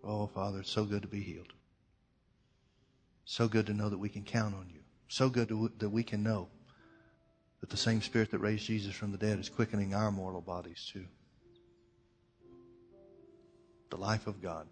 Oh, 0.02 0.26
Father, 0.28 0.60
it's 0.60 0.70
so 0.70 0.84
good 0.84 1.02
to 1.02 1.08
be 1.08 1.20
healed. 1.20 1.52
So 3.24 3.48
good 3.48 3.66
to 3.66 3.74
know 3.74 3.88
that 3.88 3.98
we 3.98 4.08
can 4.08 4.22
count 4.22 4.54
on 4.54 4.66
you 4.72 4.80
so 5.10 5.28
good 5.28 5.48
that 5.80 5.90
we 5.90 6.04
can 6.04 6.22
know 6.22 6.46
that 7.60 7.68
the 7.68 7.76
same 7.76 8.00
Spirit 8.00 8.30
that 8.30 8.38
raised 8.38 8.64
Jesus 8.64 8.94
from 8.94 9.10
the 9.10 9.18
dead 9.18 9.40
is 9.40 9.48
quickening 9.48 9.92
our 9.92 10.12
mortal 10.12 10.40
bodies 10.40 10.88
too. 10.92 11.04
The 13.90 13.96
life 13.96 14.28
of 14.28 14.40
God. 14.40 14.68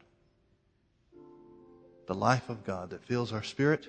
The 2.06 2.14
life 2.14 2.48
of 2.48 2.64
God 2.64 2.90
that 2.90 3.05
fills 3.05 3.32
our 3.32 3.42
spirit 3.42 3.88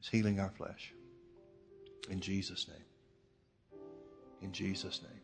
is 0.00 0.08
healing 0.08 0.40
our 0.40 0.50
flesh. 0.56 0.95
In 2.08 2.20
Jesus' 2.20 2.68
name. 2.68 2.84
In 4.42 4.52
Jesus' 4.52 5.02
name. 5.02 5.20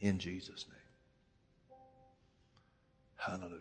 In 0.00 0.18
Jesus' 0.18 0.66
name. 0.68 0.76
Hallelujah. 3.16 3.60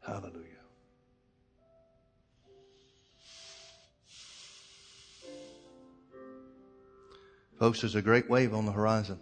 Hallelujah. 0.00 0.48
Folks, 7.58 7.80
there's 7.80 7.94
a 7.94 8.02
great 8.02 8.28
wave 8.28 8.54
on 8.54 8.66
the 8.66 8.72
horizon. 8.72 9.18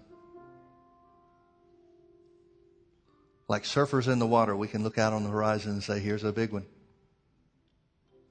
Like 3.49 3.65
surfers 3.65 4.11
in 4.11 4.19
the 4.19 4.27
water, 4.27 4.57
we 4.57 4.69
can 4.69 4.83
look 4.83 4.97
out 4.97 5.12
on 5.12 5.25
the 5.25 5.31
horizon 5.31 5.73
and 5.73 5.83
say, 5.83 5.99
here's 6.01 6.25
a 6.25 6.33
big 6.33 6.53
one. 6.53 6.67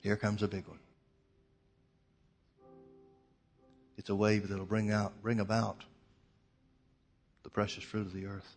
Here 0.01 0.15
comes 0.15 0.41
a 0.43 0.47
big 0.47 0.67
one. 0.67 0.79
It's 3.97 4.09
a 4.09 4.15
wave 4.15 4.47
that'll 4.47 4.65
bring 4.65 4.91
out, 4.91 5.21
bring 5.21 5.39
about 5.39 5.83
the 7.43 7.49
precious 7.49 7.83
fruit 7.83 8.05
of 8.07 8.13
the 8.13 8.27
earth. 8.27 8.55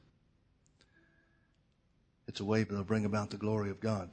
It's 2.28 2.40
a 2.40 2.44
wave 2.44 2.69
that'll 2.69 2.85
bring 2.85 3.05
about 3.05 3.31
the 3.31 3.36
glory 3.36 3.70
of 3.70 3.81
God. 3.81 4.09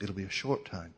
It'll 0.00 0.14
be 0.14 0.24
a 0.24 0.30
short 0.30 0.64
time. 0.64 0.94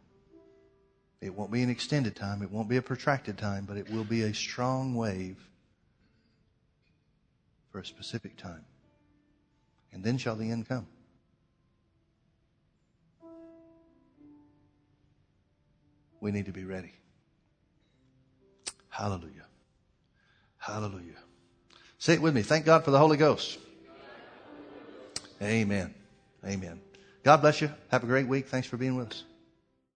It 1.21 1.35
won't 1.35 1.51
be 1.51 1.63
an 1.63 1.71
extended 1.71 2.15
time. 2.15 2.43
It 2.43 2.51
won't 2.51 2.69
be 2.69 2.77
a 2.77 2.83
protracted 2.83 3.37
time, 3.39 3.65
but 3.65 3.77
it 3.77 3.91
will 3.91 4.05
be 4.05 4.23
a 4.23 4.33
strong 4.33 4.95
wave 4.95 5.37
for 7.73 7.81
a 7.81 7.85
specific 7.85 8.37
time. 8.37 8.65
And 9.93 10.05
then 10.05 10.19
shall 10.19 10.37
the 10.37 10.51
end 10.51 10.69
come. 10.69 10.87
We 16.21 16.31
need 16.31 16.47
to 16.47 16.53
be 16.53 16.65
ready. 16.65 16.93
Hallelujah. 18.89 19.47
Hallelujah. 20.59 21.15
Say 21.99 22.15
it 22.15 22.23
with 22.23 22.35
me. 22.35 22.43
Thank 22.43 22.65
God 22.65 22.85
for 22.85 22.91
the 22.91 22.99
Holy 22.99 23.17
Ghost. 23.17 23.59
Amen. 25.41 25.95
Amen. 26.45 26.81
God 27.23 27.39
bless 27.39 27.61
you. 27.61 27.71
Have 27.91 28.03
a 28.03 28.07
great 28.07 28.27
week. 28.27 28.49
Thanks 28.49 28.67
for 28.67 28.77
being 28.77 28.97
with 28.97 29.11
us. 29.11 29.25